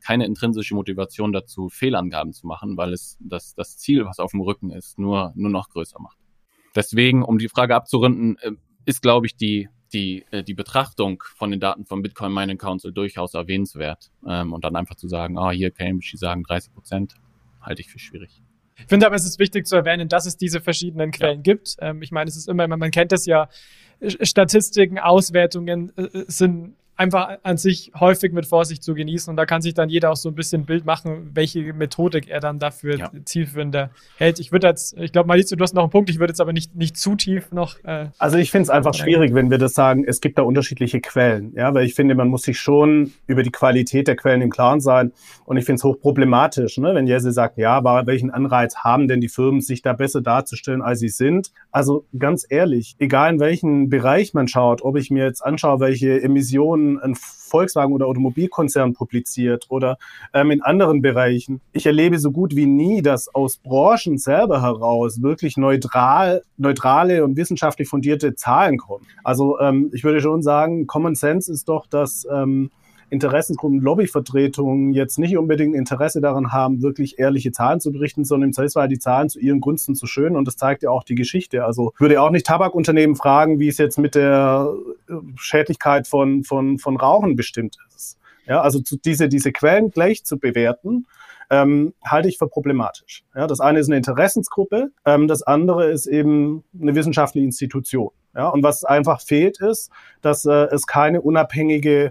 keine 0.00 0.26
intrinsische 0.26 0.74
Motivation 0.74 1.32
dazu, 1.32 1.68
Fehlangaben 1.68 2.32
zu 2.32 2.46
machen, 2.46 2.76
weil 2.76 2.92
es 2.92 3.18
das, 3.20 3.54
das 3.54 3.78
Ziel, 3.78 4.04
was 4.04 4.18
auf 4.18 4.32
dem 4.32 4.40
Rücken 4.40 4.70
ist, 4.70 4.98
nur, 4.98 5.32
nur 5.34 5.50
noch 5.50 5.68
größer 5.70 6.00
macht. 6.00 6.18
Deswegen, 6.74 7.22
um 7.22 7.38
die 7.38 7.48
Frage 7.48 7.76
abzurunden, 7.76 8.36
äh, 8.40 8.52
ist, 8.84 9.02
glaube 9.02 9.26
ich, 9.26 9.36
die, 9.36 9.68
die, 9.92 10.24
äh, 10.30 10.42
die 10.42 10.54
Betrachtung 10.54 11.22
von 11.36 11.50
den 11.50 11.60
Daten 11.60 11.84
vom 11.86 12.02
Bitcoin 12.02 12.32
Mining 12.32 12.58
Council 12.58 12.92
durchaus 12.92 13.34
erwähnenswert. 13.34 14.10
Ähm, 14.26 14.52
und 14.52 14.64
dann 14.64 14.76
einfach 14.76 14.96
zu 14.96 15.08
sagen, 15.08 15.38
ah, 15.38 15.50
hier 15.50 15.70
Cambridge, 15.70 16.10
die 16.12 16.18
sagen 16.18 16.42
30 16.42 16.72
Prozent, 16.72 17.14
halte 17.60 17.82
ich 17.82 17.88
für 17.88 17.98
schwierig. 17.98 18.42
Ich 18.76 18.86
finde 18.86 19.06
aber, 19.06 19.14
es 19.14 19.24
ist 19.24 19.38
wichtig 19.38 19.66
zu 19.66 19.76
erwähnen, 19.76 20.08
dass 20.08 20.26
es 20.26 20.36
diese 20.36 20.60
verschiedenen 20.60 21.12
Quellen 21.12 21.38
ja. 21.38 21.42
gibt. 21.42 21.76
Ähm, 21.78 22.02
ich 22.02 22.10
meine, 22.10 22.28
es 22.28 22.36
ist 22.36 22.48
immer, 22.48 22.66
man 22.66 22.90
kennt 22.90 23.12
das 23.12 23.26
ja, 23.26 23.48
Statistiken, 24.00 24.98
Auswertungen 24.98 25.96
äh, 25.96 26.24
sind 26.26 26.74
einfach 26.96 27.38
an 27.42 27.56
sich 27.56 27.92
häufig 27.98 28.32
mit 28.32 28.46
Vorsicht 28.46 28.82
zu 28.82 28.94
genießen. 28.94 29.30
Und 29.30 29.36
da 29.36 29.46
kann 29.46 29.62
sich 29.62 29.74
dann 29.74 29.88
jeder 29.88 30.12
auch 30.12 30.16
so 30.16 30.28
ein 30.28 30.34
bisschen 30.34 30.62
ein 30.62 30.66
Bild 30.66 30.84
machen, 30.84 31.30
welche 31.34 31.72
Methodik 31.72 32.28
er 32.28 32.40
dann 32.40 32.58
dafür 32.58 32.96
ja. 32.96 33.10
zielführender 33.24 33.90
hält. 34.16 34.38
Ich 34.38 34.52
würde 34.52 34.68
jetzt, 34.68 34.96
ich 34.98 35.12
glaube, 35.12 35.26
Malizio, 35.26 35.56
du 35.56 35.62
hast 35.62 35.74
noch 35.74 35.82
einen 35.82 35.90
Punkt, 35.90 36.08
ich 36.10 36.18
würde 36.18 36.30
jetzt 36.30 36.40
aber 36.40 36.52
nicht, 36.52 36.76
nicht 36.76 36.96
zu 36.96 37.16
tief 37.16 37.50
noch. 37.50 37.82
Äh, 37.84 38.08
also 38.18 38.38
ich 38.38 38.50
finde 38.50 38.64
es 38.64 38.70
einfach 38.70 38.94
schwierig, 38.94 39.34
wenn 39.34 39.50
wir 39.50 39.58
das 39.58 39.74
sagen, 39.74 40.04
es 40.06 40.20
gibt 40.20 40.38
da 40.38 40.42
unterschiedliche 40.42 41.00
Quellen. 41.00 41.52
Ja, 41.56 41.74
weil 41.74 41.84
ich 41.84 41.94
finde, 41.94 42.14
man 42.14 42.28
muss 42.28 42.42
sich 42.42 42.58
schon 42.58 43.12
über 43.26 43.42
die 43.42 43.50
Qualität 43.50 44.06
der 44.06 44.16
Quellen 44.16 44.42
im 44.42 44.50
Klaren 44.50 44.80
sein. 44.80 45.12
Und 45.46 45.56
ich 45.56 45.64
finde 45.64 45.78
es 45.78 45.84
hochproblematisch, 45.84 46.78
ne, 46.78 46.94
wenn 46.94 47.06
Jesse 47.06 47.32
sagt, 47.32 47.58
ja, 47.58 47.72
aber 47.72 48.06
welchen 48.06 48.30
Anreiz 48.30 48.76
haben 48.76 49.08
denn 49.08 49.20
die 49.20 49.28
Firmen, 49.28 49.60
sich 49.60 49.82
da 49.82 49.92
besser 49.92 50.20
darzustellen, 50.20 50.82
als 50.82 51.00
sie 51.00 51.08
sind? 51.08 51.50
Also 51.72 52.06
ganz 52.16 52.46
ehrlich, 52.48 52.94
egal 52.98 53.34
in 53.34 53.40
welchen 53.40 53.88
Bereich 53.88 54.32
man 54.32 54.46
schaut, 54.46 54.82
ob 54.82 54.96
ich 54.96 55.10
mir 55.10 55.24
jetzt 55.24 55.44
anschaue, 55.44 55.80
welche 55.80 56.22
Emissionen 56.22 56.83
ein, 56.84 57.14
Volkswagen 57.14 57.92
oder 57.92 58.06
Automobilkonzern 58.06 58.94
publiziert 58.94 59.66
oder 59.68 59.96
ähm, 60.32 60.50
in 60.50 60.62
anderen 60.62 61.02
Bereichen. 61.02 61.60
Ich 61.72 61.86
erlebe 61.86 62.18
so 62.18 62.32
gut 62.32 62.56
wie 62.56 62.66
nie, 62.66 63.00
dass 63.00 63.32
aus 63.32 63.58
Branchen 63.58 64.18
selber 64.18 64.60
heraus 64.60 65.22
wirklich 65.22 65.56
neutral, 65.56 66.42
neutrale 66.56 67.22
und 67.22 67.36
wissenschaftlich 67.36 67.88
fundierte 67.88 68.34
Zahlen 68.34 68.76
kommen. 68.78 69.06
Also 69.22 69.60
ähm, 69.60 69.90
ich 69.92 70.02
würde 70.02 70.20
schon 70.20 70.42
sagen, 70.42 70.88
Common 70.88 71.14
Sense 71.14 71.52
ist 71.52 71.68
doch, 71.68 71.86
dass 71.86 72.26
ähm, 72.28 72.70
Interessengruppen, 73.14 73.80
Lobbyvertretungen 73.80 74.92
jetzt 74.92 75.18
nicht 75.18 75.38
unbedingt 75.38 75.74
Interesse 75.74 76.20
daran 76.20 76.52
haben, 76.52 76.82
wirklich 76.82 77.18
ehrliche 77.18 77.52
Zahlen 77.52 77.80
zu 77.80 77.92
berichten, 77.92 78.24
sondern 78.24 78.50
im 78.50 78.52
Zweifelsfall 78.52 78.88
die 78.88 78.98
Zahlen 78.98 79.28
zu 79.28 79.38
ihren 79.38 79.60
Gunsten 79.60 79.94
zu 79.94 80.06
schön. 80.06 80.36
Und 80.36 80.46
das 80.46 80.56
zeigt 80.56 80.82
ja 80.82 80.90
auch 80.90 81.04
die 81.04 81.14
Geschichte. 81.14 81.64
Also 81.64 81.92
würde 81.98 82.20
auch 82.20 82.30
nicht 82.30 82.46
Tabakunternehmen 82.46 83.16
fragen, 83.16 83.58
wie 83.58 83.68
es 83.68 83.78
jetzt 83.78 83.98
mit 83.98 84.14
der 84.14 84.74
äh, 85.08 85.14
Schädlichkeit 85.36 86.06
von, 86.06 86.44
von, 86.44 86.78
von 86.78 86.96
Rauchen 86.96 87.36
bestimmt 87.36 87.78
ist. 87.96 88.18
Ja, 88.46 88.60
also 88.60 88.80
zu, 88.80 88.98
diese, 88.98 89.28
diese 89.28 89.52
Quellen 89.52 89.90
gleich 89.90 90.24
zu 90.24 90.38
bewerten, 90.38 91.06
ähm, 91.50 91.94
halte 92.04 92.28
ich 92.28 92.38
für 92.38 92.48
problematisch. 92.48 93.24
Ja, 93.34 93.46
das 93.46 93.60
eine 93.60 93.78
ist 93.78 93.88
eine 93.88 93.96
Interessensgruppe, 93.96 94.90
ähm, 95.04 95.28
das 95.28 95.42
andere 95.42 95.90
ist 95.90 96.06
eben 96.06 96.64
eine 96.78 96.94
wissenschaftliche 96.94 97.44
Institution. 97.44 98.10
Ja, 98.34 98.48
und 98.48 98.62
was 98.62 98.84
einfach 98.84 99.20
fehlt, 99.20 99.60
ist, 99.60 99.90
dass 100.20 100.44
äh, 100.44 100.66
es 100.72 100.86
keine 100.86 101.20
unabhängige 101.20 102.10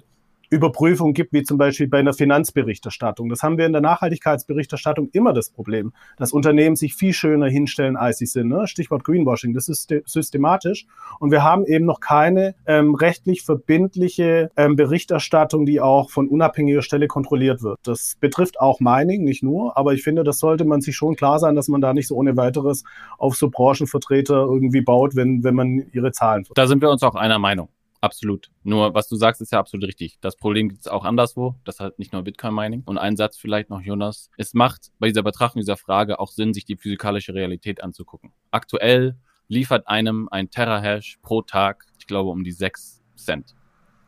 Überprüfung 0.53 1.13
gibt, 1.13 1.33
wie 1.33 1.43
zum 1.43 1.57
Beispiel 1.57 1.87
bei 1.87 1.99
einer 1.99 2.13
Finanzberichterstattung. 2.13 3.29
Das 3.29 3.41
haben 3.41 3.57
wir 3.57 3.65
in 3.65 3.73
der 3.73 3.81
Nachhaltigkeitsberichterstattung 3.81 5.09
immer 5.11 5.33
das 5.33 5.49
Problem, 5.49 5.93
dass 6.17 6.31
Unternehmen 6.31 6.75
sich 6.75 6.93
viel 6.93 7.13
schöner 7.13 7.47
hinstellen, 7.47 7.97
als 7.97 8.19
sie 8.19 8.27
sind. 8.27 8.49
Ne? 8.49 8.67
Stichwort 8.67 9.03
Greenwashing, 9.03 9.53
das 9.53 9.67
ist 9.67 9.93
systematisch. 10.05 10.85
Und 11.19 11.31
wir 11.31 11.43
haben 11.43 11.65
eben 11.65 11.85
noch 11.85 11.99
keine 11.99 12.55
ähm, 12.65 12.95
rechtlich 12.95 13.41
verbindliche 13.41 14.51
ähm, 14.55 14.75
Berichterstattung, 14.75 15.65
die 15.65 15.81
auch 15.81 16.11
von 16.11 16.27
unabhängiger 16.27 16.83
Stelle 16.83 17.07
kontrolliert 17.07 17.63
wird. 17.63 17.79
Das 17.83 18.15
betrifft 18.19 18.59
auch 18.59 18.79
Mining, 18.79 19.23
nicht 19.23 19.43
nur, 19.43 19.75
aber 19.75 19.93
ich 19.93 20.03
finde, 20.03 20.23
das 20.23 20.39
sollte 20.39 20.65
man 20.65 20.81
sich 20.81 20.95
schon 20.95 21.15
klar 21.15 21.39
sein, 21.39 21.55
dass 21.55 21.67
man 21.67 21.81
da 21.81 21.93
nicht 21.93 22.07
so 22.07 22.15
ohne 22.15 22.37
weiteres 22.37 22.83
auf 23.17 23.35
so 23.35 23.49
Branchenvertreter 23.49 24.35
irgendwie 24.35 24.81
baut, 24.81 25.15
wenn, 25.15 25.43
wenn 25.43 25.55
man 25.55 25.85
ihre 25.91 26.11
Zahlen. 26.11 26.45
Da 26.53 26.67
sind 26.67 26.81
wir 26.81 26.91
uns 26.91 27.01
auch 27.01 27.15
einer 27.15 27.39
Meinung. 27.39 27.69
Absolut. 28.03 28.51
Nur, 28.63 28.93
was 28.93 29.07
du 29.07 29.15
sagst, 29.15 29.41
ist 29.41 29.53
ja 29.53 29.59
absolut 29.59 29.87
richtig. 29.87 30.17
Das 30.19 30.35
Problem 30.35 30.67
gibt 30.67 30.81
es 30.81 30.87
auch 30.89 31.05
anderswo. 31.05 31.55
Das 31.63 31.79
hat 31.79 31.99
nicht 31.99 32.11
nur 32.11 32.21
Bitcoin-Mining. 32.21 32.83
Und 32.85 32.97
ein 32.97 33.15
Satz 33.15 33.37
vielleicht 33.37 33.69
noch, 33.69 33.79
Jonas. 33.79 34.29
Es 34.35 34.53
macht 34.53 34.91
bei 34.99 35.07
dieser 35.07 35.23
Betrachtung 35.23 35.61
dieser 35.61 35.77
Frage 35.77 36.19
auch 36.19 36.29
Sinn, 36.29 36.53
sich 36.53 36.65
die 36.65 36.75
physikalische 36.75 37.33
Realität 37.33 37.81
anzugucken. 37.81 38.33
Aktuell 38.51 39.15
liefert 39.47 39.87
einem 39.87 40.27
ein 40.31 40.49
Terahash 40.49 41.17
pro 41.21 41.43
Tag, 41.43 41.85
ich 41.97 42.05
glaube, 42.05 42.29
um 42.31 42.43
die 42.43 42.51
sechs 42.51 43.01
Cent. 43.15 43.55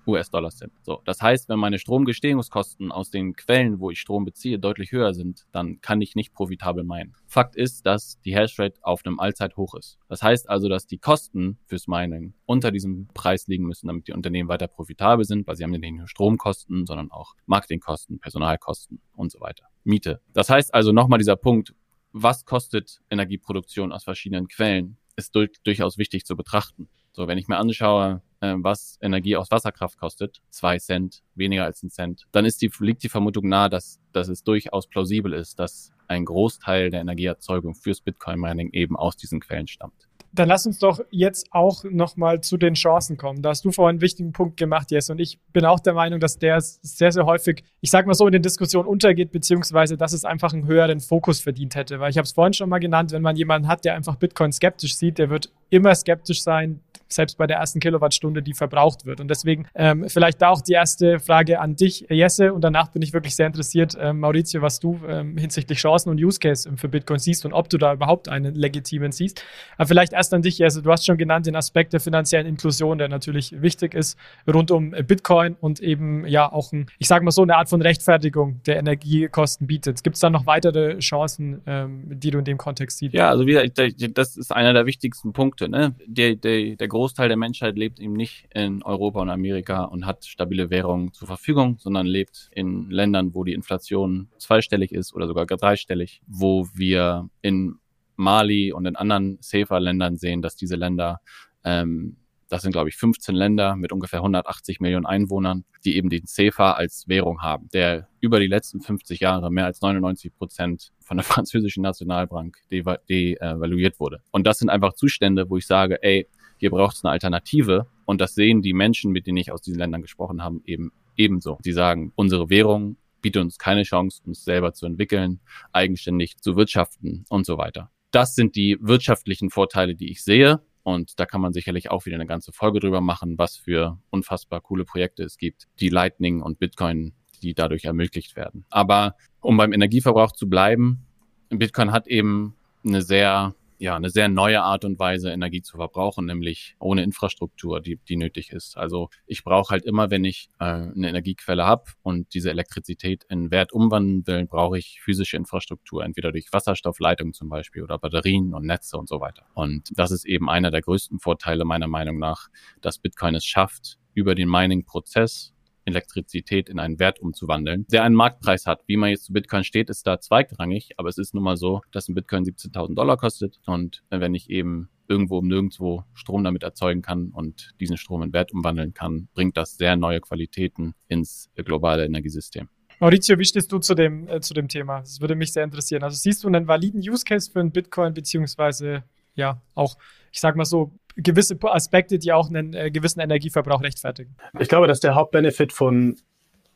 US-Dollar 0.07 0.51
sind. 0.51 0.71
So, 0.81 1.01
das 1.05 1.21
heißt, 1.21 1.49
wenn 1.49 1.59
meine 1.59 1.79
Stromgestehungskosten 1.79 2.91
aus 2.91 3.09
den 3.09 3.35
Quellen, 3.35 3.79
wo 3.79 3.91
ich 3.91 3.99
Strom 3.99 4.25
beziehe, 4.25 4.59
deutlich 4.59 4.91
höher 4.91 5.13
sind, 5.13 5.45
dann 5.51 5.81
kann 5.81 6.01
ich 6.01 6.15
nicht 6.15 6.33
profitabel 6.33 6.83
meinen. 6.83 7.15
Fakt 7.27 7.55
ist, 7.55 7.85
dass 7.85 8.19
die 8.21 8.35
Hashrate 8.35 8.79
auf 8.81 9.05
einem 9.05 9.19
Allzeithoch 9.19 9.75
ist. 9.75 9.97
Das 10.07 10.21
heißt 10.23 10.49
also, 10.49 10.69
dass 10.69 10.87
die 10.87 10.97
Kosten 10.97 11.57
fürs 11.65 11.87
Mining 11.87 12.33
unter 12.45 12.71
diesem 12.71 13.07
Preis 13.13 13.47
liegen 13.47 13.65
müssen, 13.65 13.87
damit 13.87 14.07
die 14.07 14.13
Unternehmen 14.13 14.49
weiter 14.49 14.67
profitabel 14.67 15.25
sind, 15.25 15.47
weil 15.47 15.55
sie 15.55 15.63
haben 15.63 15.73
ja 15.73 15.79
nicht 15.79 15.97
nur 15.97 16.07
Stromkosten, 16.07 16.85
sondern 16.85 17.11
auch 17.11 17.33
Marketingkosten, 17.45 18.19
Personalkosten 18.19 19.01
und 19.13 19.31
so 19.31 19.39
weiter. 19.39 19.65
Miete. 19.83 20.21
Das 20.33 20.49
heißt 20.49 20.73
also 20.73 20.91
nochmal 20.91 21.19
dieser 21.19 21.35
Punkt, 21.35 21.73
was 22.11 22.45
kostet 22.45 23.01
Energieproduktion 23.09 23.91
aus 23.91 24.05
verschiedenen 24.05 24.47
Quellen, 24.47 24.97
ist 25.15 25.35
durch, 25.35 25.51
durchaus 25.63 25.97
wichtig 25.97 26.25
zu 26.25 26.35
betrachten. 26.35 26.87
So, 27.11 27.27
wenn 27.27 27.37
ich 27.37 27.47
mir 27.47 27.57
anschaue, 27.57 28.21
was 28.57 28.97
Energie 29.01 29.35
aus 29.35 29.51
Wasserkraft 29.51 29.97
kostet, 29.97 30.41
zwei 30.49 30.77
Cent, 30.77 31.21
weniger 31.35 31.65
als 31.65 31.83
ein 31.83 31.89
Cent, 31.89 32.25
dann 32.31 32.45
ist 32.45 32.61
die, 32.61 32.71
liegt 32.79 33.03
die 33.03 33.09
Vermutung 33.09 33.47
nahe, 33.49 33.69
dass, 33.69 33.99
dass 34.13 34.27
es 34.27 34.43
durchaus 34.43 34.87
plausibel 34.87 35.33
ist, 35.33 35.59
dass 35.59 35.91
ein 36.07 36.25
Großteil 36.25 36.89
der 36.89 37.01
Energieerzeugung 37.01 37.75
fürs 37.75 38.01
Bitcoin-Mining 38.01 38.69
eben 38.71 38.95
aus 38.95 39.17
diesen 39.17 39.39
Quellen 39.39 39.67
stammt. 39.67 40.07
Dann 40.35 40.49
lass 40.49 40.65
uns 40.65 40.79
doch 40.79 40.99
jetzt 41.11 41.47
auch 41.51 41.85
nochmal 41.85 42.41
zu 42.41 42.57
den 42.57 42.73
Chancen 42.73 43.15
kommen. 43.15 43.41
Da 43.41 43.49
hast 43.49 43.63
du 43.63 43.71
vorhin 43.71 43.95
einen 43.95 44.01
wichtigen 44.01 44.33
Punkt 44.33 44.57
gemacht, 44.57 44.91
Jess. 44.91 45.09
Und 45.09 45.19
ich 45.19 45.39
bin 45.53 45.63
auch 45.63 45.79
der 45.79 45.93
Meinung, 45.93 46.19
dass 46.19 46.37
der 46.37 46.59
sehr, 46.59 47.13
sehr 47.13 47.25
häufig, 47.25 47.63
ich 47.79 47.89
sag 47.89 48.05
mal 48.05 48.15
so, 48.15 48.25
in 48.27 48.33
den 48.33 48.41
Diskussionen 48.41 48.85
untergeht, 48.85 49.31
beziehungsweise 49.31 49.95
dass 49.95 50.11
es 50.11 50.25
einfach 50.25 50.51
einen 50.51 50.67
höheren 50.67 50.99
Fokus 50.99 51.39
verdient 51.39 51.75
hätte. 51.75 52.01
Weil 52.01 52.09
ich 52.09 52.17
habe 52.17 52.25
es 52.25 52.33
vorhin 52.33 52.51
schon 52.51 52.67
mal 52.67 52.79
genannt, 52.79 53.13
wenn 53.13 53.21
man 53.21 53.37
jemanden 53.37 53.69
hat, 53.69 53.85
der 53.85 53.95
einfach 53.95 54.17
Bitcoin 54.17 54.51
skeptisch 54.51 54.97
sieht, 54.97 55.19
der 55.19 55.29
wird 55.29 55.53
immer 55.69 55.95
skeptisch 55.95 56.43
sein, 56.43 56.81
selbst 57.07 57.37
bei 57.37 57.47
der 57.47 57.57
ersten 57.57 57.79
Kilowattstunde, 57.79 58.41
die 58.41 58.53
verbraucht 58.53 59.05
wird. 59.05 59.19
Und 59.19 59.29
deswegen 59.29 59.67
ähm, 59.75 60.05
vielleicht 60.07 60.41
da 60.41 60.49
auch 60.49 60.61
die 60.61 60.73
erste 60.73 61.19
Frage 61.19 61.59
an 61.59 61.75
dich, 61.75 62.05
Jesse, 62.09 62.53
und 62.53 62.61
danach 62.61 62.89
bin 62.89 63.01
ich 63.01 63.13
wirklich 63.13 63.35
sehr 63.35 63.47
interessiert, 63.47 63.97
ähm, 63.99 64.19
Maurizio, 64.19 64.61
was 64.61 64.79
du 64.79 64.99
ähm, 65.07 65.37
hinsichtlich 65.37 65.79
Chancen 65.79 66.09
und 66.09 66.21
Use 66.21 66.39
Case 66.39 66.69
für 66.75 66.89
Bitcoin 66.89 67.19
siehst 67.19 67.45
und 67.45 67.53
ob 67.53 67.69
du 67.69 67.77
da 67.77 67.93
überhaupt 67.93 68.29
einen 68.29 68.55
legitimen 68.55 69.11
siehst. 69.11 69.43
Aber 69.77 69.87
vielleicht 69.87 70.13
erst 70.13 70.33
an 70.33 70.41
dich, 70.41 70.57
Jesse, 70.57 70.81
du 70.81 70.91
hast 70.91 71.05
schon 71.05 71.17
genannt 71.17 71.45
den 71.45 71.55
Aspekt 71.55 71.93
der 71.93 71.99
finanziellen 71.99 72.47
Inklusion, 72.47 72.97
der 72.97 73.07
natürlich 73.07 73.61
wichtig 73.61 73.93
ist 73.93 74.17
rund 74.51 74.71
um 74.71 74.91
Bitcoin 74.91 75.55
und 75.59 75.79
eben 75.79 76.25
ja 76.27 76.51
auch, 76.51 76.71
ein, 76.71 76.87
ich 76.99 77.07
sage 77.07 77.23
mal 77.23 77.31
so, 77.31 77.41
eine 77.41 77.55
Art 77.55 77.69
von 77.69 77.81
Rechtfertigung 77.81 78.61
der 78.65 78.77
Energiekosten 78.77 79.67
bietet. 79.67 80.03
Gibt 80.03 80.15
es 80.15 80.19
da 80.19 80.29
noch 80.29 80.45
weitere 80.45 80.99
Chancen, 80.99 81.61
ähm, 81.65 82.03
die 82.07 82.31
du 82.31 82.39
in 82.39 82.45
dem 82.45 82.57
Kontext 82.57 82.99
siehst? 82.99 83.13
Ja, 83.13 83.29
also 83.29 83.45
wieder, 83.45 83.67
das 83.67 84.37
ist 84.37 84.51
einer 84.51 84.73
der 84.73 84.85
wichtigsten 84.85 85.33
Punkte. 85.33 85.69
Ne? 85.69 85.95
Der, 86.05 86.35
der, 86.35 86.75
der 86.75 86.87
Großteil 86.95 87.27
der 87.27 87.35
Menschheit 87.35 87.75
lebt 87.75 87.99
eben 87.99 88.13
nicht 88.13 88.47
in 88.53 88.81
Europa 88.81 89.19
und 89.19 89.29
Amerika 89.29 89.83
und 89.83 90.05
hat 90.05 90.23
stabile 90.23 90.69
Währungen 90.69 91.11
zur 91.11 91.27
Verfügung, 91.27 91.77
sondern 91.77 92.07
lebt 92.07 92.49
in 92.53 92.89
Ländern, 92.89 93.33
wo 93.33 93.43
die 93.43 93.51
Inflation 93.51 94.29
zweistellig 94.37 94.93
ist 94.93 95.13
oder 95.13 95.27
sogar 95.27 95.45
dreistellig, 95.45 96.21
wo 96.25 96.69
wir 96.73 97.29
in 97.41 97.79
Mali 98.15 98.71
und 98.71 98.85
in 98.85 98.95
anderen 98.95 99.37
safer 99.41 99.81
Ländern 99.81 100.15
sehen, 100.15 100.41
dass 100.41 100.55
diese 100.55 100.77
Länder 100.77 101.19
ähm, 101.65 102.15
das 102.47 102.61
sind, 102.61 102.71
glaube 102.71 102.89
ich, 102.89 102.95
15 102.95 103.35
Länder 103.35 103.75
mit 103.75 103.91
ungefähr 103.91 104.19
180 104.19 104.79
Millionen 104.79 105.05
Einwohnern, 105.05 105.65
die 105.83 105.97
eben 105.97 106.09
den 106.09 106.25
CFA 106.25 106.73
als 106.73 107.07
Währung 107.07 107.41
haben, 107.41 107.69
der 107.73 108.07
über 108.19 108.39
die 108.39 108.47
letzten 108.47 108.81
50 108.81 109.19
Jahre 109.19 109.51
mehr 109.51 109.65
als 109.65 109.81
99 109.81 110.33
Prozent 110.33 110.93
von 110.99 111.17
der 111.17 111.23
französischen 111.25 111.81
Nationalbank 111.81 112.57
devaluiert 112.71 113.99
wurde. 113.99 114.21
Und 114.31 114.45
das 114.45 114.59
sind 114.59 114.69
einfach 114.69 114.93
Zustände, 114.93 115.49
wo 115.49 115.57
ich 115.57 115.65
sage, 115.65 116.01
ey, 116.03 116.29
hier 116.57 116.69
braucht 116.69 116.95
es 116.95 117.03
eine 117.03 117.11
Alternative. 117.11 117.87
Und 118.05 118.21
das 118.21 118.35
sehen 118.35 118.61
die 118.61 118.73
Menschen, 118.73 119.11
mit 119.11 119.27
denen 119.27 119.37
ich 119.37 119.51
aus 119.51 119.61
diesen 119.61 119.79
Ländern 119.79 120.01
gesprochen 120.01 120.43
habe, 120.43 120.59
eben 120.65 120.91
ebenso. 121.15 121.57
Sie 121.63 121.71
sagen, 121.71 122.11
unsere 122.15 122.49
Währung 122.49 122.97
bietet 123.21 123.41
uns 123.41 123.57
keine 123.57 123.83
Chance, 123.83 124.21
uns 124.25 124.43
selber 124.43 124.73
zu 124.73 124.85
entwickeln, 124.85 125.39
eigenständig 125.71 126.37
zu 126.37 126.55
wirtschaften 126.55 127.25
und 127.29 127.45
so 127.45 127.57
weiter. 127.57 127.89
Das 128.11 128.35
sind 128.35 128.55
die 128.55 128.77
wirtschaftlichen 128.81 129.49
Vorteile, 129.49 129.95
die 129.95 130.11
ich 130.11 130.23
sehe. 130.23 130.61
Und 130.83 131.19
da 131.19 131.25
kann 131.25 131.41
man 131.41 131.51
sicherlich 131.51 131.89
auch 131.89 132.05
wieder 132.05 132.15
eine 132.15 132.27
ganze 132.27 132.51
Folge 132.51 132.79
drüber 132.79 133.01
machen, 133.01 133.39
was 133.39 133.57
für 133.57 133.97
unfassbar 134.11 134.61
coole 134.61 134.85
Projekte 134.85 135.23
es 135.23 135.37
gibt, 135.37 135.67
die 135.79 135.89
Lightning 135.89 136.43
und 136.43 136.59
Bitcoin, 136.59 137.13
die 137.41 137.55
dadurch 137.55 137.85
ermöglicht 137.85 138.35
werden. 138.35 138.65
Aber 138.69 139.15
um 139.41 139.57
beim 139.57 139.73
Energieverbrauch 139.73 140.31
zu 140.31 140.47
bleiben, 140.47 141.07
Bitcoin 141.49 141.91
hat 141.91 142.07
eben 142.07 142.55
eine 142.85 143.01
sehr 143.01 143.55
ja, 143.77 143.95
eine 143.95 144.09
sehr 144.09 144.29
neue 144.29 144.61
Art 144.61 144.85
und 144.85 144.99
Weise, 144.99 145.31
Energie 145.31 145.61
zu 145.61 145.77
verbrauchen, 145.77 146.25
nämlich 146.25 146.75
ohne 146.79 147.03
Infrastruktur, 147.03 147.81
die, 147.81 147.97
die 147.97 148.15
nötig 148.15 148.51
ist. 148.51 148.77
Also 148.77 149.09
ich 149.25 149.43
brauche 149.43 149.71
halt 149.71 149.85
immer, 149.85 150.09
wenn 150.11 150.23
ich 150.23 150.49
äh, 150.59 150.65
eine 150.65 151.09
Energiequelle 151.09 151.65
habe 151.65 151.83
und 152.01 152.33
diese 152.33 152.49
Elektrizität 152.49 153.25
in 153.29 153.51
Wert 153.51 153.73
umwandeln 153.73 154.25
will, 154.27 154.45
brauche 154.45 154.77
ich 154.77 155.01
physische 155.01 155.37
Infrastruktur, 155.37 156.03
entweder 156.03 156.31
durch 156.31 156.47
Wasserstoffleitungen 156.51 157.33
zum 157.33 157.49
Beispiel 157.49 157.83
oder 157.83 157.97
Batterien 157.97 158.53
und 158.53 158.65
Netze 158.65 158.97
und 158.97 159.09
so 159.09 159.19
weiter. 159.19 159.45
Und 159.53 159.89
das 159.95 160.11
ist 160.11 160.25
eben 160.25 160.49
einer 160.49 160.71
der 160.71 160.81
größten 160.81 161.19
Vorteile 161.19 161.65
meiner 161.65 161.87
Meinung 161.87 162.19
nach, 162.19 162.47
dass 162.81 162.99
Bitcoin 162.99 163.35
es 163.35 163.45
schafft, 163.45 163.97
über 164.13 164.33
den 164.33 164.49
Mining-Prozess 164.49 165.54
Elektrizität 165.85 166.69
in 166.69 166.79
einen 166.79 166.99
Wert 166.99 167.19
umzuwandeln, 167.19 167.85
der 167.91 168.03
einen 168.03 168.15
Marktpreis 168.15 168.65
hat. 168.65 168.81
Wie 168.87 168.97
man 168.97 169.09
jetzt 169.09 169.25
zu 169.25 169.33
Bitcoin 169.33 169.63
steht, 169.63 169.89
ist 169.89 170.05
da 170.05 170.19
zweitrangig, 170.19 170.91
aber 170.97 171.09
es 171.09 171.17
ist 171.17 171.33
nun 171.33 171.43
mal 171.43 171.57
so, 171.57 171.81
dass 171.91 172.09
ein 172.09 172.15
Bitcoin 172.15 172.43
17.000 172.43 172.95
Dollar 172.95 173.17
kostet 173.17 173.59
und 173.65 174.03
wenn 174.09 174.35
ich 174.35 174.49
eben 174.49 174.89
irgendwo 175.07 175.37
um 175.37 175.47
nirgendwo 175.47 176.03
Strom 176.13 176.43
damit 176.43 176.63
erzeugen 176.63 177.01
kann 177.01 177.29
und 177.29 177.71
diesen 177.79 177.97
Strom 177.97 178.23
in 178.23 178.33
Wert 178.33 178.51
umwandeln 178.51 178.93
kann, 178.93 179.27
bringt 179.33 179.55
das 179.57 179.77
sehr 179.77 179.95
neue 179.95 180.19
Qualitäten 180.19 180.93
ins 181.07 181.49
globale 181.55 182.05
Energiesystem. 182.05 182.69
Maurizio, 182.99 183.37
wie 183.37 183.45
stehst 183.45 183.71
du 183.71 183.79
zu 183.79 183.93
dem, 183.93 184.27
äh, 184.27 184.39
zu 184.39 184.53
dem 184.53 184.67
Thema? 184.67 185.01
Das 185.01 185.19
würde 185.19 185.35
mich 185.35 185.51
sehr 185.51 185.63
interessieren. 185.63 186.03
Also 186.03 186.17
siehst 186.17 186.43
du 186.43 186.47
einen 186.47 186.67
validen 186.67 187.01
Use 187.01 187.25
Case 187.25 187.51
für 187.51 187.59
einen 187.59 187.71
Bitcoin, 187.71 188.13
beziehungsweise 188.13 189.03
ja, 189.35 189.61
auch, 189.73 189.97
ich 190.31 190.39
sag 190.39 190.55
mal 190.55 190.65
so, 190.65 190.97
gewisse 191.15 191.57
Aspekte, 191.63 192.19
die 192.19 192.33
auch 192.33 192.49
einen 192.49 192.73
äh, 192.73 192.91
gewissen 192.91 193.19
Energieverbrauch 193.19 193.81
rechtfertigen? 193.81 194.35
Ich 194.59 194.69
glaube, 194.69 194.87
dass 194.87 194.99
der 194.99 195.15
Hauptbenefit 195.15 195.73
von 195.73 196.15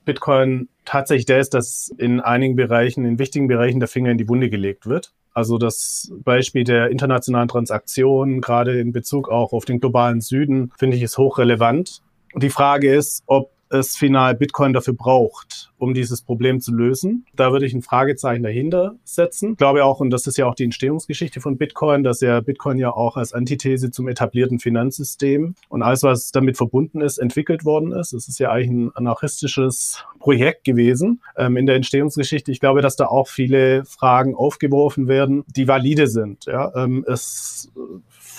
Bitcoin 0.06 0.70
tatsächlich 0.86 1.26
der 1.26 1.40
ist, 1.40 1.54
dass 1.54 1.94
in 1.98 2.20
einigen 2.20 2.56
Bereichen, 2.56 3.06
in 3.06 3.20
wichtigen 3.20 3.48
Bereichen 3.48 3.80
der 3.80 3.88
Finger 3.88 4.12
in 4.12 4.18
die 4.18 4.28
Wunde 4.28 4.50
gelegt 4.50 4.86
wird. 4.86 5.14
Also 5.34 5.58
das 5.58 6.12
Beispiel 6.24 6.64
der 6.64 6.90
internationalen 6.90 7.48
Transaktionen, 7.48 8.42
gerade 8.42 8.80
in 8.80 8.92
Bezug 8.92 9.30
auch 9.30 9.54
auf 9.54 9.66
den 9.66 9.80
globalen 9.80 10.22
Süden, 10.22 10.72
finde 10.78 10.98
ich 10.98 11.04
ist 11.04 11.18
hochrelevant. 11.18 12.02
Die 12.36 12.50
Frage 12.50 12.94
ist, 12.94 13.24
ob 13.28 13.52
es 13.70 13.96
final 13.96 14.36
Bitcoin 14.36 14.74
dafür 14.74 14.94
braucht, 14.94 15.72
um 15.78 15.94
dieses 15.94 16.22
Problem 16.22 16.60
zu 16.60 16.74
lösen. 16.74 17.26
Da 17.36 17.52
würde 17.52 17.66
ich 17.66 17.74
ein 17.74 17.82
Fragezeichen 17.82 18.44
dahinter 18.44 18.96
setzen. 19.04 19.52
Ich 19.52 19.58
glaube 19.58 19.86
auch, 19.86 20.00
und 20.00 20.10
das 20.10 20.28
ist 20.28 20.38
ja 20.38 20.46
auch 20.46 20.56
die 20.56 20.64
Entstehungsgeschichte 20.64 21.42
von 21.42 21.58
Bitcoin, 21.58 22.04
dass 22.04 22.22
ja 22.22 22.40
Bitcoin 22.42 22.78
ja 22.78 22.92
auch 22.92 23.18
als 23.18 23.34
Antithese 23.34 23.92
zum 23.92 24.08
etablierten 24.08 24.60
Finanzsystem 24.60 25.56
und 25.70 25.82
alles, 25.82 26.04
was 26.04 26.32
damit 26.32 26.58
verbunden 26.58 27.02
ist, 27.02 27.18
entwickelt 27.18 27.66
worden 27.66 27.92
ist. 27.92 28.14
Es 28.14 28.28
ist 28.28 28.40
ja 28.40 28.52
eigentlich 28.52 28.72
ein 28.72 28.96
anarchistisches 28.96 30.04
Projekt 30.20 30.64
gewesen 30.64 31.22
ähm, 31.38 31.58
in 31.58 31.66
der 31.66 31.76
Entstehungsgeschichte. 31.76 32.52
Ich 32.52 32.60
glaube, 32.60 32.82
dass 32.82 32.96
da 32.96 33.06
auch 33.08 33.28
viele 33.28 33.86
Fragen 33.86 34.36
aufgeworfen 34.36 35.08
werden, 35.08 35.44
die 35.48 35.68
valide 35.68 36.08
sind. 36.08 36.46
Ja? 36.46 36.72
Ähm, 36.76 37.06
es 37.08 37.72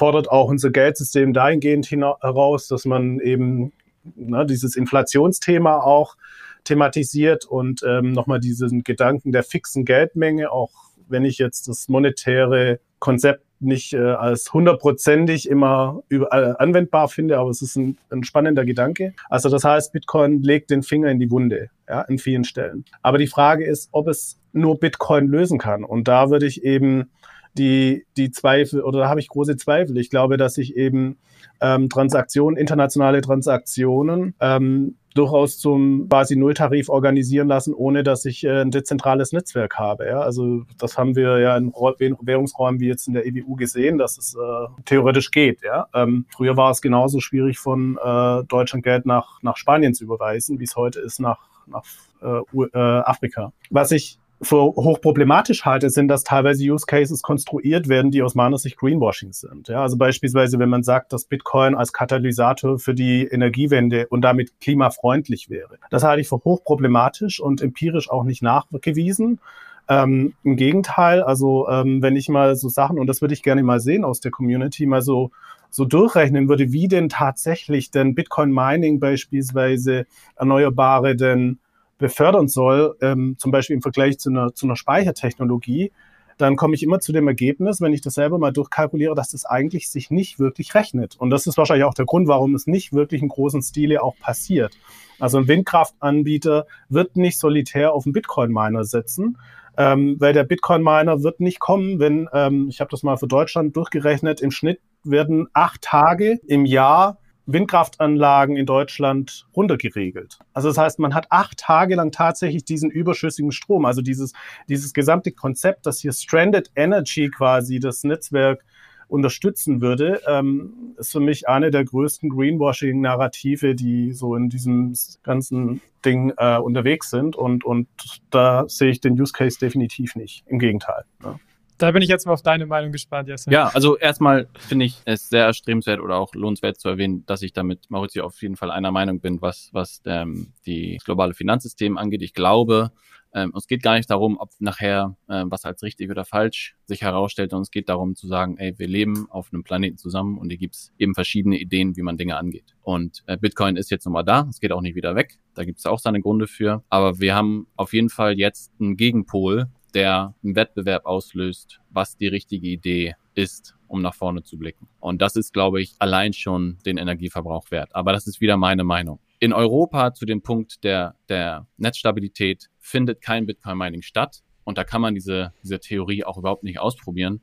fordert 0.01 0.31
auch 0.31 0.49
unser 0.49 0.71
Geldsystem 0.71 1.35
dahingehend 1.35 1.91
heraus, 1.91 2.69
dass 2.69 2.87
man 2.87 3.21
eben 3.21 3.73
ne, 4.17 4.47
dieses 4.47 4.77
Inflationsthema 4.77 5.79
auch 5.79 6.17
thematisiert 6.65 7.45
und 7.45 7.83
ähm, 7.87 8.13
nochmal 8.13 8.41
diesen 8.41 8.85
Gedanken 8.85 9.33
der 9.33 9.43
fixen 9.43 9.85
Geldmenge, 9.85 10.53
auch 10.53 10.71
wenn 11.09 11.25
ich 11.25 11.39
jetzt 11.39 11.69
das 11.69 11.89
monetäre 11.89 12.81
Konzept 12.99 13.45
nicht 13.61 13.93
äh, 13.93 13.99
als 13.99 14.53
hundertprozentig 14.53 15.49
immer 15.49 16.03
überall 16.09 16.57
anwendbar 16.59 17.09
finde, 17.09 17.39
aber 17.39 17.51
es 17.51 17.61
ist 17.61 17.77
ein, 17.77 17.99
ein, 18.11 18.25
spannender 18.25 18.65
Gedanke. 18.65 19.13
Also 19.29 19.51
das 19.51 19.65
heißt, 19.65 19.93
Bitcoin 19.93 20.43
legt 20.43 20.71
den 20.71 20.83
Finger 20.83 21.11
in 21.11 21.19
die 21.19 21.31
Wunde, 21.31 21.69
ja, 21.89 22.03
in 22.03 22.19
vielen 22.19 22.45
Stellen. 22.45 22.85
Aber 23.03 23.19
die 23.19 23.27
Frage 23.27 23.65
ist, 23.65 23.91
ob 23.93 24.09
es 24.09 24.39
nur 24.53 24.81
Bitcoin 24.81 25.29
lösen 25.29 25.59
kann. 25.59 25.85
Und 25.85 26.09
da 26.09 26.31
würde 26.31 26.47
ich 26.47 26.65
eben 26.65 27.11
die, 27.55 28.07
die 28.17 28.31
Zweifel, 28.31 28.83
oder 28.83 29.01
da 29.01 29.09
habe 29.09 29.21
ich 29.21 29.29
große 29.29 29.57
Zweifel. 29.57 29.99
Ich 29.99 30.09
glaube, 30.09 30.37
dass 30.37 30.57
ich 30.57 30.77
eben 30.77 31.19
ähm, 31.61 31.89
Transaktionen, 31.89 32.57
internationale 32.57 33.21
Transaktionen 33.21 34.35
ähm, 34.41 34.97
durchaus 35.15 35.59
zum 35.59 36.09
quasi 36.09 36.37
Nulltarif 36.37 36.89
organisieren 36.89 37.49
lassen, 37.49 37.75
ohne 37.75 38.03
dass 38.03 38.25
ich 38.25 38.45
äh, 38.45 38.63
ein 38.63 38.71
dezentrales 38.71 39.33
Netzwerk 39.33 39.77
habe. 39.77 40.07
Ja? 40.07 40.21
Also 40.21 40.63
das 40.79 40.97
haben 40.97 41.17
wir 41.17 41.39
ja 41.39 41.57
in 41.57 41.73
Währungsräumen 41.73 42.81
wie 42.81 42.87
jetzt 42.87 43.09
in 43.09 43.15
der 43.15 43.27
EWU 43.27 43.57
gesehen, 43.57 43.99
dass 43.99 44.19
es 44.19 44.35
äh, 44.35 44.83
theoretisch 44.85 45.31
geht. 45.31 45.63
Ja? 45.63 45.87
Ähm, 45.95 46.27
früher 46.35 46.57
war 46.57 46.71
es 46.71 46.81
genauso 46.81 47.21
schwierig, 47.21 47.59
von 47.59 47.99
äh, 48.03 48.45
Deutschland 48.45 48.85
Geld 48.85 49.07
nach, 49.07 49.43
nach 49.43 49.57
Spanien 49.57 49.95
zu 49.95 50.05
überweisen, 50.05 50.61
wie 50.61 50.65
es 50.65 50.77
heute 50.77 51.01
ist 51.01 51.21
nach, 51.21 51.39
nach 51.67 51.85
äh, 52.23 52.41
äh 52.63 52.79
Afrika. 52.79 53.53
Was 53.71 53.91
ich 53.91 54.19
für 54.43 54.63
hochproblematisch 54.63 55.65
halte, 55.65 55.91
sind, 55.91 56.09
dass 56.09 56.25
teilweise 56.25 56.65
Use 56.65 56.87
Cases 56.87 57.21
konstruiert 57.21 57.89
werden, 57.89 58.11
die 58.11 58.23
aus 58.23 58.35
meiner 58.35 58.57
Sicht 58.57 58.79
Greenwashing 58.79 59.33
sind. 59.33 59.69
Ja, 59.69 59.83
also 59.83 59.99
beispielsweise, 59.99 60.59
wenn 60.59 60.71
man 60.71 60.83
sagt, 60.83 61.13
dass 61.13 61.25
Bitcoin 61.25 61.75
als 61.75 61.93
Katalysator 61.93 62.79
für 62.79 62.95
die 62.95 63.27
Energiewende 63.27 64.07
und 64.09 64.23
damit 64.23 64.59
klimafreundlich 64.61 65.51
wäre. 65.51 65.77
Das 65.91 66.05
halte 66.05 66.23
ich 66.23 66.29
für 66.29 66.43
hochproblematisch 66.43 67.41
und 67.41 67.61
empirisch 67.61 68.11
auch 68.11 68.25
nicht 68.25 68.43
nachgewiesen. 68.43 69.41
Ähm, 69.89 70.35
Im 70.43 70.57
Gegenteil, 70.57 71.23
also 71.23 71.69
ähm, 71.69 72.01
wenn 72.01 72.17
ich 72.17 72.29
mal 72.29 72.57
so 72.57 72.69
Sachen, 72.69 72.99
und 72.99 73.09
das 73.09 73.21
würde 73.21 73.35
ich 73.35 73.43
gerne 73.43 73.63
mal 73.63 73.81
sehen 73.81 74.05
aus 74.05 74.21
der 74.21 74.31
Community, 74.31 74.87
mal 74.87 75.03
so 75.03 75.31
so 75.71 75.85
durchrechnen 75.85 76.49
würde, 76.49 76.73
wie 76.73 76.89
denn 76.89 77.09
tatsächlich 77.09 77.93
denn 77.93 78.15
Bitcoin 78.15 78.53
Mining 78.53 78.99
beispielsweise 78.99 80.07
Erneuerbare 80.35 81.15
denn 81.15 81.59
befördern 82.01 82.49
soll, 82.49 82.97
ähm, 83.01 83.37
zum 83.39 83.53
Beispiel 83.53 83.77
im 83.77 83.83
Vergleich 83.83 84.19
zu 84.19 84.31
einer, 84.31 84.55
zu 84.55 84.67
einer 84.67 84.77
Speichertechnologie, 84.77 85.93
dann 86.41 86.57
komme 86.57 86.75
ich 86.75 86.83
immer 86.83 87.01
zu 87.01 87.13
dem 87.13 87.29
Ergebnis, 87.29 87.81
wenn 87.81 87.93
ich 87.93 88.01
das 88.01 88.15
selber 88.15 88.39
mal 88.39 88.51
durchkalkuliere, 88.51 89.15
dass 89.15 89.31
das 89.31 89.45
eigentlich 89.45 89.91
sich 89.91 90.11
nicht 90.11 90.39
wirklich 90.39 90.75
rechnet. 90.75 91.17
Und 91.19 91.31
das 91.31 91.47
ist 91.47 91.59
wahrscheinlich 91.59 91.85
auch 91.85 91.95
der 91.95 92.07
Grund, 92.07 92.29
warum 92.29 92.55
es 92.55 92.67
nicht 92.67 92.93
wirklich 92.93 93.23
in 93.23 93.29
großen 93.29 93.63
Stile 93.63 94.03
auch 94.03 94.17
passiert. 94.19 94.75
Also 95.19 95.39
ein 95.39 95.49
Windkraftanbieter 95.49 96.67
wird 96.89 97.17
nicht 97.17 97.39
solitär 97.39 97.93
auf 97.93 98.07
einen 98.07 98.15
Bitcoin-Miner 98.15 98.85
setzen, 98.85 99.37
ähm, 99.77 100.17
weil 100.19 100.33
der 100.33 100.45
Bitcoin-Miner 100.45 101.23
wird 101.23 101.41
nicht 101.41 101.61
kommen, 101.61 102.01
wenn, 102.01 102.29
ähm, 102.33 102.69
ich 102.71 102.81
habe 102.81 102.91
das 102.91 103.03
mal 103.03 103.19
für 103.19 103.29
Deutschland 103.29 103.77
durchgerechnet, 103.77 104.41
im 104.41 104.51
Schnitt 104.51 104.81
werden 105.05 105.49
acht 105.53 105.83
Tage 105.83 106.41
im 106.47 106.65
Jahr 106.65 107.19
Windkraftanlagen 107.53 108.57
in 108.57 108.67
Deutschland 108.67 109.47
runtergeregelt. 109.55 110.39
Also 110.53 110.69
das 110.69 110.79
heißt, 110.79 110.99
man 110.99 111.15
hat 111.15 111.27
acht 111.31 111.59
Tage 111.59 111.95
lang 111.95 112.13
tatsächlich 112.13 112.65
diesen 112.65 112.91
überschüssigen 112.91 113.53
Strom. 113.53 113.85
Also 113.85 114.03
dieses, 114.03 114.33
dieses 114.69 114.93
gesamte 114.93 115.33
Konzept, 115.33 115.87
dass 115.87 116.01
hier 116.01 116.13
Stranded 116.13 116.71
Energy 116.77 117.31
quasi 117.31 117.81
das 117.81 118.05
Netzwerk 118.05 118.65
unterstützen 119.09 119.81
würde, 119.81 120.21
ähm, 120.27 120.95
ist 120.97 121.13
für 121.13 121.21
mich 121.21 121.49
eine 121.49 121.71
der 121.71 121.85
größten 121.85 122.31
Greenwashing-Narrative, 122.31 123.75
die 123.75 124.13
so 124.13 124.37
in 124.37 124.49
diesem 124.49 124.95
ganzen 125.23 125.81
Ding 126.05 126.33
äh, 126.37 126.59
unterwegs 126.59 127.11
sind. 127.11 127.35
Und, 127.35 127.65
und 127.65 127.89
da 128.31 128.65
sehe 128.69 128.91
ich 128.91 129.01
den 129.01 129.21
Use 129.21 129.33
Case 129.33 129.59
definitiv 129.59 130.15
nicht. 130.15 130.45
Im 130.47 130.59
Gegenteil. 130.59 131.05
Ne? 131.23 131.41
Da 131.81 131.91
bin 131.93 132.03
ich 132.03 132.11
jetzt 132.11 132.27
mal 132.27 132.35
auf 132.35 132.43
deine 132.43 132.67
Meinung 132.67 132.93
gespannt, 132.93 133.29
Jesse. 133.29 133.51
Ja, 133.51 133.69
also 133.69 133.97
erstmal 133.97 134.49
finde 134.59 134.85
ich 134.85 135.01
es 135.07 135.31
sehr 135.31 135.47
erstrebenswert 135.47 135.99
oder 136.01 136.17
auch 136.17 136.35
lohnenswert 136.35 136.79
zu 136.79 136.91
erwähnen, 136.91 137.25
dass 137.25 137.41
ich 137.41 137.55
damit 137.55 137.91
Maurizio 137.91 138.25
auf 138.25 138.41
jeden 138.43 138.57
Fall 138.57 138.71
einer 138.71 138.93
Meinung 138.93 139.21
bin, 139.21 139.41
was, 139.41 139.71
was 139.73 140.03
ähm, 140.05 140.53
die 140.67 140.99
globale 141.03 141.33
Finanzsystem 141.33 141.97
angeht. 141.97 142.21
Ich 142.21 142.35
glaube, 142.35 142.93
ähm, 143.33 143.53
es 143.57 143.67
geht 143.67 143.83
gar 143.83 143.95
nicht 143.95 144.11
darum, 144.11 144.37
ob 144.39 144.51
nachher 144.59 145.17
äh, 145.29 145.45
was 145.47 145.65
als 145.65 145.83
richtig 145.83 146.11
oder 146.11 146.27
falsch 146.27 146.77
sich 146.85 147.01
herausstellt, 147.01 147.51
sondern 147.51 147.63
es 147.63 147.71
geht 147.71 147.89
darum 147.89 148.15
zu 148.15 148.27
sagen, 148.27 148.59
ey, 148.59 148.79
wir 148.79 148.89
leben 148.89 149.31
auf 149.31 149.51
einem 149.51 149.63
Planeten 149.63 149.97
zusammen 149.97 150.37
und 150.37 150.51
hier 150.51 150.59
gibt's 150.59 150.93
eben 150.99 151.15
verschiedene 151.15 151.59
Ideen, 151.59 151.97
wie 151.97 152.03
man 152.03 152.19
Dinge 152.19 152.37
angeht. 152.37 152.75
Und 152.83 153.23
äh, 153.27 153.39
Bitcoin 153.39 153.77
ist 153.77 153.91
jetzt 153.91 154.05
nochmal 154.05 154.25
da, 154.25 154.47
es 154.51 154.61
geht 154.61 154.73
auch 154.73 154.83
nicht 154.83 154.97
wieder 154.97 155.15
weg, 155.15 155.39
da 155.55 155.65
gibt's 155.65 155.87
auch 155.87 155.99
seine 155.99 156.21
Gründe 156.21 156.47
für. 156.47 156.85
Aber 156.91 157.21
wir 157.21 157.35
haben 157.35 157.69
auf 157.77 157.95
jeden 157.95 158.11
Fall 158.11 158.39
jetzt 158.39 158.73
einen 158.81 158.97
Gegenpol, 158.97 159.69
der 159.95 160.35
einen 160.43 160.57
Wettbewerb 160.57 161.07
auslöst, 161.07 161.81
was 161.91 162.17
die 162.17 162.29
richtige 162.29 162.69
Idee 162.69 163.15
ist, 163.35 163.75
um 163.89 164.03
nach 164.03 164.15
vorne 164.15 164.43
zu 164.43 164.59
blicken. 164.59 164.89
Und 165.01 165.21
das 165.21 165.37
ist, 165.37 165.53
glaube 165.53 165.81
ich, 165.81 165.95
allein 165.99 166.33
schon 166.33 166.79
den 166.85 166.97
Energieverbrauch 166.97 167.71
wert. 167.71 167.95
Aber 167.95 168.13
das 168.13 168.27
ist 168.27 168.41
wieder 168.41 168.57
meine 168.57 168.85
Meinung. 168.85 169.21
In 169.39 169.53
Europa 169.53 170.13
zu 170.13 170.27
dem 170.27 170.43
Punkt 170.43 170.85
der, 170.85 171.17
der 171.29 171.67
Netzstabilität 171.77 172.69
findet 172.79 173.23
kein 173.23 173.47
Bitcoin-Mining 173.47 174.03
statt. 174.03 174.43
Und 174.65 174.79
da 174.79 174.85
kann 174.85 175.01
man 175.01 175.15
diese, 175.15 175.53
diese 175.63 175.81
Theorie 175.81 176.25
auch 176.25 176.37
überhaupt 176.37 176.63
nicht 176.63 176.79
ausprobieren, 176.79 177.41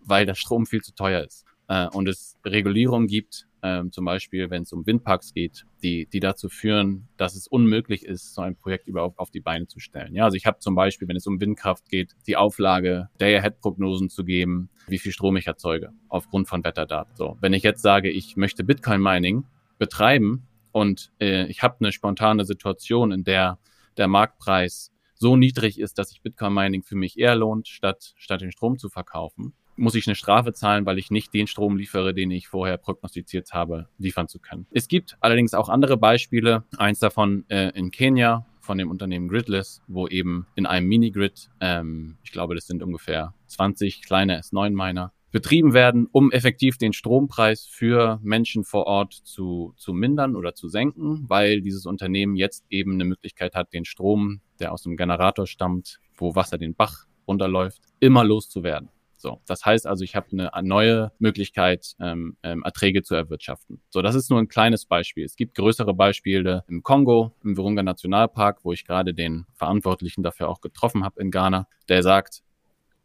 weil 0.00 0.26
der 0.26 0.34
Strom 0.34 0.66
viel 0.66 0.80
zu 0.80 0.94
teuer 0.94 1.24
ist. 1.24 1.44
Äh, 1.68 1.88
und 1.88 2.08
es 2.08 2.38
Regulierungen 2.44 3.08
gibt, 3.08 3.46
ähm, 3.62 3.92
zum 3.92 4.04
Beispiel 4.04 4.50
wenn 4.50 4.62
es 4.62 4.72
um 4.72 4.86
Windparks 4.86 5.34
geht, 5.34 5.64
die, 5.82 6.06
die 6.06 6.20
dazu 6.20 6.48
führen, 6.48 7.08
dass 7.16 7.34
es 7.34 7.46
unmöglich 7.46 8.04
ist, 8.04 8.34
so 8.34 8.42
ein 8.42 8.56
Projekt 8.56 8.88
überhaupt 8.88 9.18
auf 9.18 9.30
die 9.30 9.40
Beine 9.40 9.66
zu 9.66 9.80
stellen. 9.80 10.14
Ja, 10.14 10.24
also 10.24 10.36
ich 10.36 10.46
habe 10.46 10.58
zum 10.58 10.74
Beispiel, 10.74 11.08
wenn 11.08 11.16
es 11.16 11.26
um 11.26 11.40
Windkraft 11.40 11.88
geht, 11.88 12.14
die 12.26 12.36
Auflage, 12.36 13.08
Day-Ahead-Prognosen 13.20 14.10
zu 14.10 14.24
geben, 14.24 14.70
wie 14.86 14.98
viel 14.98 15.12
Strom 15.12 15.36
ich 15.36 15.46
erzeuge, 15.46 15.90
aufgrund 16.08 16.48
von 16.48 16.64
Wetterdaten. 16.64 17.14
So, 17.16 17.36
wenn 17.40 17.52
ich 17.52 17.62
jetzt 17.62 17.82
sage, 17.82 18.10
ich 18.10 18.36
möchte 18.36 18.64
Bitcoin-Mining 18.64 19.44
betreiben 19.78 20.46
und 20.72 21.12
äh, 21.20 21.46
ich 21.46 21.62
habe 21.62 21.76
eine 21.80 21.92
spontane 21.92 22.44
Situation, 22.44 23.12
in 23.12 23.24
der 23.24 23.58
der 23.96 24.08
Marktpreis 24.08 24.92
so 25.14 25.36
niedrig 25.36 25.78
ist, 25.78 25.98
dass 25.98 26.08
sich 26.08 26.22
Bitcoin-Mining 26.22 26.82
für 26.82 26.96
mich 26.96 27.18
eher 27.18 27.34
lohnt, 27.34 27.68
statt, 27.68 28.14
statt 28.16 28.40
den 28.40 28.52
Strom 28.52 28.78
zu 28.78 28.88
verkaufen, 28.88 29.52
muss 29.80 29.94
ich 29.94 30.06
eine 30.06 30.14
Strafe 30.14 30.52
zahlen, 30.52 30.86
weil 30.86 30.98
ich 30.98 31.10
nicht 31.10 31.34
den 31.34 31.46
Strom 31.46 31.76
liefere, 31.76 32.14
den 32.14 32.30
ich 32.30 32.48
vorher 32.48 32.76
prognostiziert 32.76 33.52
habe, 33.52 33.88
liefern 33.98 34.28
zu 34.28 34.38
können. 34.38 34.66
Es 34.70 34.86
gibt 34.86 35.16
allerdings 35.20 35.54
auch 35.54 35.68
andere 35.68 35.96
Beispiele. 35.96 36.64
Eins 36.76 36.98
davon 36.98 37.44
äh, 37.48 37.70
in 37.70 37.90
Kenia 37.90 38.46
von 38.60 38.78
dem 38.78 38.90
Unternehmen 38.90 39.28
Gridless, 39.28 39.82
wo 39.88 40.06
eben 40.06 40.46
in 40.54 40.66
einem 40.66 40.86
Minigrid, 40.86 41.50
ähm, 41.60 42.18
ich 42.22 42.30
glaube, 42.30 42.54
das 42.54 42.66
sind 42.66 42.82
ungefähr 42.82 43.34
20 43.48 44.02
kleine 44.02 44.38
S9-Miner, 44.40 45.12
betrieben 45.32 45.74
werden, 45.74 46.08
um 46.10 46.32
effektiv 46.32 46.76
den 46.76 46.92
Strompreis 46.92 47.64
für 47.64 48.18
Menschen 48.22 48.64
vor 48.64 48.86
Ort 48.86 49.14
zu, 49.14 49.74
zu 49.76 49.92
mindern 49.92 50.36
oder 50.36 50.54
zu 50.54 50.68
senken, 50.68 51.24
weil 51.28 51.60
dieses 51.62 51.86
Unternehmen 51.86 52.36
jetzt 52.36 52.64
eben 52.68 52.94
eine 52.94 53.04
Möglichkeit 53.04 53.54
hat, 53.54 53.72
den 53.72 53.84
Strom, 53.84 54.40
der 54.58 54.72
aus 54.72 54.82
dem 54.82 54.96
Generator 54.96 55.46
stammt, 55.46 56.00
wo 56.16 56.34
Wasser 56.34 56.58
den 56.58 56.74
Bach 56.74 57.06
runterläuft, 57.26 57.80
immer 58.00 58.24
loszuwerden. 58.24 58.90
So, 59.20 59.42
das 59.46 59.66
heißt 59.66 59.86
also, 59.86 60.02
ich 60.02 60.16
habe 60.16 60.28
eine 60.32 60.50
neue 60.66 61.12
Möglichkeit, 61.18 61.94
ähm, 62.00 62.38
ähm, 62.42 62.62
Erträge 62.62 63.02
zu 63.02 63.14
erwirtschaften. 63.14 63.82
So, 63.90 64.00
das 64.00 64.14
ist 64.14 64.30
nur 64.30 64.38
ein 64.38 64.48
kleines 64.48 64.86
Beispiel. 64.86 65.26
Es 65.26 65.36
gibt 65.36 65.54
größere 65.56 65.92
Beispiele 65.92 66.64
im 66.68 66.82
Kongo, 66.82 67.32
im 67.44 67.54
Virunga 67.54 67.82
Nationalpark, 67.82 68.64
wo 68.64 68.72
ich 68.72 68.86
gerade 68.86 69.12
den 69.12 69.44
Verantwortlichen 69.52 70.22
dafür 70.22 70.48
auch 70.48 70.62
getroffen 70.62 71.04
habe 71.04 71.20
in 71.20 71.30
Ghana, 71.30 71.68
der 71.90 72.02
sagt, 72.02 72.42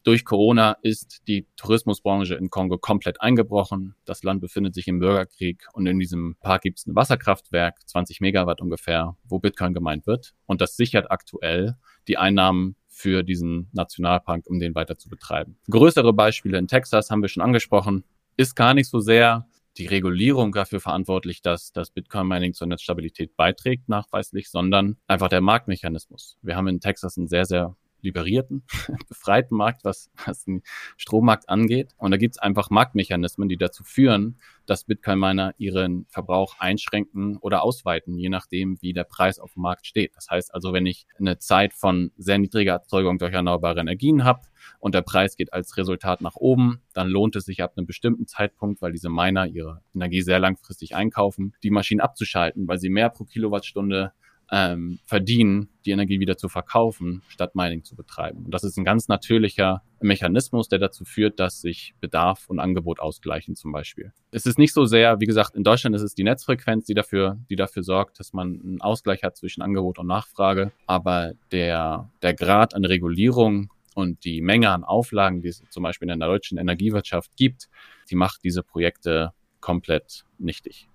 durch 0.06 0.24
Corona 0.24 0.78
ist 0.84 1.24
die 1.28 1.48
Tourismusbranche 1.58 2.36
in 2.36 2.50
Kongo 2.50 2.78
komplett 2.78 3.20
eingebrochen. 3.22 3.96
Das 4.06 4.24
Land 4.24 4.40
befindet 4.40 4.76
sich 4.76 4.88
im 4.88 5.00
Bürgerkrieg 5.00 5.68
und 5.74 5.88
in 5.88 6.00
diesem 6.00 6.38
Park 6.40 6.62
gibt 6.62 6.78
es 6.78 6.86
ein 6.86 6.96
Wasserkraftwerk, 6.96 7.76
20 7.88 8.22
Megawatt 8.22 8.62
ungefähr, 8.62 9.18
wo 9.28 9.40
Bitcoin 9.40 9.74
gemeint 9.74 10.06
wird. 10.08 10.34
Und 10.46 10.62
das 10.62 10.78
sichert 10.78 11.10
aktuell 11.10 11.76
die 12.08 12.18
Einnahmen 12.18 12.76
für 12.96 13.24
diesen 13.24 13.70
Nationalpark, 13.74 14.48
um 14.48 14.58
den 14.58 14.74
weiter 14.74 14.98
zu 14.98 15.10
betreiben. 15.10 15.58
Größere 15.70 16.14
Beispiele 16.14 16.58
in 16.58 16.68
Texas 16.68 17.12
haben 17.12 17.22
wir 17.22 17.28
schon 17.28 17.44
angesprochen. 17.44 18.06
Ist 18.38 18.56
gar 18.56 18.74
nicht 18.74 18.90
so 18.90 19.02
sehr 19.02 19.48
die 19.78 19.86
Regulierung 19.86 20.54
dafür 20.54 20.80
verantwortlich, 20.80 21.42
dass 21.42 21.74
das 21.74 21.92
Bitcoin-Mining 21.92 22.54
zur 22.54 22.68
Netzstabilität 22.68 23.36
beiträgt, 23.36 23.90
nachweislich, 23.90 24.50
sondern 24.50 24.96
einfach 25.08 25.28
der 25.28 25.42
Marktmechanismus. 25.42 26.38
Wir 26.42 26.56
haben 26.56 26.70
in 26.70 26.80
Texas 26.80 27.18
einen 27.18 27.28
sehr, 27.28 27.44
sehr 27.44 27.76
liberierten, 28.06 28.64
befreiten 29.10 29.56
Markt, 29.56 29.84
was, 29.84 30.10
was 30.26 30.46
den 30.46 30.62
Strommarkt 30.98 31.50
angeht. 31.50 31.94
Und 31.98 32.12
da 32.12 32.18
gibt 32.18 32.36
es 32.36 32.40
einfach 32.40 32.70
Marktmechanismen, 32.70 33.50
die 33.50 33.58
dazu 33.58 33.84
führen, 33.84 34.40
dass 34.66 34.86
Bitcoin-Miner 34.86 35.54
ihren 35.58 36.06
Verbrauch 36.10 36.56
einschränken 36.60 37.38
oder 37.38 37.64
ausweiten, 37.64 38.18
je 38.18 38.30
nachdem, 38.30 38.82
wie 38.82 38.94
der 38.94 39.04
Preis 39.04 39.40
auf 39.40 39.54
dem 39.54 39.64
Markt 39.64 39.86
steht. 39.86 40.16
Das 40.16 40.30
heißt 40.30 40.54
also, 40.54 40.74
wenn 40.74 40.86
ich 40.86 41.06
eine 41.20 41.38
Zeit 41.38 41.74
von 41.74 42.12
sehr 42.18 42.38
niedriger 42.38 42.74
Erzeugung 42.74 43.18
durch 43.18 43.34
erneuerbare 43.34 43.80
Energien 43.80 44.24
habe 44.24 44.42
und 44.80 44.96
der 44.96 45.02
Preis 45.02 45.36
geht 45.36 45.54
als 45.54 45.78
Resultat 45.78 46.22
nach 46.22 46.36
oben, 46.36 46.82
dann 46.94 47.10
lohnt 47.10 47.36
es 47.36 47.46
sich 47.46 47.62
ab 47.62 47.74
einem 47.76 47.86
bestimmten 47.86 48.28
Zeitpunkt, 48.28 48.82
weil 48.82 48.92
diese 48.92 49.10
Miner 49.10 49.46
ihre 49.46 49.82
Energie 49.94 50.22
sehr 50.22 50.40
langfristig 50.40 50.96
einkaufen, 50.96 51.54
die 51.64 51.72
Maschinen 51.72 52.02
abzuschalten, 52.02 52.68
weil 52.68 52.80
sie 52.80 52.90
mehr 52.90 53.10
pro 53.10 53.26
Kilowattstunde 53.26 54.14
ähm, 54.52 55.00
verdienen, 55.06 55.70
die 55.86 55.92
Energie 55.92 56.20
wieder 56.20 56.38
zu 56.38 56.50
verkaufen, 56.50 57.22
statt 57.28 57.56
Mining 57.56 57.84
zu 57.84 57.96
betreiben. 57.96 58.46
Und 58.46 58.52
das 58.52 58.64
ist 58.64 58.78
ein 58.78 58.86
ganz 58.86 59.08
natürlicher 59.08 59.82
Mechanismus, 60.02 60.68
der 60.68 60.80
dazu 60.80 61.06
führt, 61.06 61.40
dass 61.40 61.62
sich 61.62 61.96
Bedarf 62.00 62.48
und 62.48 62.60
Angebot 62.60 63.00
ausgleichen 63.00 63.56
zum 63.56 63.72
Beispiel. 63.72 64.12
Es 64.32 64.46
ist 64.46 64.60
nicht 64.60 64.74
so 64.74 64.86
sehr, 64.86 65.20
wie 65.20 65.26
gesagt, 65.26 65.56
in 65.56 65.64
Deutschland 65.64 65.96
ist 65.96 66.02
es 66.02 66.14
die 66.14 66.24
Netzfrequenz, 66.24 66.86
die 66.86 66.94
dafür, 66.94 67.38
die 67.50 67.56
dafür 67.56 67.84
sorgt, 67.84 68.20
dass 68.20 68.34
man 68.34 68.62
einen 68.62 68.82
Ausgleich 68.82 69.24
hat 69.24 69.38
zwischen 69.38 69.62
Angebot 69.62 70.00
und 70.00 70.08
Nachfrage. 70.08 70.72
Aber 70.86 71.34
der, 71.52 72.10
der 72.22 72.34
Grad 72.34 72.76
an 72.76 72.86
Regulierung 72.86 73.72
und 73.96 74.26
die 74.26 74.42
Menge 74.42 74.70
an 74.70 74.84
Auflagen, 74.84 75.42
die 75.42 75.48
es 75.48 75.64
zum 75.70 75.84
Beispiel 75.84 76.10
in 76.10 76.20
der 76.20 76.28
deutschen 76.28 76.58
Energiewirtschaft 76.58 77.36
gibt, 77.38 77.70
die 78.10 78.16
macht 78.16 78.44
diese 78.44 78.62
Projekte 78.62 79.32
komplett 79.60 80.26
nichtig. 80.38 80.88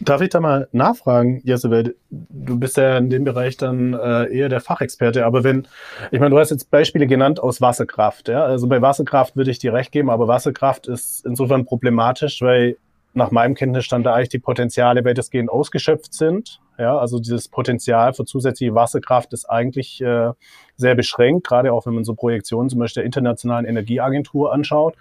Darf 0.00 0.20
ich 0.20 0.28
da 0.28 0.40
mal 0.40 0.68
nachfragen, 0.72 1.40
Jesse, 1.44 1.70
weil 1.70 1.94
du 2.10 2.58
bist 2.58 2.76
ja 2.76 2.98
in 2.98 3.08
dem 3.08 3.24
Bereich 3.24 3.56
dann 3.56 3.94
äh, 3.94 4.26
eher 4.26 4.50
der 4.50 4.60
Fachexperte, 4.60 5.24
aber 5.24 5.42
wenn, 5.42 5.66
ich 6.10 6.20
meine, 6.20 6.30
du 6.30 6.38
hast 6.38 6.50
jetzt 6.50 6.70
Beispiele 6.70 7.06
genannt 7.06 7.40
aus 7.40 7.62
Wasserkraft, 7.62 8.28
ja, 8.28 8.44
also 8.44 8.66
bei 8.66 8.82
Wasserkraft 8.82 9.36
würde 9.36 9.50
ich 9.50 9.58
dir 9.58 9.72
recht 9.72 9.92
geben, 9.92 10.10
aber 10.10 10.28
Wasserkraft 10.28 10.86
ist 10.86 11.24
insofern 11.24 11.64
problematisch, 11.64 12.42
weil 12.42 12.76
nach 13.14 13.30
meinem 13.30 13.54
Kenntnisstand 13.54 14.04
da 14.04 14.14
eigentlich 14.14 14.28
die 14.28 14.38
Potenziale 14.38 15.02
weitestgehend 15.02 15.48
ausgeschöpft 15.48 16.12
sind, 16.12 16.60
ja, 16.78 16.98
also 16.98 17.18
dieses 17.18 17.48
Potenzial 17.48 18.12
für 18.12 18.26
zusätzliche 18.26 18.74
Wasserkraft 18.74 19.32
ist 19.32 19.46
eigentlich 19.46 20.02
äh, 20.02 20.32
sehr 20.76 20.94
beschränkt, 20.94 21.46
gerade 21.46 21.72
auch 21.72 21.86
wenn 21.86 21.94
man 21.94 22.04
so 22.04 22.14
Projektionen 22.14 22.68
zum 22.68 22.80
Beispiel 22.80 23.00
der 23.00 23.06
Internationalen 23.06 23.64
Energieagentur 23.64 24.52
anschaut. 24.52 24.94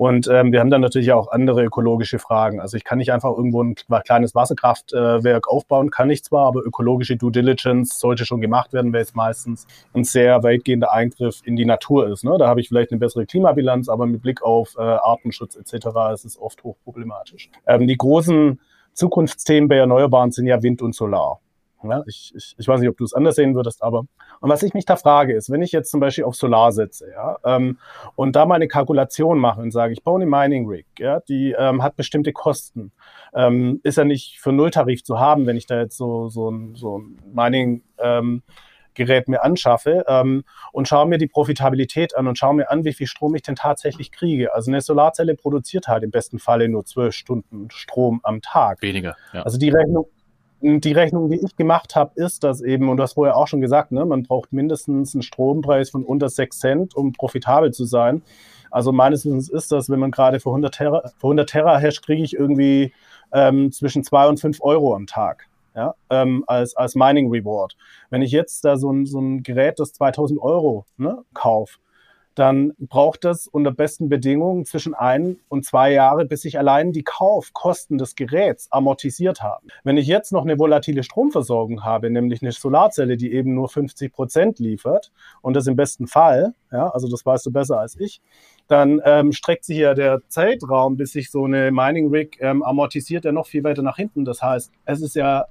Und 0.00 0.28
ähm, 0.28 0.50
wir 0.50 0.60
haben 0.60 0.70
dann 0.70 0.80
natürlich 0.80 1.12
auch 1.12 1.30
andere 1.30 1.62
ökologische 1.62 2.18
Fragen. 2.18 2.58
Also 2.58 2.78
ich 2.78 2.84
kann 2.84 2.96
nicht 2.96 3.12
einfach 3.12 3.36
irgendwo 3.36 3.62
ein 3.62 3.74
kleines 3.74 4.34
Wasserkraftwerk 4.34 5.46
aufbauen, 5.46 5.90
kann 5.90 6.08
ich 6.08 6.24
zwar, 6.24 6.46
aber 6.46 6.64
ökologische 6.64 7.18
Due 7.18 7.30
Diligence 7.30 7.98
sollte 7.98 8.24
schon 8.24 8.40
gemacht 8.40 8.72
werden, 8.72 8.94
weil 8.94 9.02
es 9.02 9.14
meistens 9.14 9.66
ein 9.92 10.04
sehr 10.04 10.42
weitgehender 10.42 10.90
Eingriff 10.90 11.42
in 11.44 11.54
die 11.54 11.66
Natur 11.66 12.08
ist. 12.08 12.24
Ne? 12.24 12.34
Da 12.38 12.48
habe 12.48 12.62
ich 12.62 12.68
vielleicht 12.68 12.92
eine 12.92 12.98
bessere 12.98 13.26
Klimabilanz, 13.26 13.90
aber 13.90 14.06
mit 14.06 14.22
Blick 14.22 14.40
auf 14.40 14.74
äh, 14.78 14.80
Artenschutz 14.80 15.54
etc. 15.54 15.88
ist 16.14 16.24
es 16.24 16.40
oft 16.40 16.64
hochproblematisch. 16.64 17.50
Ähm, 17.66 17.86
die 17.86 17.98
großen 17.98 18.58
Zukunftsthemen 18.94 19.68
bei 19.68 19.76
Erneuerbaren 19.76 20.32
sind 20.32 20.46
ja 20.46 20.62
Wind 20.62 20.80
und 20.80 20.94
Solar. 20.94 21.40
Ja, 21.82 22.02
ich, 22.06 22.32
ich, 22.36 22.54
ich 22.58 22.68
weiß 22.68 22.80
nicht, 22.80 22.88
ob 22.88 22.96
du 22.96 23.04
es 23.04 23.14
anders 23.14 23.36
sehen 23.36 23.54
würdest, 23.54 23.82
aber 23.82 24.00
und 24.40 24.50
was 24.50 24.62
ich 24.62 24.74
mich 24.74 24.84
da 24.84 24.96
frage, 24.96 25.34
ist, 25.34 25.50
wenn 25.50 25.62
ich 25.62 25.72
jetzt 25.72 25.90
zum 25.90 26.00
Beispiel 26.00 26.24
auf 26.24 26.34
Solar 26.34 26.72
setze, 26.72 27.10
ja, 27.10 27.38
ähm, 27.44 27.78
und 28.16 28.36
da 28.36 28.46
meine 28.46 28.68
Kalkulation 28.68 29.38
mache 29.38 29.60
und 29.60 29.70
sage, 29.70 29.92
ich 29.92 30.02
baue 30.02 30.20
eine 30.20 30.26
Mining 30.26 30.68
Rig, 30.68 30.86
ja, 30.98 31.20
die 31.20 31.54
ähm, 31.58 31.82
hat 31.82 31.96
bestimmte 31.96 32.32
Kosten, 32.32 32.92
ähm, 33.34 33.80
ist 33.82 33.96
ja 33.96 34.04
nicht 34.04 34.40
für 34.40 34.52
Nulltarif 34.52 35.02
zu 35.02 35.18
haben, 35.18 35.46
wenn 35.46 35.56
ich 35.56 35.66
da 35.66 35.80
jetzt 35.80 35.96
so 35.96 36.28
so 36.28 36.50
ein, 36.50 36.74
so 36.74 36.98
ein 36.98 37.18
Mining 37.32 37.82
ähm, 37.98 38.42
Gerät 38.94 39.28
mir 39.28 39.42
anschaffe 39.42 40.04
ähm, 40.08 40.44
und 40.72 40.88
schaue 40.88 41.06
mir 41.06 41.18
die 41.18 41.26
Profitabilität 41.26 42.16
an 42.16 42.26
und 42.26 42.36
schaue 42.36 42.54
mir 42.54 42.70
an, 42.70 42.84
wie 42.84 42.92
viel 42.92 43.06
Strom 43.06 43.34
ich 43.34 43.42
denn 43.42 43.56
tatsächlich 43.56 44.10
kriege. 44.10 44.52
Also 44.54 44.70
eine 44.70 44.80
Solarzelle 44.80 45.34
produziert 45.34 45.88
halt 45.88 46.02
im 46.02 46.10
besten 46.10 46.38
Falle 46.38 46.68
nur 46.68 46.84
zwölf 46.84 47.14
Stunden 47.14 47.70
Strom 47.70 48.20
am 48.22 48.42
Tag. 48.42 48.82
Weniger. 48.82 49.16
Ja. 49.32 49.42
Also 49.42 49.58
die 49.58 49.70
Rechnung, 49.70 50.06
die 50.62 50.92
Rechnung, 50.92 51.30
die 51.30 51.40
ich 51.44 51.56
gemacht 51.56 51.96
habe, 51.96 52.12
ist, 52.16 52.44
dass 52.44 52.60
eben, 52.60 52.88
und 52.88 52.98
du 52.98 53.02
hast 53.02 53.14
vorher 53.14 53.36
auch 53.36 53.48
schon 53.48 53.60
gesagt, 53.60 53.92
ne, 53.92 54.04
man 54.04 54.24
braucht 54.24 54.52
mindestens 54.52 55.14
einen 55.14 55.22
Strompreis 55.22 55.90
von 55.90 56.04
unter 56.04 56.28
6 56.28 56.58
Cent, 56.58 56.96
um 56.96 57.12
profitabel 57.12 57.72
zu 57.72 57.84
sein. 57.84 58.22
Also 58.70 58.92
meines 58.92 59.24
Wissens 59.24 59.48
ist 59.48 59.72
das, 59.72 59.90
wenn 59.90 59.98
man 59.98 60.10
gerade 60.10 60.38
für 60.38 60.50
100 60.50 60.74
Terra, 60.74 61.02
für 61.18 61.26
100 61.26 61.48
Terahash 61.48 62.02
kriege 62.02 62.22
ich 62.22 62.34
irgendwie 62.34 62.92
ähm, 63.32 63.72
zwischen 63.72 64.04
2 64.04 64.28
und 64.28 64.40
5 64.40 64.58
Euro 64.60 64.94
am 64.94 65.06
Tag. 65.06 65.46
Ja, 65.74 65.94
ähm, 66.10 66.42
als, 66.48 66.76
als 66.76 66.96
Mining 66.96 67.30
Reward. 67.30 67.76
Wenn 68.10 68.22
ich 68.22 68.32
jetzt 68.32 68.64
da 68.64 68.76
so 68.76 68.90
ein, 68.90 69.06
so 69.06 69.20
ein 69.20 69.44
Gerät, 69.44 69.78
das 69.78 69.92
2000 69.92 70.42
Euro 70.42 70.84
ne, 70.96 71.18
kaufe, 71.32 71.78
dann 72.40 72.72
braucht 72.78 73.26
es 73.26 73.46
unter 73.46 73.70
besten 73.70 74.08
Bedingungen 74.08 74.64
zwischen 74.64 74.94
ein 74.94 75.36
und 75.48 75.66
zwei 75.66 75.92
Jahre, 75.92 76.24
bis 76.24 76.40
sich 76.40 76.58
allein 76.58 76.90
die 76.90 77.02
Kaufkosten 77.02 77.98
des 77.98 78.14
Geräts 78.14 78.68
amortisiert 78.72 79.42
haben. 79.42 79.68
Wenn 79.84 79.98
ich 79.98 80.06
jetzt 80.06 80.32
noch 80.32 80.42
eine 80.42 80.58
volatile 80.58 81.02
Stromversorgung 81.02 81.84
habe, 81.84 82.08
nämlich 82.08 82.40
eine 82.40 82.52
Solarzelle, 82.52 83.18
die 83.18 83.32
eben 83.34 83.54
nur 83.54 83.68
50 83.68 84.10
Prozent 84.10 84.58
liefert 84.58 85.12
und 85.42 85.54
das 85.54 85.66
im 85.66 85.76
besten 85.76 86.06
Fall, 86.06 86.54
ja, 86.72 86.88
also 86.88 87.08
das 87.08 87.26
weißt 87.26 87.44
du 87.44 87.52
besser 87.52 87.78
als 87.78 88.00
ich, 88.00 88.22
dann 88.68 89.02
ähm, 89.04 89.32
streckt 89.32 89.66
sich 89.66 89.76
ja 89.76 89.92
der 89.92 90.22
Zeitraum, 90.28 90.96
bis 90.96 91.12
sich 91.12 91.30
so 91.30 91.44
eine 91.44 91.70
Mining 91.70 92.08
Rig 92.08 92.38
ähm, 92.40 92.62
amortisiert, 92.62 93.26
ja 93.26 93.32
noch 93.32 93.48
viel 93.48 93.64
weiter 93.64 93.82
nach 93.82 93.96
hinten. 93.96 94.24
Das 94.24 94.40
heißt, 94.40 94.72
es 94.86 95.02
ist 95.02 95.14
ja 95.14 95.44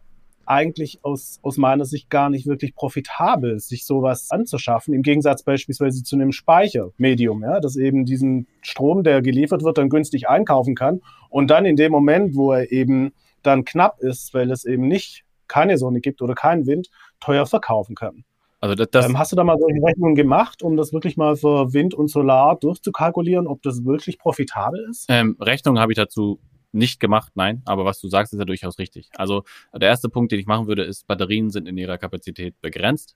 eigentlich 0.50 1.00
aus, 1.04 1.40
aus 1.44 1.58
meiner 1.58 1.86
Sicht 1.86 2.10
gar 2.10 2.30
nicht 2.30 2.48
wirklich 2.48 2.74
profitabel, 2.74 3.60
sich 3.60 3.86
sowas 3.86 4.32
anzuschaffen, 4.32 4.94
im 4.96 5.04
Gegensatz 5.04 5.44
beispielsweise 5.44 6.04
zu 6.04 6.16
einem 6.16 6.32
Speichermedium, 6.32 7.44
ja, 7.44 7.60
das 7.60 7.76
eben 7.76 8.04
diesen 8.06 8.48
Strom, 8.62 9.04
der 9.04 9.22
geliefert 9.22 9.64
wird, 9.64 9.78
dann 9.78 9.90
günstig 9.90 10.28
einkaufen 10.28 10.74
kann 10.74 11.02
und 11.30 11.52
dann 11.52 11.66
in 11.66 11.76
dem 11.76 11.92
Moment, 11.92 12.36
wo 12.36 12.52
er 12.52 12.72
eben 12.72 13.14
dann 13.44 13.64
knapp 13.64 14.00
ist, 14.00 14.34
weil 14.34 14.50
es 14.50 14.66
eben 14.66 14.88
nicht 14.88 15.24
keine 15.48 15.78
Sonne 15.78 16.02
gibt 16.02 16.22
oder 16.22 16.34
keinen 16.34 16.66
Wind, 16.66 16.90
teuer 17.20 17.46
verkaufen 17.46 17.96
kann. 17.96 18.24
Also 18.60 18.76
das, 18.76 18.90
das 18.92 19.06
ähm, 19.06 19.18
hast 19.20 19.32
du 19.32 19.36
da 19.36 19.44
mal 19.44 19.58
solche 19.58 19.82
Rechnungen 19.82 20.16
gemacht, 20.16 20.64
um 20.64 20.78
das 20.78 20.92
wirklich 20.94 21.16
mal 21.16 21.36
für 21.36 21.74
Wind 21.74 21.94
und 21.94 22.10
Solar 22.10 22.58
durchzukalkulieren, 22.58 23.48
ob 23.48 23.62
das 23.62 23.86
wirklich 23.86 24.18
profitabel 24.18 24.86
ist? 24.90 25.06
Ähm, 25.10 25.38
Rechnungen 25.40 25.80
habe 25.80 25.92
ich 25.92 25.96
dazu 25.96 26.40
nicht 26.72 27.00
gemacht, 27.00 27.32
nein, 27.36 27.62
aber 27.66 27.86
was 27.86 28.00
du 28.00 28.08
sagst, 28.08 28.34
ist 28.34 28.40
ja 28.40 28.46
durchaus 28.46 28.78
richtig. 28.80 29.10
Also 29.16 29.44
der 29.74 29.90
erste 29.90 30.10
Punkt, 30.10 30.32
den 30.32 30.40
ich 30.40 30.46
machen 30.46 30.68
würde, 30.68 30.84
ist, 30.84 31.08
Batterien 31.08 31.50
sind 31.50 31.68
in 31.68 31.78
ihrer 31.78 31.98
Kapazität 31.98 32.60
begrenzt. 32.62 33.16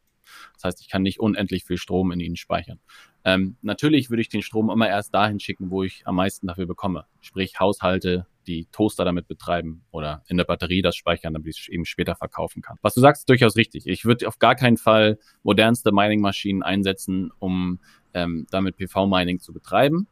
Das 0.53 0.63
heißt, 0.63 0.81
ich 0.81 0.89
kann 0.89 1.01
nicht 1.01 1.19
unendlich 1.19 1.65
viel 1.65 1.77
Strom 1.77 2.11
in 2.11 2.19
ihnen 2.19 2.35
speichern. 2.35 2.79
Ähm, 3.25 3.57
natürlich 3.61 4.09
würde 4.09 4.21
ich 4.21 4.29
den 4.29 4.41
Strom 4.41 4.69
immer 4.69 4.87
erst 4.87 5.13
dahin 5.13 5.39
schicken, 5.39 5.69
wo 5.69 5.83
ich 5.83 6.03
am 6.05 6.15
meisten 6.15 6.47
dafür 6.47 6.65
bekomme. 6.65 7.05
Sprich 7.21 7.59
Haushalte, 7.59 8.25
die 8.47 8.65
Toaster 8.71 9.05
damit 9.05 9.27
betreiben 9.27 9.83
oder 9.91 10.23
in 10.27 10.37
der 10.37 10.43
Batterie 10.43 10.81
das 10.81 10.95
speichern, 10.95 11.33
damit 11.33 11.55
ich 11.55 11.61
es 11.61 11.69
eben 11.69 11.85
später 11.85 12.15
verkaufen 12.15 12.61
kann. 12.61 12.77
Was 12.81 12.93
du 12.93 13.01
sagst, 13.01 13.21
ist 13.21 13.29
durchaus 13.29 13.55
richtig. 13.55 13.87
Ich 13.87 14.05
würde 14.05 14.27
auf 14.27 14.39
gar 14.39 14.55
keinen 14.55 14.77
Fall 14.77 15.17
modernste 15.43 15.91
Mining-Maschinen 15.91 16.63
einsetzen, 16.63 17.31
um 17.39 17.79
ähm, 18.13 18.45
damit 18.51 18.77
PV-Mining 18.77 19.39
zu 19.39 19.53
betreiben, 19.53 20.07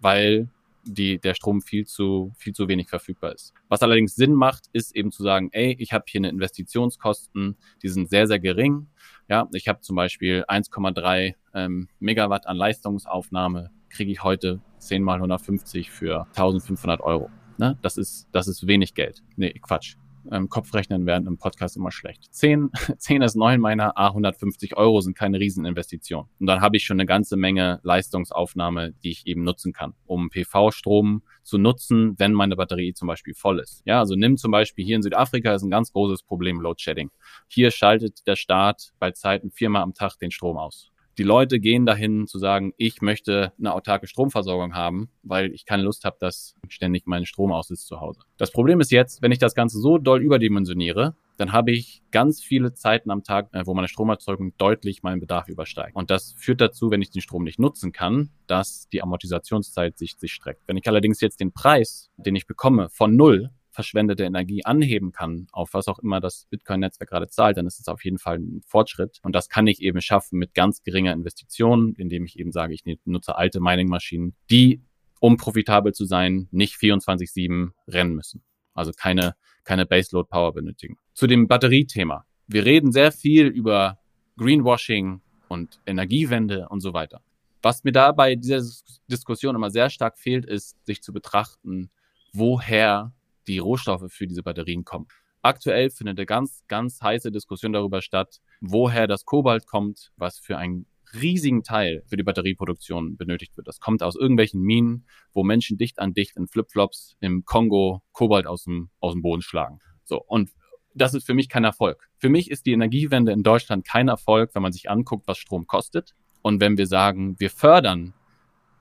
weil 0.00 0.48
die, 0.84 1.18
der 1.18 1.34
Strom 1.34 1.60
viel 1.62 1.86
zu, 1.86 2.32
viel 2.36 2.52
zu 2.52 2.68
wenig 2.68 2.88
verfügbar 2.88 3.32
ist. 3.32 3.52
Was 3.68 3.82
allerdings 3.82 4.14
Sinn 4.14 4.34
macht, 4.34 4.66
ist 4.72 4.94
eben 4.94 5.12
zu 5.12 5.22
sagen, 5.22 5.50
ey, 5.52 5.76
ich 5.78 5.92
habe 5.92 6.04
hier 6.08 6.20
eine 6.20 6.28
Investitionskosten, 6.28 7.56
die 7.82 7.88
sind 7.88 8.08
sehr, 8.10 8.26
sehr 8.26 8.38
gering. 8.38 8.88
Ja, 9.28 9.48
ich 9.52 9.68
habe 9.68 9.80
zum 9.80 9.96
Beispiel 9.96 10.44
1,3 10.48 11.34
ähm, 11.54 11.88
Megawatt 11.98 12.46
an 12.46 12.56
Leistungsaufnahme, 12.56 13.70
kriege 13.88 14.12
ich 14.12 14.22
heute 14.22 14.60
10 14.78 15.02
mal 15.02 15.16
150 15.16 15.90
für 15.90 16.26
1500 16.36 17.00
Euro. 17.00 17.30
Ne? 17.56 17.78
Das 17.82 17.96
ist, 17.96 18.28
das 18.32 18.48
ist 18.48 18.66
wenig 18.66 18.94
Geld. 18.94 19.22
Nee, 19.36 19.54
Quatsch. 19.62 19.96
Ähm, 20.30 20.48
Kopfrechnen 20.48 21.06
während 21.06 21.26
einem 21.26 21.38
Podcast 21.38 21.76
immer 21.76 21.90
schlecht. 21.90 22.32
10, 22.32 22.70
10 22.98 23.22
ist 23.22 23.36
9 23.36 23.60
meiner 23.60 23.96
A150 23.96 24.74
Euro 24.76 25.00
sind 25.00 25.16
keine 25.16 25.38
Rieseninvestition. 25.38 26.26
Und 26.38 26.46
dann 26.46 26.60
habe 26.60 26.76
ich 26.76 26.84
schon 26.84 26.96
eine 26.96 27.06
ganze 27.06 27.36
Menge 27.36 27.80
Leistungsaufnahme, 27.82 28.92
die 29.04 29.10
ich 29.10 29.26
eben 29.26 29.42
nutzen 29.42 29.72
kann, 29.72 29.94
um 30.06 30.30
PV-Strom 30.30 31.22
zu 31.42 31.58
nutzen, 31.58 32.14
wenn 32.18 32.32
meine 32.32 32.56
Batterie 32.56 32.94
zum 32.94 33.08
Beispiel 33.08 33.34
voll 33.34 33.58
ist. 33.58 33.82
Ja, 33.84 33.98
also 33.98 34.14
nimm 34.14 34.36
zum 34.36 34.50
Beispiel 34.50 34.84
hier 34.84 34.96
in 34.96 35.02
Südafrika 35.02 35.54
ist 35.54 35.62
ein 35.62 35.70
ganz 35.70 35.92
großes 35.92 36.22
Problem 36.22 36.60
Load 36.60 36.80
Shedding. 36.82 37.10
Hier 37.48 37.70
schaltet 37.70 38.26
der 38.26 38.36
Staat 38.36 38.92
bei 38.98 39.10
Zeiten 39.10 39.50
viermal 39.50 39.82
am 39.82 39.94
Tag 39.94 40.18
den 40.18 40.30
Strom 40.30 40.56
aus 40.56 40.93
die 41.18 41.22
Leute 41.22 41.60
gehen 41.60 41.86
dahin 41.86 42.26
zu 42.26 42.38
sagen, 42.38 42.72
ich 42.76 43.02
möchte 43.02 43.52
eine 43.58 43.74
autarke 43.74 44.06
Stromversorgung 44.06 44.74
haben, 44.74 45.10
weil 45.22 45.52
ich 45.52 45.64
keine 45.64 45.82
Lust 45.82 46.04
habe, 46.04 46.16
dass 46.20 46.56
ständig 46.68 47.06
mein 47.06 47.26
Strom 47.26 47.52
aus 47.52 47.70
ist 47.70 47.86
zu 47.86 48.00
Hause. 48.00 48.20
Das 48.36 48.50
Problem 48.50 48.80
ist 48.80 48.90
jetzt, 48.90 49.22
wenn 49.22 49.32
ich 49.32 49.38
das 49.38 49.54
Ganze 49.54 49.78
so 49.78 49.98
doll 49.98 50.22
überdimensioniere, 50.22 51.14
dann 51.36 51.52
habe 51.52 51.72
ich 51.72 52.02
ganz 52.10 52.42
viele 52.42 52.74
Zeiten 52.74 53.10
am 53.10 53.24
Tag, 53.24 53.48
äh, 53.52 53.66
wo 53.66 53.74
meine 53.74 53.88
Stromerzeugung 53.88 54.56
deutlich 54.56 55.02
meinen 55.02 55.20
Bedarf 55.20 55.48
übersteigt. 55.48 55.96
Und 55.96 56.10
das 56.10 56.34
führt 56.38 56.60
dazu, 56.60 56.90
wenn 56.90 57.02
ich 57.02 57.10
den 57.10 57.22
Strom 57.22 57.44
nicht 57.44 57.58
nutzen 57.58 57.92
kann, 57.92 58.30
dass 58.46 58.88
die 58.90 59.02
Amortisationszeit 59.02 59.98
sich, 59.98 60.16
sich 60.16 60.32
streckt. 60.32 60.62
Wenn 60.66 60.76
ich 60.76 60.86
allerdings 60.86 61.20
jetzt 61.20 61.40
den 61.40 61.52
Preis, 61.52 62.10
den 62.16 62.36
ich 62.36 62.46
bekomme, 62.46 62.88
von 62.90 63.16
null 63.16 63.50
verschwendete 63.74 64.24
Energie 64.24 64.64
anheben 64.64 65.12
kann, 65.12 65.48
auf 65.52 65.74
was 65.74 65.88
auch 65.88 65.98
immer 65.98 66.20
das 66.20 66.46
Bitcoin-Netzwerk 66.50 67.10
gerade 67.10 67.28
zahlt, 67.28 67.56
dann 67.56 67.66
ist 67.66 67.80
es 67.80 67.88
auf 67.88 68.04
jeden 68.04 68.18
Fall 68.18 68.38
ein 68.38 68.62
Fortschritt. 68.66 69.18
Und 69.22 69.34
das 69.34 69.48
kann 69.48 69.66
ich 69.66 69.82
eben 69.82 70.00
schaffen 70.00 70.38
mit 70.38 70.54
ganz 70.54 70.82
geringer 70.82 71.12
Investition, 71.12 71.94
indem 71.94 72.24
ich 72.24 72.38
eben 72.38 72.52
sage, 72.52 72.72
ich 72.72 72.84
nutze 73.04 73.36
alte 73.36 73.60
Mining-Maschinen, 73.60 74.34
die, 74.50 74.82
um 75.20 75.36
profitabel 75.36 75.92
zu 75.92 76.04
sein, 76.04 76.48
nicht 76.52 76.76
24-7 76.76 77.72
rennen 77.88 78.14
müssen. 78.14 78.42
Also 78.74 78.92
keine, 78.92 79.34
keine 79.64 79.86
Baseload-Power 79.86 80.54
benötigen. 80.54 80.98
Zu 81.12 81.26
dem 81.26 81.48
Batteriethema. 81.48 82.24
Wir 82.46 82.64
reden 82.64 82.92
sehr 82.92 83.10
viel 83.10 83.46
über 83.46 83.98
Greenwashing 84.36 85.20
und 85.48 85.80
Energiewende 85.86 86.68
und 86.68 86.80
so 86.80 86.92
weiter. 86.92 87.22
Was 87.62 87.82
mir 87.82 87.92
dabei 87.92 88.36
dieser 88.36 88.62
Diskussion 89.10 89.56
immer 89.56 89.70
sehr 89.70 89.90
stark 89.90 90.18
fehlt, 90.18 90.44
ist, 90.44 90.76
sich 90.84 91.02
zu 91.02 91.12
betrachten, 91.12 91.90
woher 92.32 93.12
die 93.46 93.58
Rohstoffe 93.58 94.10
für 94.10 94.26
diese 94.26 94.42
Batterien 94.42 94.84
kommen. 94.84 95.06
Aktuell 95.42 95.90
findet 95.90 96.18
eine 96.18 96.26
ganz, 96.26 96.64
ganz 96.68 97.02
heiße 97.02 97.30
Diskussion 97.30 97.72
darüber 97.72 98.00
statt, 98.00 98.40
woher 98.60 99.06
das 99.06 99.24
Kobalt 99.24 99.66
kommt, 99.66 100.10
was 100.16 100.38
für 100.38 100.56
einen 100.56 100.86
riesigen 101.14 101.62
Teil 101.62 102.02
für 102.06 102.16
die 102.16 102.22
Batterieproduktion 102.22 103.16
benötigt 103.16 103.56
wird. 103.56 103.68
Das 103.68 103.78
kommt 103.78 104.02
aus 104.02 104.16
irgendwelchen 104.16 104.62
Minen, 104.62 105.06
wo 105.32 105.44
Menschen 105.44 105.76
dicht 105.76 105.98
an 105.98 106.14
dicht 106.14 106.36
in 106.36 106.48
Flipflops 106.48 107.16
im 107.20 107.44
Kongo 107.44 108.02
Kobalt 108.12 108.46
aus 108.46 108.64
dem, 108.64 108.90
aus 109.00 109.12
dem 109.12 109.22
Boden 109.22 109.42
schlagen. 109.42 109.78
So. 110.04 110.22
Und 110.26 110.50
das 110.94 111.14
ist 111.14 111.26
für 111.26 111.34
mich 111.34 111.48
kein 111.48 111.64
Erfolg. 111.64 112.08
Für 112.18 112.28
mich 112.28 112.50
ist 112.50 112.66
die 112.66 112.72
Energiewende 112.72 113.32
in 113.32 113.42
Deutschland 113.42 113.86
kein 113.86 114.08
Erfolg, 114.08 114.54
wenn 114.54 114.62
man 114.62 114.72
sich 114.72 114.88
anguckt, 114.88 115.26
was 115.26 115.38
Strom 115.38 115.66
kostet. 115.66 116.14
Und 116.42 116.60
wenn 116.60 116.78
wir 116.78 116.86
sagen, 116.86 117.38
wir 117.38 117.50
fördern, 117.50 118.14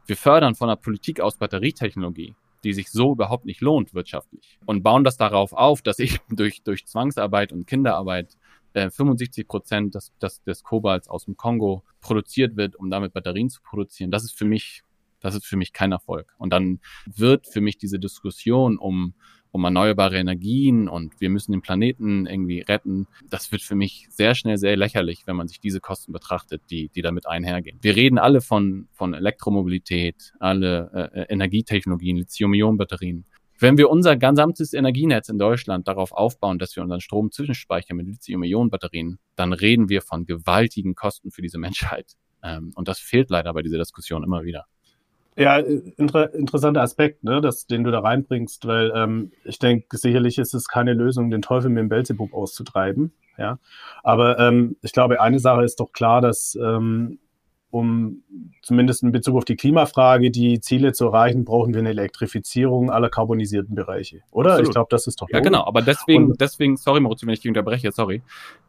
wir 0.05 0.17
fördern 0.17 0.55
von 0.55 0.67
der 0.67 0.75
Politik 0.75 1.21
aus 1.21 1.37
Batterietechnologie, 1.37 2.35
die 2.63 2.73
sich 2.73 2.89
so 2.89 3.13
überhaupt 3.13 3.45
nicht 3.45 3.61
lohnt 3.61 3.93
wirtschaftlich 3.93 4.59
und 4.65 4.83
bauen 4.83 5.03
das 5.03 5.17
darauf 5.17 5.53
auf, 5.53 5.81
dass 5.81 5.99
ich 5.99 6.19
durch, 6.29 6.63
durch 6.63 6.85
Zwangsarbeit 6.85 7.51
und 7.51 7.67
Kinderarbeit 7.67 8.37
äh, 8.73 8.89
75 8.89 9.47
Prozent 9.47 9.95
des, 9.95 10.11
des, 10.19 10.43
des 10.43 10.63
Kobalts 10.63 11.07
aus 11.07 11.25
dem 11.25 11.37
Kongo 11.37 11.83
produziert 12.01 12.55
wird, 12.55 12.75
um 12.75 12.89
damit 12.89 13.13
Batterien 13.13 13.49
zu 13.49 13.61
produzieren. 13.61 14.11
Das 14.11 14.23
ist 14.23 14.37
für 14.37 14.45
mich, 14.45 14.83
das 15.19 15.35
ist 15.35 15.45
für 15.45 15.57
mich 15.57 15.73
kein 15.73 15.91
Erfolg. 15.91 16.33
Und 16.37 16.51
dann 16.51 16.79
wird 17.05 17.47
für 17.47 17.61
mich 17.61 17.77
diese 17.77 17.99
Diskussion 17.99 18.77
um 18.77 19.13
um 19.53 19.63
erneuerbare 19.63 20.17
Energien 20.17 20.89
und 20.89 21.13
wir 21.21 21.29
müssen 21.29 21.51
den 21.51 21.61
Planeten 21.61 22.25
irgendwie 22.25 22.61
retten. 22.61 23.05
Das 23.29 23.51
wird 23.51 23.61
für 23.61 23.75
mich 23.75 24.07
sehr 24.09 24.33
schnell 24.33 24.57
sehr 24.57 24.75
lächerlich, 24.75 25.27
wenn 25.27 25.35
man 25.35 25.47
sich 25.47 25.59
diese 25.59 25.79
Kosten 25.79 26.11
betrachtet, 26.11 26.63
die, 26.71 26.89
die 26.89 27.03
damit 27.03 27.27
einhergehen. 27.27 27.77
Wir 27.83 27.95
reden 27.95 28.17
alle 28.17 28.41
von, 28.41 28.87
von 28.93 29.13
Elektromobilität, 29.13 30.33
alle 30.39 31.11
äh, 31.13 31.31
Energietechnologien, 31.31 32.17
Lithium-Ionen-Batterien. 32.17 33.25
Wenn 33.59 33.77
wir 33.77 33.91
unser 33.91 34.17
gesamtes 34.17 34.73
Energienetz 34.73 35.29
in 35.29 35.37
Deutschland 35.37 35.87
darauf 35.87 36.13
aufbauen, 36.13 36.57
dass 36.57 36.75
wir 36.75 36.81
unseren 36.81 36.99
Strom 36.99 37.31
zwischenspeichern 37.31 37.95
mit 37.95 38.07
Lithium-Ionen-Batterien, 38.07 39.19
dann 39.35 39.53
reden 39.53 39.87
wir 39.87 40.01
von 40.01 40.25
gewaltigen 40.25 40.95
Kosten 40.95 41.29
für 41.29 41.43
diese 41.43 41.57
Menschheit. 41.59 42.13
Ähm, 42.41 42.71
und 42.73 42.87
das 42.87 42.97
fehlt 42.97 43.29
leider 43.29 43.53
bei 43.53 43.61
dieser 43.61 43.77
Diskussion 43.77 44.23
immer 44.23 44.43
wieder. 44.43 44.65
Ja, 45.35 45.57
inter 45.57 46.33
interessanter 46.33 46.81
Aspekt, 46.81 47.23
ne, 47.23 47.41
das, 47.41 47.65
den 47.65 47.83
du 47.83 47.91
da 47.91 47.99
reinbringst, 47.99 48.67
weil 48.67 48.91
ähm, 48.95 49.31
ich 49.43 49.57
denke, 49.59 49.97
sicherlich 49.97 50.37
ist 50.37 50.53
es 50.53 50.67
keine 50.67 50.93
Lösung, 50.93 51.31
den 51.31 51.41
Teufel 51.41 51.69
mit 51.69 51.79
dem 51.79 51.89
Belzebub 51.89 52.33
auszutreiben. 52.33 53.13
Ja, 53.37 53.57
aber 54.03 54.37
ähm, 54.37 54.75
ich 54.83 54.91
glaube, 54.91 55.19
eine 55.19 55.39
Sache 55.39 55.63
ist 55.63 55.79
doch 55.79 55.91
klar, 55.91 56.21
dass 56.21 56.55
ähm, 56.61 57.17
um 57.73 58.21
zumindest 58.61 59.01
in 59.01 59.11
Bezug 59.11 59.35
auf 59.35 59.45
die 59.45 59.55
Klimafrage 59.55 60.29
die 60.29 60.59
Ziele 60.59 60.93
zu 60.93 61.05
erreichen, 61.05 61.43
brauchen 61.43 61.73
wir 61.73 61.79
eine 61.79 61.89
Elektrifizierung 61.89 62.91
aller 62.91 63.09
karbonisierten 63.09 63.73
Bereiche, 63.73 64.21
oder? 64.29 64.51
Absolut. 64.51 64.69
Ich 64.69 64.73
glaube, 64.73 64.87
das 64.91 65.07
ist 65.07 65.19
doch 65.19 65.27
Ja, 65.31 65.39
genau, 65.39 65.65
aber 65.65 65.81
deswegen, 65.81 66.25
Und, 66.25 66.39
deswegen, 66.39 66.77
sorry 66.77 66.99
Maurizio, 66.99 67.25
wenn 67.25 67.33
ich 67.33 67.39
dich 67.39 67.49
unterbreche, 67.49 67.91
sorry. 67.91 68.21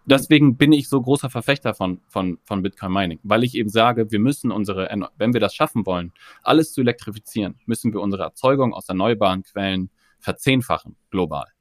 Deswegen 0.07 0.57
bin 0.57 0.73
ich 0.73 0.89
so 0.89 1.03
großer 1.03 1.29
Verfechter 1.29 1.75
von, 1.75 2.01
von, 2.09 2.39
von 2.45 2.63
Bitcoin 2.63 2.93
Mining, 2.93 3.21
weil 3.25 3.45
ich 3.45 3.55
eben 3.57 3.69
sage, 3.69 4.11
wir 4.11 4.21
müssen 4.21 4.51
unsere, 4.51 4.89
wenn 5.19 5.35
wir 5.35 5.41
das 5.41 5.55
schaffen 5.55 5.85
wollen, 5.85 6.15
alles 6.43 6.73
zu 6.73 6.81
elektrifizieren, 6.81 7.57
müssen 7.67 7.93
wir 7.93 8.01
unsere 8.01 8.23
Erzeugung 8.23 8.73
aus 8.73 8.89
erneuerbaren 8.89 9.43
Quellen 9.43 9.91
verzehnfachen, 10.19 10.97
global 11.11 11.54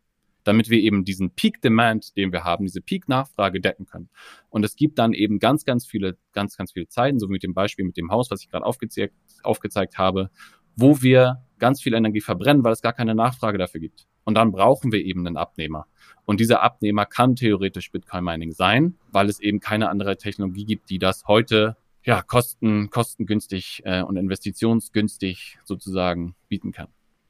damit 0.43 0.69
wir 0.69 0.79
eben 0.79 1.05
diesen 1.05 1.31
Peak 1.31 1.61
Demand, 1.61 2.15
den 2.17 2.31
wir 2.31 2.43
haben, 2.43 2.65
diese 2.65 2.81
Peak 2.81 3.07
Nachfrage 3.07 3.61
decken 3.61 3.85
können. 3.85 4.09
Und 4.49 4.63
es 4.63 4.75
gibt 4.75 4.99
dann 4.99 5.13
eben 5.13 5.39
ganz, 5.39 5.65
ganz 5.65 5.85
viele, 5.85 6.17
ganz, 6.33 6.57
ganz 6.57 6.73
viele 6.73 6.87
Zeiten, 6.87 7.19
so 7.19 7.27
wie 7.27 7.33
mit 7.33 7.43
dem 7.43 7.53
Beispiel 7.53 7.85
mit 7.85 7.97
dem 7.97 8.11
Haus, 8.11 8.31
was 8.31 8.41
ich 8.41 8.49
gerade 8.49 8.65
aufgezeigt, 8.65 9.15
aufgezeigt 9.43 9.97
habe, 9.97 10.29
wo 10.75 11.01
wir 11.01 11.43
ganz 11.59 11.81
viel 11.81 11.93
Energie 11.93 12.21
verbrennen, 12.21 12.63
weil 12.63 12.73
es 12.73 12.81
gar 12.81 12.93
keine 12.93 13.15
Nachfrage 13.15 13.57
dafür 13.57 13.79
gibt. 13.79 14.07
Und 14.25 14.35
dann 14.35 14.51
brauchen 14.51 14.91
wir 14.91 15.03
eben 15.03 15.25
einen 15.25 15.37
Abnehmer. 15.37 15.85
Und 16.25 16.39
dieser 16.39 16.61
Abnehmer 16.61 17.05
kann 17.05 17.35
theoretisch 17.35 17.91
Bitcoin 17.91 18.23
Mining 18.23 18.51
sein, 18.51 18.95
weil 19.11 19.29
es 19.29 19.39
eben 19.39 19.59
keine 19.59 19.89
andere 19.89 20.17
Technologie 20.17 20.65
gibt, 20.65 20.89
die 20.89 20.99
das 20.99 21.25
heute 21.27 21.75
ja 22.03 22.21
kosten, 22.21 22.89
kostengünstig 22.89 23.81
äh, 23.85 24.01
und 24.01 24.17
investitionsgünstig 24.17 25.57
sozusagen 25.63 26.35
bieten 26.47 26.71
kann. 26.71 26.87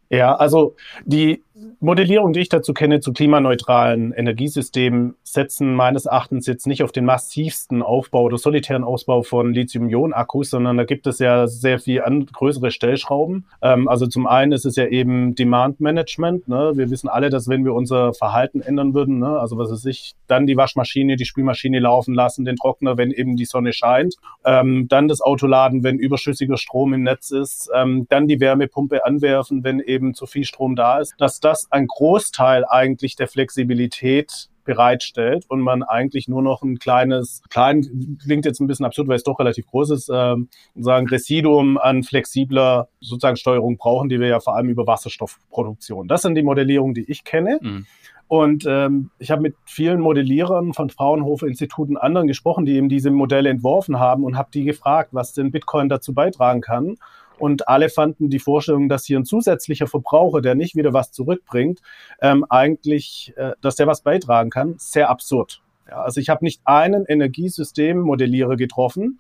Ja, 0.09 0.35
also 0.35 0.75
die 1.05 1.43
Modellierung, 1.79 2.33
die 2.33 2.41
ich 2.41 2.49
dazu 2.49 2.73
kenne, 2.73 2.99
zu 2.99 3.13
klimaneutralen 3.13 4.11
Energiesystemen, 4.11 5.15
setzen 5.23 5.73
meines 5.73 6.05
Erachtens 6.05 6.45
jetzt 6.45 6.67
nicht 6.67 6.83
auf 6.83 6.91
den 6.91 7.05
massivsten 7.05 7.81
Aufbau 7.81 8.23
oder 8.23 8.37
solitären 8.37 8.83
Ausbau 8.83 9.23
von 9.23 9.53
Lithium-Ionen-Akkus, 9.53 10.49
sondern 10.49 10.77
da 10.77 10.83
gibt 10.83 11.07
es 11.07 11.19
ja 11.19 11.47
sehr 11.47 11.79
viel 11.79 12.01
an, 12.01 12.25
größere 12.25 12.71
Stellschrauben. 12.71 13.45
Ähm, 13.61 13.87
also 13.87 14.05
zum 14.05 14.27
einen 14.27 14.51
ist 14.51 14.65
es 14.65 14.75
ja 14.75 14.85
eben 14.87 15.35
Demand-Management. 15.35 16.47
Ne? 16.47 16.73
Wir 16.75 16.89
wissen 16.89 17.07
alle, 17.07 17.29
dass 17.29 17.47
wenn 17.47 17.65
wir 17.65 17.73
unser 17.73 18.13
Verhalten 18.13 18.61
ändern 18.61 18.93
würden, 18.93 19.19
ne? 19.19 19.39
also 19.39 19.57
was 19.57 19.71
weiß 19.71 19.85
ich, 19.85 20.13
dann 20.27 20.47
die 20.47 20.57
Waschmaschine, 20.57 21.15
die 21.15 21.25
Spülmaschine 21.25 21.79
laufen 21.79 22.13
lassen, 22.13 22.45
den 22.45 22.55
Trockner, 22.55 22.97
wenn 22.97 23.11
eben 23.11 23.35
die 23.35 23.45
Sonne 23.45 23.73
scheint, 23.73 24.15
ähm, 24.45 24.87
dann 24.89 25.07
das 25.07 25.21
Auto 25.21 25.47
laden, 25.47 25.83
wenn 25.83 25.97
überschüssiger 25.97 26.57
Strom 26.57 26.93
im 26.93 27.03
Netz 27.03 27.31
ist, 27.31 27.69
ähm, 27.75 28.05
dann 28.09 28.27
die 28.27 28.39
Wärmepumpe 28.39 29.05
anwerfen, 29.05 29.63
wenn 29.63 29.79
eben 29.79 30.03
eben 30.03 30.13
zu 30.13 30.25
viel 30.25 30.43
Strom 30.43 30.75
da 30.75 30.99
ist, 30.99 31.13
dass 31.17 31.39
das 31.43 31.71
ein 31.71 31.87
Großteil 31.87 32.65
eigentlich 32.65 33.15
der 33.15 33.27
Flexibilität 33.27 34.49
bereitstellt 34.63 35.45
und 35.49 35.61
man 35.61 35.83
eigentlich 35.83 36.27
nur 36.27 36.41
noch 36.41 36.63
ein 36.63 36.79
kleines, 36.79 37.41
klein, 37.49 38.17
klingt 38.23 38.45
jetzt 38.45 38.59
ein 38.59 38.67
bisschen 38.67 38.85
absurd, 38.85 39.07
weil 39.07 39.17
es 39.17 39.23
doch 39.23 39.39
relativ 39.39 39.67
groß 39.67 39.91
ist, 39.91 40.09
ähm, 40.13 40.49
sagen 40.75 41.07
Residuum 41.07 41.77
an 41.77 42.03
flexibler 42.03 42.87
sozusagen 43.01 43.37
Steuerung 43.37 43.77
brauchen, 43.77 44.09
die 44.09 44.19
wir 44.19 44.27
ja 44.27 44.39
vor 44.39 44.55
allem 44.55 44.69
über 44.69 44.87
Wasserstoffproduktion. 44.87 46.07
Das 46.07 46.21
sind 46.21 46.35
die 46.35 46.43
Modellierungen, 46.43 46.93
die 46.93 47.09
ich 47.09 47.23
kenne. 47.23 47.59
Mhm. 47.61 47.85
Und 48.27 48.65
ähm, 48.67 49.11
ich 49.19 49.31
habe 49.31 49.41
mit 49.41 49.55
vielen 49.65 49.99
Modellierern 49.99 50.73
von 50.73 50.89
Fraunhofer 50.89 51.45
Instituten 51.45 51.97
anderen 51.97 52.27
gesprochen, 52.27 52.65
die 52.65 52.75
eben 52.75 52.89
diese 52.89 53.11
Modelle 53.11 53.49
entworfen 53.49 53.99
haben 53.99 54.23
und 54.23 54.37
habe 54.37 54.49
die 54.53 54.63
gefragt, 54.63 55.09
was 55.11 55.33
denn 55.33 55.51
Bitcoin 55.51 55.89
dazu 55.89 56.13
beitragen 56.13 56.61
kann. 56.61 56.95
Und 57.39 57.67
alle 57.67 57.89
fanden 57.89 58.29
die 58.29 58.39
Vorstellung, 58.39 58.89
dass 58.89 59.05
hier 59.05 59.19
ein 59.19 59.25
zusätzlicher 59.25 59.87
Verbraucher, 59.87 60.41
der 60.41 60.55
nicht 60.55 60.75
wieder 60.75 60.93
was 60.93 61.11
zurückbringt, 61.11 61.81
ähm, 62.21 62.45
eigentlich, 62.49 63.33
äh, 63.35 63.53
dass 63.61 63.75
der 63.75 63.87
was 63.87 64.01
beitragen 64.01 64.49
kann, 64.49 64.75
sehr 64.77 65.09
absurd. 65.09 65.61
Ja, 65.89 66.01
also 66.01 66.19
ich 66.19 66.29
habe 66.29 66.45
nicht 66.45 66.61
einen 66.65 67.05
Energiesystemmodellierer 67.05 68.55
getroffen, 68.55 69.19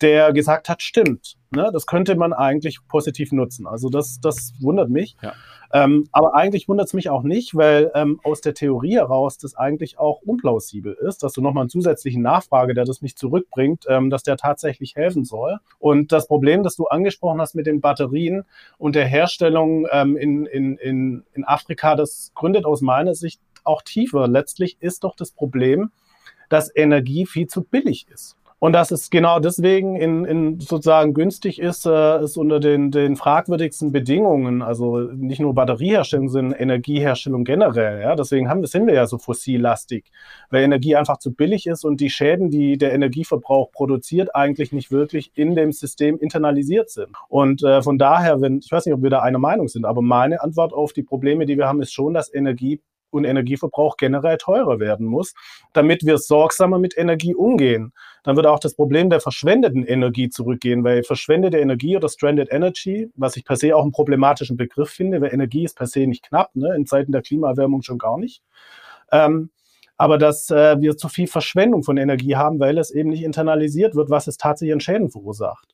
der 0.00 0.32
gesagt 0.32 0.68
hat, 0.68 0.82
stimmt, 0.82 1.36
ne, 1.50 1.70
das 1.72 1.86
könnte 1.86 2.16
man 2.16 2.32
eigentlich 2.32 2.78
positiv 2.88 3.32
nutzen. 3.32 3.66
Also 3.66 3.88
das, 3.88 4.20
das 4.20 4.52
wundert 4.60 4.90
mich. 4.90 5.16
Ja. 5.22 5.32
Ähm, 5.72 6.08
aber 6.12 6.34
eigentlich 6.34 6.68
wundert 6.68 6.88
es 6.88 6.94
mich 6.94 7.10
auch 7.10 7.22
nicht, 7.22 7.54
weil 7.54 7.90
ähm, 7.94 8.20
aus 8.22 8.40
der 8.40 8.54
Theorie 8.54 8.94
heraus 8.94 9.38
das 9.38 9.56
eigentlich 9.56 9.98
auch 9.98 10.20
unplausibel 10.22 10.92
ist, 10.92 11.22
dass 11.22 11.32
du 11.32 11.40
nochmal 11.40 11.62
einen 11.62 11.70
zusätzlichen 11.70 12.22
Nachfrage, 12.22 12.74
der 12.74 12.84
das 12.84 13.02
nicht 13.02 13.18
zurückbringt, 13.18 13.84
ähm, 13.88 14.10
dass 14.10 14.22
der 14.22 14.36
tatsächlich 14.36 14.94
helfen 14.94 15.24
soll. 15.24 15.58
Und 15.78 16.12
das 16.12 16.28
Problem, 16.28 16.62
das 16.62 16.76
du 16.76 16.86
angesprochen 16.86 17.40
hast 17.40 17.54
mit 17.54 17.66
den 17.66 17.80
Batterien 17.80 18.44
und 18.78 18.94
der 18.94 19.06
Herstellung 19.06 19.86
ähm, 19.90 20.16
in, 20.16 20.46
in, 20.46 20.76
in, 20.76 21.24
in 21.34 21.44
Afrika, 21.44 21.96
das 21.96 22.32
gründet 22.34 22.66
aus 22.66 22.80
meiner 22.80 23.14
Sicht 23.14 23.40
auch 23.64 23.82
tiefer. 23.82 24.28
Letztlich 24.28 24.76
ist 24.80 25.04
doch 25.04 25.16
das 25.16 25.32
Problem, 25.32 25.90
dass 26.54 26.74
Energie 26.74 27.26
viel 27.26 27.48
zu 27.48 27.64
billig 27.64 28.06
ist. 28.08 28.36
Und 28.60 28.72
dass 28.72 28.92
es 28.92 29.10
genau 29.10 29.40
deswegen 29.40 29.96
in, 29.96 30.24
in 30.24 30.60
sozusagen 30.60 31.12
günstig 31.12 31.60
ist, 31.60 31.84
äh, 31.84 32.22
ist 32.22 32.38
unter 32.38 32.60
den, 32.60 32.90
den 32.90 33.16
fragwürdigsten 33.16 33.92
Bedingungen, 33.92 34.62
also 34.62 35.00
nicht 35.00 35.40
nur 35.40 35.52
Batterieherstellung, 35.52 36.30
sondern 36.30 36.58
Energieherstellung 36.58 37.44
generell. 37.44 38.00
Ja? 38.00 38.14
Deswegen 38.16 38.48
haben, 38.48 38.64
sind 38.64 38.86
wir 38.86 38.94
ja 38.94 39.06
so 39.06 39.18
fossillastig, 39.18 40.10
weil 40.48 40.62
Energie 40.62 40.96
einfach 40.96 41.18
zu 41.18 41.34
billig 41.34 41.66
ist 41.66 41.84
und 41.84 42.00
die 42.00 42.08
Schäden, 42.08 42.50
die 42.50 42.78
der 42.78 42.94
Energieverbrauch 42.94 43.70
produziert, 43.70 44.34
eigentlich 44.34 44.72
nicht 44.72 44.90
wirklich 44.90 45.32
in 45.34 45.54
dem 45.56 45.72
System 45.72 46.18
internalisiert 46.18 46.88
sind. 46.88 47.10
Und 47.28 47.62
äh, 47.64 47.82
von 47.82 47.98
daher, 47.98 48.40
wenn, 48.40 48.60
ich 48.64 48.72
weiß 48.72 48.86
nicht, 48.86 48.94
ob 48.94 49.02
wir 49.02 49.10
da 49.10 49.20
einer 49.20 49.40
Meinung 49.40 49.68
sind, 49.68 49.84
aber 49.84 50.00
meine 50.00 50.40
Antwort 50.40 50.72
auf 50.72 50.94
die 50.94 51.02
Probleme, 51.02 51.44
die 51.44 51.58
wir 51.58 51.66
haben, 51.66 51.82
ist 51.82 51.92
schon, 51.92 52.14
dass 52.14 52.32
Energie 52.32 52.80
und 53.14 53.24
Energieverbrauch 53.24 53.96
generell 53.96 54.36
teurer 54.36 54.80
werden 54.80 55.06
muss, 55.06 55.34
damit 55.72 56.04
wir 56.04 56.18
sorgsamer 56.18 56.78
mit 56.78 56.96
Energie 56.98 57.34
umgehen. 57.34 57.92
Dann 58.24 58.36
wird 58.36 58.46
auch 58.46 58.58
das 58.58 58.74
Problem 58.74 59.10
der 59.10 59.20
verschwendeten 59.20 59.84
Energie 59.84 60.28
zurückgehen, 60.28 60.84
weil 60.84 61.02
verschwendete 61.02 61.58
Energie 61.58 61.96
oder 61.96 62.08
Stranded 62.08 62.50
Energy, 62.50 63.10
was 63.16 63.36
ich 63.36 63.44
per 63.44 63.56
se 63.56 63.74
auch 63.74 63.82
einen 63.82 63.92
problematischen 63.92 64.56
Begriff 64.56 64.90
finde, 64.90 65.20
weil 65.20 65.32
Energie 65.32 65.64
ist 65.64 65.76
per 65.76 65.86
se 65.86 66.06
nicht 66.06 66.24
knapp, 66.28 66.54
ne? 66.54 66.74
in 66.74 66.86
Zeiten 66.86 67.12
der 67.12 67.22
Klimaerwärmung 67.22 67.82
schon 67.82 67.98
gar 67.98 68.18
nicht. 68.18 68.42
Ähm, 69.12 69.50
aber 69.96 70.18
dass 70.18 70.50
äh, 70.50 70.80
wir 70.80 70.96
zu 70.96 71.08
viel 71.08 71.28
Verschwendung 71.28 71.84
von 71.84 71.96
Energie 71.96 72.36
haben, 72.36 72.58
weil 72.58 72.78
es 72.78 72.90
eben 72.90 73.10
nicht 73.10 73.22
internalisiert 73.22 73.94
wird, 73.94 74.10
was 74.10 74.26
es 74.26 74.36
tatsächlich 74.36 74.72
an 74.72 74.80
Schäden 74.80 75.10
verursacht. 75.10 75.73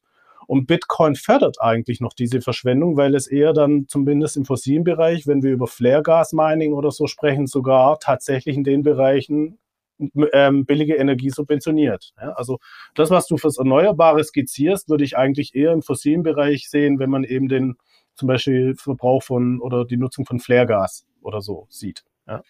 Und 0.51 0.67
Bitcoin 0.67 1.15
fördert 1.15 1.61
eigentlich 1.61 2.01
noch 2.01 2.13
diese 2.13 2.41
Verschwendung, 2.41 2.97
weil 2.97 3.15
es 3.15 3.29
eher 3.29 3.53
dann 3.53 3.87
zumindest 3.87 4.37
im 4.37 4.45
fossilen 4.45 4.83
Bereich, 4.83 5.29
wenn 5.29 5.45
wir 5.45 5.53
über 5.53 5.69
Flare-Gas-Mining 5.69 6.73
oder 6.73 6.91
so 6.91 7.07
sprechen, 7.07 7.47
sogar 7.47 8.01
tatsächlich 8.01 8.57
in 8.57 8.65
den 8.65 8.83
Bereichen 8.83 9.61
ähm, 10.33 10.67
billige 10.67 10.97
Energie 10.97 11.31
subventioniert. 11.31 12.15
Ja, 12.21 12.33
also 12.33 12.59
das, 12.97 13.11
was 13.11 13.29
du 13.29 13.37
fürs 13.37 13.59
Erneuerbare 13.59 14.25
skizzierst, 14.25 14.89
würde 14.89 15.05
ich 15.05 15.17
eigentlich 15.17 15.55
eher 15.55 15.71
im 15.71 15.83
fossilen 15.83 16.25
Bereich 16.25 16.69
sehen, 16.69 16.99
wenn 16.99 17.11
man 17.11 17.23
eben 17.23 17.47
den 17.47 17.77
zum 18.17 18.27
Beispiel 18.27 18.75
Verbrauch 18.75 19.23
von 19.23 19.61
oder 19.61 19.85
die 19.85 19.99
Nutzung 19.99 20.27
von 20.27 20.41
Flaregas 20.41 21.07
oder 21.23 21.43
so 21.43 21.69
sieht. 21.69 22.03
Ja. 22.27 22.43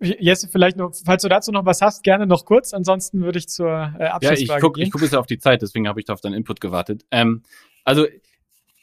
Jesse, 0.00 0.48
vielleicht 0.48 0.76
noch, 0.76 0.92
falls 1.04 1.22
du 1.22 1.28
dazu 1.28 1.52
noch 1.52 1.64
was 1.64 1.80
hast, 1.80 2.02
gerne 2.02 2.26
noch 2.26 2.44
kurz. 2.44 2.74
Ansonsten 2.74 3.22
würde 3.22 3.38
ich 3.38 3.48
zur 3.48 3.68
äh, 3.68 4.04
Abschlussfrage 4.04 4.44
ja, 4.44 4.56
ich 4.56 4.60
guck, 4.60 4.74
gehen. 4.74 4.84
Ich 4.84 4.90
gucke 4.90 5.04
jetzt 5.04 5.14
auf 5.14 5.26
die 5.26 5.38
Zeit, 5.38 5.62
deswegen 5.62 5.88
habe 5.88 6.00
ich 6.00 6.06
da 6.06 6.12
auf 6.12 6.20
deinen 6.20 6.34
Input 6.34 6.60
gewartet. 6.60 7.04
Ähm, 7.10 7.42
also 7.84 8.06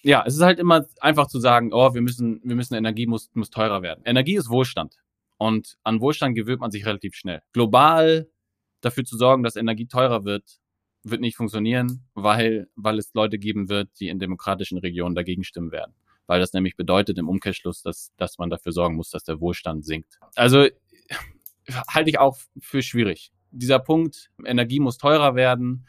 ja, 0.03 0.23
es 0.25 0.35
ist 0.35 0.41
halt 0.41 0.59
immer 0.59 0.85
einfach 0.99 1.27
zu 1.27 1.39
sagen, 1.39 1.71
oh, 1.73 1.93
wir 1.93 2.01
müssen, 2.01 2.41
wir 2.43 2.55
müssen 2.55 2.75
Energie 2.75 3.07
muss, 3.07 3.29
muss 3.33 3.49
teurer 3.49 3.81
werden. 3.81 4.01
Energie 4.05 4.35
ist 4.35 4.49
Wohlstand. 4.49 4.97
Und 5.37 5.77
an 5.83 6.01
Wohlstand 6.01 6.35
gewöhnt 6.35 6.59
man 6.59 6.71
sich 6.71 6.85
relativ 6.85 7.15
schnell. 7.15 7.41
Global 7.53 8.29
dafür 8.81 9.05
zu 9.05 9.17
sorgen, 9.17 9.43
dass 9.43 9.55
Energie 9.55 9.87
teurer 9.87 10.25
wird, 10.25 10.59
wird 11.03 11.21
nicht 11.21 11.37
funktionieren, 11.37 12.05
weil, 12.13 12.67
weil 12.75 12.97
es 12.97 13.13
Leute 13.13 13.39
geben 13.39 13.69
wird, 13.69 13.89
die 13.99 14.09
in 14.09 14.19
demokratischen 14.19 14.77
Regionen 14.77 15.15
dagegen 15.15 15.43
stimmen 15.43 15.71
werden. 15.71 15.93
Weil 16.27 16.39
das 16.39 16.53
nämlich 16.53 16.75
bedeutet 16.75 17.17
im 17.17 17.27
Umkehrschluss, 17.27 17.81
dass, 17.81 18.13
dass 18.17 18.37
man 18.37 18.49
dafür 18.49 18.71
sorgen 18.71 18.95
muss, 18.95 19.09
dass 19.09 19.23
der 19.23 19.39
Wohlstand 19.39 19.85
sinkt. 19.85 20.19
Also 20.35 20.67
halte 21.87 22.09
ich 22.09 22.19
auch 22.19 22.37
für 22.59 22.81
schwierig. 22.81 23.31
Dieser 23.51 23.79
Punkt, 23.79 24.31
Energie 24.45 24.79
muss 24.79 24.97
teurer 24.97 25.35
werden. 25.35 25.87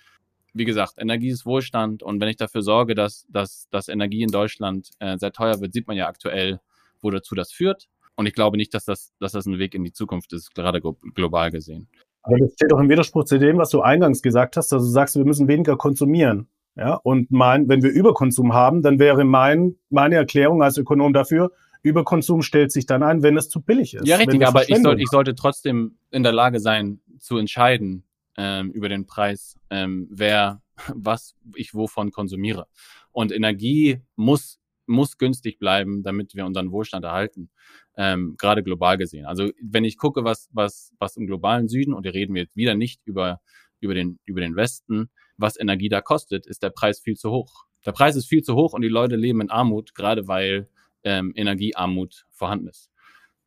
Wie 0.53 0.65
gesagt, 0.65 0.95
Energie 0.99 1.31
ist 1.31 1.47
Wohlstand 1.47 2.03
und 2.03 2.21
wenn 2.21 2.29
ich 2.29 2.37
dafür 2.37 2.63
sorge, 2.63 2.95
dass, 2.95 3.27
dass, 3.29 3.69
dass 3.71 3.89
Energie 3.89 4.23
in 4.23 4.31
Deutschland 4.31 4.91
äh, 5.01 5.19
sehr 5.19 5.33
teuer 5.33 5.61
wird, 5.61 5.73
sieht 5.73 5.89
man 5.89 5.97
ja 5.97 6.07
aktuell, 6.07 6.61
wo 7.01 7.11
dazu 7.11 7.35
das 7.35 7.53
führt. 7.53 7.89
Und 8.17 8.27
ich 8.27 8.35
glaube 8.35 8.57
nicht, 8.57 8.73
dass 8.75 8.85
das, 8.85 9.13
dass 9.19 9.33
das 9.33 9.47
ein 9.47 9.59
Weg 9.59 9.75
in 9.75 9.83
die 9.83 9.93
Zukunft 9.93 10.33
ist, 10.33 10.55
gerade 10.55 10.81
global 10.81 11.51
gesehen. 11.51 11.89
Aber 12.23 12.39
das 12.39 12.53
steht 12.55 12.73
doch 12.73 12.79
im 12.79 12.89
Widerspruch 12.89 13.25
zu 13.25 13.39
dem, 13.39 13.59
was 13.59 13.71
du 13.71 13.83
eingangs 13.83 14.23
gesagt 14.23 14.57
hast. 14.57 14.73
Also 14.73 14.87
du 14.87 14.91
sagst, 14.91 15.17
wir 15.17 15.25
müssen 15.25 15.49
weniger 15.49 15.77
konsumieren. 15.77 16.49
Ja, 16.77 16.95
und 16.95 17.31
mein, 17.31 17.69
wenn 17.69 17.83
wir 17.83 17.91
Überkonsum 17.91 18.53
haben, 18.53 18.83
dann 18.83 18.99
wäre 18.99 19.25
mein, 19.25 19.77
meine 19.91 20.17
Erklärung 20.17 20.63
als 20.63 20.77
Ökonom 20.77 21.13
dafür, 21.13 21.53
Überkonsum 21.83 22.43
stellt 22.43 22.73
sich 22.73 22.87
dann 22.87 23.03
ein, 23.03 23.23
wenn 23.23 23.37
es 23.37 23.49
zu 23.49 23.61
billig 23.61 23.95
ist. 23.95 24.09
Ja, 24.09 24.17
richtig, 24.17 24.45
aber 24.47 24.69
ich, 24.69 24.79
soll, 24.79 25.01
ich 25.01 25.09
sollte 25.09 25.35
trotzdem 25.35 25.99
in 26.11 26.23
der 26.23 26.33
Lage 26.33 26.59
sein, 26.59 27.01
zu 27.21 27.37
entscheiden 27.37 28.05
ähm, 28.37 28.71
über 28.71 28.89
den 28.89 29.07
Preis, 29.07 29.59
ähm, 29.71 30.09
wer, 30.11 30.63
was 30.95 31.37
ich 31.55 31.75
wovon 31.75 32.11
konsumiere. 32.11 32.67
Und 33.13 33.33
Energie 33.33 34.01
muss, 34.17 34.59
muss 34.87 35.19
günstig 35.19 35.59
bleiben, 35.59 36.03
damit 36.03 36.35
wir 36.35 36.47
unseren 36.47 36.73
Wohlstand 36.73 37.05
erhalten, 37.05 37.51
ähm, 37.97 38.35
gerade 38.39 38.63
global 38.63 38.99
gesehen. 38.99 39.27
Also 39.27 39.51
wenn 39.63 39.85
ich 39.85 39.99
gucke, 39.99 40.25
was, 40.25 40.49
was, 40.53 40.93
was 40.99 41.17
im 41.17 41.27
globalen 41.27 41.69
Süden, 41.69 41.95
und 41.95 42.05
wir 42.05 42.15
reden 42.15 42.35
jetzt 42.35 42.57
wieder 42.57 42.75
nicht 42.75 43.01
über, 43.05 43.41
über, 43.85 43.95
den, 43.95 44.19
über 44.25 44.41
den 44.41 44.57
Westen, 44.57 45.11
was 45.37 45.59
Energie 45.59 45.89
da 45.89 46.01
kostet, 46.01 46.47
ist 46.47 46.63
der 46.63 46.71
Preis 46.71 47.01
viel 47.01 47.17
zu 47.17 47.31
hoch. 47.31 47.67
Der 47.87 47.93
Preis 47.93 48.17
ist 48.17 48.27
viel 48.27 48.43
zu 48.43 48.55
hoch 48.55 48.73
und 48.73 48.83
die 48.83 48.89
Leute 48.89 49.17
leben 49.17 49.41
in 49.41 49.51
Armut, 49.51 49.95
gerade 49.95 50.27
weil 50.27 50.69
ähm, 51.05 51.33
Energiearmut 51.37 52.27
vorhanden 52.31 52.69
ist. 52.69 52.91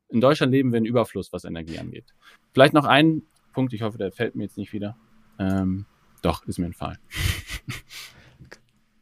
In 0.09 0.21
Deutschland 0.21 0.51
leben 0.51 0.71
wir 0.71 0.77
in 0.77 0.85
Überfluss, 0.85 1.33
was 1.33 1.43
Energie 1.43 1.79
angeht. 1.79 2.13
Vielleicht 2.53 2.73
noch 2.73 2.85
ein 2.85 3.23
Punkt, 3.53 3.73
ich 3.73 3.81
hoffe, 3.81 3.97
der 3.97 4.11
fällt 4.11 4.35
mir 4.35 4.43
jetzt 4.43 4.57
nicht 4.57 4.71
wieder. 4.71 4.97
Ähm, 5.39 5.85
doch, 6.21 6.45
ist 6.45 6.59
mir 6.59 6.67
entfallen. 6.67 6.99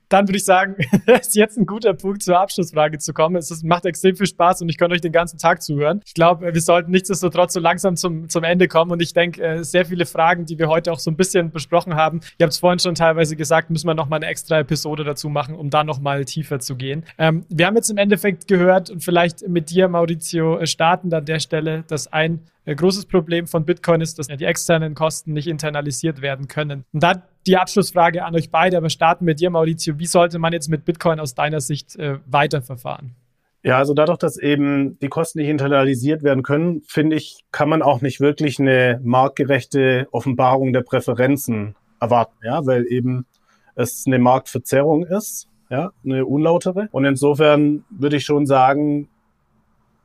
dann 0.09 0.27
würde 0.27 0.37
ich 0.37 0.45
sagen, 0.45 0.75
ist 1.19 1.35
jetzt 1.35 1.57
ein 1.57 1.65
guter 1.65 1.93
Punkt 1.93 2.23
zur 2.23 2.39
Abschlussfrage 2.39 2.97
zu 2.97 3.13
kommen. 3.13 3.35
Es 3.35 3.51
ist, 3.51 3.63
macht 3.63 3.85
extrem 3.85 4.15
viel 4.15 4.27
Spaß 4.27 4.61
und 4.61 4.69
ich 4.69 4.77
könnte 4.77 4.95
euch 4.95 5.01
den 5.01 5.11
ganzen 5.11 5.37
Tag 5.37 5.61
zuhören. 5.61 6.01
Ich 6.05 6.13
glaube, 6.13 6.53
wir 6.53 6.61
sollten 6.61 6.91
nichtsdestotrotz 6.91 7.53
so 7.53 7.59
langsam 7.59 7.95
zum, 7.95 8.29
zum 8.29 8.43
Ende 8.43 8.67
kommen 8.67 8.91
und 8.91 9.01
ich 9.01 9.13
denke, 9.13 9.41
äh, 9.41 9.63
sehr 9.63 9.85
viele 9.85 10.05
Fragen, 10.05 10.45
die 10.45 10.59
wir 10.59 10.67
heute 10.67 10.91
auch 10.91 10.99
so 10.99 11.11
ein 11.11 11.17
bisschen 11.17 11.51
besprochen 11.51 11.95
haben, 11.95 12.21
ihr 12.37 12.43
habt 12.43 12.53
es 12.53 12.59
vorhin 12.59 12.79
schon 12.79 12.95
teilweise 12.95 13.35
gesagt, 13.35 13.69
müssen 13.69 13.87
wir 13.87 13.93
nochmal 13.93 14.19
eine 14.19 14.27
extra 14.27 14.59
Episode 14.59 15.03
dazu 15.03 15.29
machen, 15.29 15.55
um 15.55 15.69
da 15.69 15.83
nochmal 15.83 16.25
tiefer 16.25 16.59
zu 16.59 16.75
gehen. 16.75 17.05
Ähm, 17.17 17.45
wir 17.49 17.67
haben 17.67 17.75
jetzt 17.75 17.89
im 17.89 17.97
Endeffekt 17.97 18.47
gehört 18.47 18.89
und 18.89 19.03
vielleicht 19.03 19.47
mit 19.47 19.69
dir, 19.69 19.87
Maurizio, 19.87 20.59
äh, 20.59 20.67
starten 20.67 21.13
an 21.13 21.25
der 21.25 21.39
Stelle, 21.39 21.83
dass 21.87 22.11
ein 22.11 22.41
ein 22.65 22.75
großes 22.75 23.05
Problem 23.05 23.47
von 23.47 23.65
Bitcoin 23.65 24.01
ist, 24.01 24.17
dass 24.17 24.27
die 24.27 24.43
externen 24.43 24.95
Kosten 24.95 25.33
nicht 25.33 25.47
internalisiert 25.47 26.21
werden 26.21 26.47
können. 26.47 26.83
Und 26.93 27.03
da 27.03 27.21
die 27.45 27.57
Abschlussfrage 27.57 28.25
an 28.25 28.35
euch 28.35 28.51
beide, 28.51 28.77
aber 28.77 28.89
starten 28.89 29.25
mit 29.25 29.39
dir, 29.39 29.49
Maurizio. 29.49 29.99
Wie 29.99 30.05
sollte 30.05 30.39
man 30.39 30.53
jetzt 30.53 30.69
mit 30.69 30.85
Bitcoin 30.85 31.19
aus 31.19 31.35
deiner 31.35 31.61
Sicht 31.61 31.95
äh, 31.95 32.19
weiterverfahren? 32.25 33.15
Ja, 33.63 33.79
also 33.79 33.95
dadurch, 33.95 34.19
dass 34.19 34.37
eben 34.37 34.99
die 34.99 35.07
Kosten 35.07 35.39
nicht 35.39 35.49
internalisiert 35.49 36.21
werden 36.21 36.43
können, 36.43 36.83
finde 36.87 37.15
ich, 37.15 37.45
kann 37.51 37.67
man 37.67 37.81
auch 37.81 38.01
nicht 38.01 38.19
wirklich 38.19 38.59
eine 38.59 38.99
marktgerechte 39.03 40.07
Offenbarung 40.11 40.71
der 40.71 40.81
Präferenzen 40.81 41.75
erwarten, 41.99 42.35
ja, 42.43 42.65
weil 42.67 42.85
eben 42.87 43.25
es 43.73 44.03
eine 44.05 44.19
Marktverzerrung 44.19 45.05
ist, 45.05 45.47
ja, 45.71 45.91
eine 46.03 46.27
unlautere. 46.27 46.89
Und 46.91 47.05
insofern 47.05 47.83
würde 47.89 48.17
ich 48.17 48.25
schon 48.25 48.45
sagen, 48.45 49.09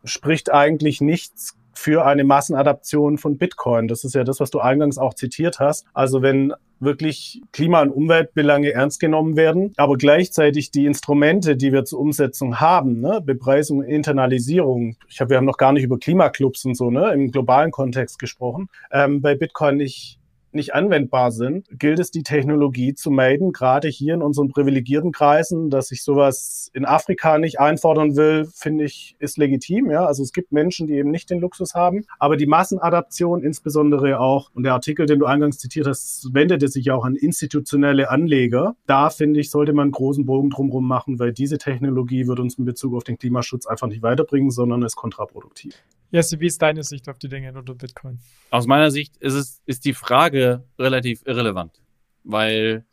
spricht 0.04 0.50
eigentlich 0.50 1.02
nichts 1.02 1.58
für 1.74 2.06
eine 2.06 2.24
Massenadaption 2.24 3.18
von 3.18 3.36
Bitcoin. 3.36 3.88
Das 3.88 4.04
ist 4.04 4.14
ja 4.14 4.24
das, 4.24 4.40
was 4.40 4.50
du 4.50 4.60
eingangs 4.60 4.98
auch 4.98 5.14
zitiert 5.14 5.60
hast. 5.60 5.86
Also 5.92 6.22
wenn 6.22 6.54
wirklich 6.80 7.42
Klima- 7.52 7.82
und 7.82 7.90
Umweltbelange 7.90 8.72
ernst 8.72 9.00
genommen 9.00 9.36
werden, 9.36 9.72
aber 9.76 9.96
gleichzeitig 9.96 10.70
die 10.70 10.86
Instrumente, 10.86 11.56
die 11.56 11.72
wir 11.72 11.84
zur 11.84 12.00
Umsetzung 12.00 12.60
haben, 12.60 13.00
ne, 13.00 13.20
Bepreisung, 13.24 13.82
Internalisierung, 13.82 14.96
ich 15.08 15.20
habe, 15.20 15.30
wir 15.30 15.36
haben 15.36 15.44
noch 15.44 15.58
gar 15.58 15.72
nicht 15.72 15.84
über 15.84 15.98
Klimaclubs 15.98 16.64
und 16.64 16.74
so, 16.74 16.90
ne, 16.90 17.12
im 17.12 17.30
globalen 17.30 17.70
Kontext 17.70 18.18
gesprochen, 18.18 18.68
ähm, 18.90 19.20
bei 19.20 19.34
Bitcoin 19.34 19.76
nicht 19.76 20.19
nicht 20.52 20.74
anwendbar 20.74 21.32
sind, 21.32 21.66
gilt 21.78 21.98
es, 21.98 22.10
die 22.10 22.22
Technologie 22.22 22.94
zu 22.94 23.10
meiden, 23.10 23.52
gerade 23.52 23.88
hier 23.88 24.14
in 24.14 24.22
unseren 24.22 24.48
privilegierten 24.48 25.12
Kreisen, 25.12 25.70
dass 25.70 25.90
ich 25.90 26.02
sowas 26.02 26.70
in 26.74 26.84
Afrika 26.84 27.38
nicht 27.38 27.60
einfordern 27.60 28.16
will, 28.16 28.46
finde 28.52 28.84
ich, 28.84 29.16
ist 29.18 29.38
legitim. 29.38 29.90
Ja, 29.90 30.06
also 30.06 30.22
es 30.22 30.32
gibt 30.32 30.52
Menschen, 30.52 30.86
die 30.86 30.94
eben 30.94 31.10
nicht 31.10 31.30
den 31.30 31.40
Luxus 31.40 31.74
haben, 31.74 32.04
aber 32.18 32.36
die 32.36 32.46
Massenadaption 32.46 33.42
insbesondere 33.42 34.20
auch, 34.20 34.50
und 34.54 34.64
der 34.64 34.72
Artikel, 34.72 35.06
den 35.06 35.18
du 35.18 35.26
eingangs 35.26 35.58
zitiert 35.58 35.86
hast, 35.86 36.28
wendete 36.32 36.68
sich 36.68 36.90
auch 36.90 37.04
an 37.04 37.16
institutionelle 37.16 38.10
Anleger. 38.10 38.76
Da 38.86 39.10
finde 39.10 39.40
ich, 39.40 39.50
sollte 39.50 39.72
man 39.72 39.90
großen 39.90 40.24
Bogen 40.24 40.50
drumherum 40.50 40.86
machen, 40.86 41.18
weil 41.18 41.32
diese 41.32 41.58
Technologie 41.58 42.26
wird 42.26 42.40
uns 42.40 42.58
in 42.58 42.64
Bezug 42.64 42.94
auf 42.94 43.04
den 43.04 43.18
Klimaschutz 43.18 43.66
einfach 43.66 43.86
nicht 43.86 44.02
weiterbringen, 44.02 44.50
sondern 44.50 44.82
ist 44.82 44.96
kontraproduktiv. 44.96 45.74
Jesse, 46.10 46.40
wie 46.40 46.46
ist 46.46 46.60
deine 46.60 46.82
Sicht 46.82 47.08
auf 47.08 47.18
die 47.18 47.28
Dinge 47.28 47.52
unter 47.56 47.74
Bitcoin? 47.74 48.18
Aus 48.50 48.66
meiner 48.66 48.90
Sicht 48.90 49.16
ist 49.18 49.34
es, 49.34 49.62
ist 49.66 49.84
die 49.84 49.94
Frage 49.94 50.64
relativ 50.78 51.22
irrelevant, 51.24 51.80
weil 52.24 52.84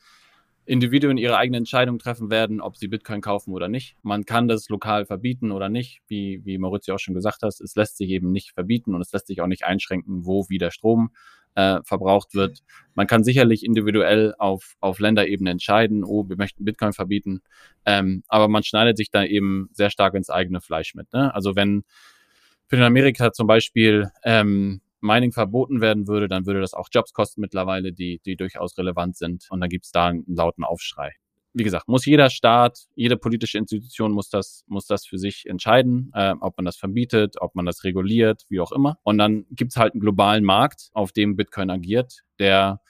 Individuen 0.66 1.18
ihre 1.18 1.38
eigene 1.38 1.58
Entscheidung 1.58 1.98
treffen 1.98 2.30
werden, 2.30 2.62
ob 2.62 2.78
sie 2.78 2.88
Bitcoin 2.88 3.22
kaufen 3.22 3.54
oder 3.54 3.70
nicht. 3.70 3.96
Man 4.04 4.26
kann 4.26 4.48
das 4.48 4.70
lokal 4.70 5.06
verbieten 5.06 5.52
oder 5.52 5.70
nicht, 5.70 6.02
wie, 6.08 6.42
wie 6.44 6.58
Maurizio 6.58 6.96
auch 6.96 7.00
schon 7.00 7.16
gesagt 7.16 7.42
hat. 7.42 7.60
Es 7.60 7.76
lässt 7.76 7.98
sich 7.98 8.10
eben 8.10 8.32
nicht 8.32 8.52
verbieten 8.52 8.94
und 8.94 9.02
es 9.02 9.12
lässt 9.12 9.28
sich 9.28 9.42
auch 9.42 9.48
nicht 9.48 9.64
einschränken, 9.64 10.26
wo 10.26 10.46
wie 10.50 10.58
der 10.58 10.72
Strom 10.72 11.12
äh, 11.56 11.80
verbraucht 11.84 12.36
wird. 12.36 12.60
Man 12.94 13.08
kann 13.08 13.24
sicherlich 13.24 13.66
individuell 13.66 14.36
auf, 14.38 14.76
auf 14.80 15.00
Länderebene 15.00 15.50
entscheiden, 15.50 16.04
oh, 16.04 16.28
wir 16.30 16.38
möchten 16.38 16.66
Bitcoin 16.66 16.94
verbieten, 16.94 17.42
ähm, 17.86 18.24
aber 18.28 18.48
man 18.48 18.64
schneidet 18.64 18.98
sich 18.98 19.10
da 19.10 19.24
eben 19.24 19.70
sehr 19.72 19.90
stark 19.90 20.14
ins 20.14 20.30
eigene 20.30 20.62
Fleisch 20.62 20.94
mit. 20.94 21.12
Ne? 21.14 21.34
Also 21.34 21.56
wenn 21.56 21.84
wenn 22.70 22.80
in 22.80 22.86
Amerika 22.86 23.32
zum 23.32 23.48
Beispiel 23.48 24.10
ähm, 24.24 24.82
Mining 25.02 25.32
verboten 25.32 25.82
werden 25.82 26.08
würde, 26.08 26.28
dann 26.28 26.46
würde 26.46 26.62
das 26.62 26.74
auch 26.74 26.90
Jobs 26.92 27.14
kosten 27.14 27.42
mittlerweile, 27.42 27.94
die, 27.94 28.20
die 28.26 28.36
durchaus 28.36 28.78
relevant 28.78 29.18
sind. 29.18 29.46
Und 29.50 29.62
dann 29.62 29.70
gibt 29.70 29.86
es 29.86 29.92
da 29.92 30.08
einen 30.08 30.26
lauten 30.28 30.64
Aufschrei. 30.64 31.14
Wie 31.54 31.64
gesagt, 31.64 31.88
muss 31.88 32.06
jeder 32.06 32.30
Staat, 32.30 32.88
jede 32.96 33.18
politische 33.18 33.58
Institution 33.58 34.12
muss 34.12 34.30
das, 34.30 34.64
muss 34.68 34.86
das 34.86 35.08
für 35.08 35.18
sich 35.18 35.48
entscheiden, 35.48 36.12
äh, 36.14 36.36
ob 36.40 36.58
man 36.58 36.66
das 36.66 36.78
verbietet, 36.78 37.36
ob 37.40 37.56
man 37.56 37.66
das 37.66 37.84
reguliert, 37.84 38.44
wie 38.50 38.60
auch 38.60 38.72
immer. 38.72 39.00
Und 39.04 39.18
dann 39.18 39.46
gibt 39.52 39.72
es 39.72 39.78
halt 39.78 39.94
einen 39.94 40.02
globalen 40.02 40.44
Markt, 40.44 40.90
auf 40.94 41.12
dem 41.14 41.36
Bitcoin 41.36 41.70
agiert, 41.70 42.24
der 42.38 42.82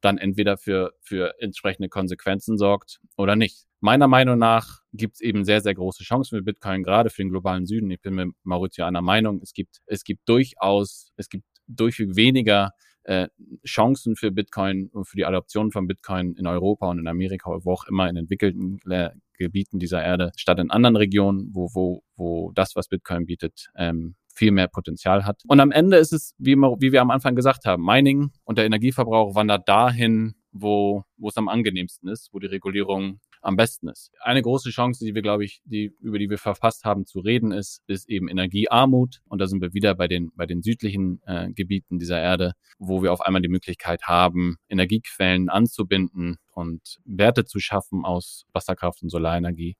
dann 0.00 0.18
entweder 0.18 0.56
für, 0.56 0.92
für 1.00 1.34
entsprechende 1.40 1.88
Konsequenzen 1.88 2.58
sorgt 2.58 3.00
oder 3.16 3.36
nicht. 3.36 3.66
Meiner 3.80 4.08
Meinung 4.08 4.38
nach 4.38 4.80
gibt 4.92 5.16
es 5.16 5.20
eben 5.20 5.44
sehr, 5.44 5.60
sehr 5.60 5.74
große 5.74 6.02
Chancen 6.02 6.38
für 6.38 6.42
Bitcoin, 6.42 6.82
gerade 6.82 7.10
für 7.10 7.22
den 7.22 7.30
globalen 7.30 7.66
Süden. 7.66 7.90
Ich 7.90 8.00
bin 8.00 8.14
mit 8.14 8.28
Maurizio 8.42 8.84
einer 8.84 9.02
Meinung. 9.02 9.40
Es 9.42 9.52
gibt, 9.52 9.80
es 9.86 10.04
gibt 10.04 10.28
durchaus, 10.28 11.12
es 11.16 11.28
gibt 11.28 11.44
durchweg 11.66 12.16
weniger 12.16 12.72
äh, 13.04 13.28
Chancen 13.64 14.16
für 14.16 14.32
Bitcoin 14.32 14.88
und 14.88 15.06
für 15.06 15.16
die 15.16 15.24
Adoption 15.24 15.70
von 15.70 15.86
Bitcoin 15.86 16.34
in 16.34 16.46
Europa 16.46 16.88
und 16.88 16.98
in 16.98 17.06
Amerika, 17.06 17.50
wo 17.62 17.72
auch 17.72 17.84
immer 17.84 18.08
in 18.08 18.16
entwickelten 18.16 18.80
äh, 18.90 19.10
Gebieten 19.38 19.78
dieser 19.78 20.02
Erde, 20.02 20.32
statt 20.36 20.58
in 20.58 20.70
anderen 20.70 20.96
Regionen, 20.96 21.50
wo, 21.52 21.68
wo, 21.72 22.02
wo 22.16 22.52
das, 22.52 22.74
was 22.74 22.88
Bitcoin 22.88 23.26
bietet, 23.26 23.68
ähm, 23.76 24.16
viel 24.36 24.52
mehr 24.52 24.68
Potenzial 24.68 25.24
hat. 25.24 25.42
Und 25.46 25.60
am 25.60 25.72
Ende 25.72 25.96
ist 25.96 26.12
es, 26.12 26.34
wie, 26.38 26.56
wir 26.56 27.00
am 27.00 27.10
Anfang 27.10 27.34
gesagt 27.34 27.64
haben, 27.64 27.84
Mining 27.84 28.30
und 28.44 28.58
der 28.58 28.66
Energieverbrauch 28.66 29.34
wandert 29.34 29.68
dahin, 29.68 30.34
wo, 30.52 31.04
wo 31.16 31.28
es 31.28 31.36
am 31.36 31.48
angenehmsten 31.48 32.08
ist, 32.08 32.30
wo 32.32 32.38
die 32.38 32.46
Regulierung 32.46 33.20
am 33.42 33.56
besten 33.56 33.88
ist. 33.88 34.10
Eine 34.20 34.42
große 34.42 34.70
Chance, 34.70 35.04
die 35.04 35.14
wir, 35.14 35.22
glaube 35.22 35.44
ich, 35.44 35.62
die, 35.64 35.94
über 36.00 36.18
die 36.18 36.28
wir 36.28 36.38
verfasst 36.38 36.84
haben 36.84 37.06
zu 37.06 37.20
reden, 37.20 37.52
ist, 37.52 37.80
ist 37.86 38.08
eben 38.08 38.28
Energiearmut. 38.28 39.20
Und 39.28 39.40
da 39.40 39.46
sind 39.46 39.60
wir 39.60 39.72
wieder 39.72 39.94
bei 39.94 40.08
den, 40.08 40.32
bei 40.34 40.46
den 40.46 40.62
südlichen 40.62 41.22
äh, 41.26 41.52
Gebieten 41.52 41.98
dieser 41.98 42.20
Erde, 42.20 42.52
wo 42.78 43.02
wir 43.02 43.12
auf 43.12 43.20
einmal 43.20 43.42
die 43.42 43.48
Möglichkeit 43.48 44.02
haben, 44.04 44.56
Energiequellen 44.68 45.48
anzubinden 45.48 46.38
und 46.52 46.98
Werte 47.04 47.44
zu 47.44 47.60
schaffen 47.60 48.04
aus 48.04 48.46
Wasserkraft 48.52 49.02
und 49.02 49.10
Solarenergie, 49.10 49.76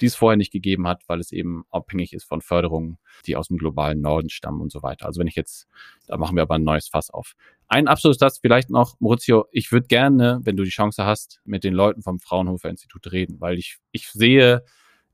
die 0.00 0.06
es 0.06 0.14
vorher 0.14 0.36
nicht 0.36 0.52
gegeben 0.52 0.86
hat, 0.86 1.02
weil 1.06 1.20
es 1.20 1.32
eben 1.32 1.64
abhängig 1.70 2.12
ist 2.12 2.24
von 2.24 2.40
Förderungen, 2.40 2.98
die 3.26 3.36
aus 3.36 3.48
dem 3.48 3.58
globalen 3.58 4.00
Norden 4.00 4.30
stammen 4.30 4.60
und 4.60 4.72
so 4.72 4.82
weiter. 4.82 5.06
Also 5.06 5.20
wenn 5.20 5.26
ich 5.26 5.36
jetzt, 5.36 5.66
da 6.06 6.16
machen 6.16 6.36
wir 6.36 6.42
aber 6.42 6.56
ein 6.56 6.64
neues 6.64 6.88
Fass 6.88 7.10
auf. 7.10 7.34
Ein 7.66 7.88
Abschluss 7.88 8.18
das 8.18 8.38
vielleicht 8.38 8.70
noch, 8.70 8.98
Maurizio, 9.00 9.46
ich 9.52 9.72
würde 9.72 9.88
gerne, 9.88 10.40
wenn 10.42 10.56
du 10.56 10.64
die 10.64 10.70
Chance 10.70 11.04
hast, 11.04 11.40
mit 11.44 11.64
den 11.64 11.74
Leuten 11.74 12.02
vom 12.02 12.20
Fraunhofer 12.20 12.70
Institut 12.70 13.10
reden, 13.12 13.40
weil 13.40 13.58
ich, 13.58 13.78
ich 13.92 14.08
sehe, 14.08 14.64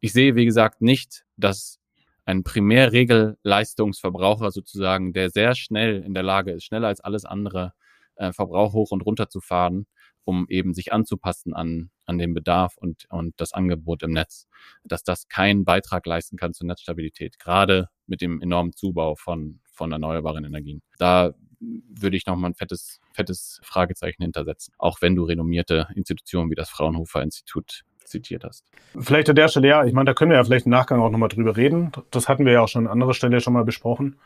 ich 0.01 0.13
sehe, 0.13 0.37
wie 0.37 0.45
gesagt, 0.45 0.83
nicht, 0.83 1.25
dass 1.37 1.81
ein 2.27 2.43
Primärregelleistungsverbraucher 2.43 4.51
sozusagen, 4.51 5.13
der 5.13 5.31
sehr 5.31 5.55
schnell 5.55 6.03
in 6.03 6.15
der 6.15 6.23
Lage 6.23 6.53
ist, 6.53 6.65
schneller 6.65 6.89
als 6.89 7.01
alles 7.01 7.25
andere, 7.25 7.73
äh, 8.17 8.33
Verbrauch 8.33 8.73
hoch 8.73 8.93
und 8.93 9.03
runter 9.03 9.29
zu 9.29 9.41
fahren, 9.41 9.87
um 10.25 10.47
eben 10.49 10.75
sich 10.75 10.93
anzupassen 10.93 11.55
an, 11.55 11.91
an 12.07 12.19
den 12.19 12.35
Bedarf 12.35 12.77
und, 12.77 13.07
und 13.11 13.35
das 13.39 13.53
Angebot 13.53 14.03
im 14.03 14.13
Netz, 14.13 14.47
dass 14.85 15.05
das 15.05 15.29
keinen 15.29 15.65
Beitrag 15.65 16.07
leisten 16.07 16.37
kann 16.37 16.55
zur 16.55 16.67
Netzstabilität, 16.67 17.39
gerade 17.39 17.89
mit 18.07 18.21
dem 18.21 18.41
enormen 18.41 18.73
Zubau 18.73 19.15
von, 19.15 19.61
von 19.73 19.93
erneuerbaren 19.93 20.45
Energien. 20.45 20.83
Da 20.99 21.35
würde 21.61 22.17
ich 22.17 22.27
nochmal 22.27 22.51
ein 22.51 22.55
fettes, 22.55 23.01
fettes 23.13 23.61
Fragezeichen 23.63 24.23
hintersetzen, 24.23 24.75
auch 24.79 25.01
wenn 25.01 25.15
du 25.15 25.25
renommierte 25.25 25.89
Institutionen 25.95 26.51
wie 26.51 26.55
das 26.55 26.69
Fraunhofer 26.69 27.23
Institut 27.23 27.85
zitiert 28.05 28.45
hast. 28.45 28.67
Vielleicht 28.99 29.31
an 29.31 29.37
der 29.37 29.49
Stelle, 29.49 29.69
ja, 29.69 29.85
ich 29.85 29.93
meine, 29.93 30.07
da 30.07 30.15
können 30.15 30.31
wir 30.31 30.37
ja 30.37 30.45
vielleicht 30.45 30.67
im 30.67 30.71
Nachgang 30.71 31.01
auch 31.01 31.11
nochmal 31.11 31.31
drüber 31.31 31.57
reden. 31.57 31.93
Das 32.11 32.29
hatten 32.29 32.45
wir 32.45 32.53
ja 32.53 32.61
auch 32.61 32.69
schon 32.69 32.87
an 32.87 32.93
anderer 32.93 33.15
Stelle 33.15 33.41
schon 33.41 33.55
mal 33.55 33.65
besprochen. 33.65 34.17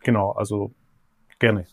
Genau, 0.00 0.32
also 0.32 0.72
gerne. 1.38 1.66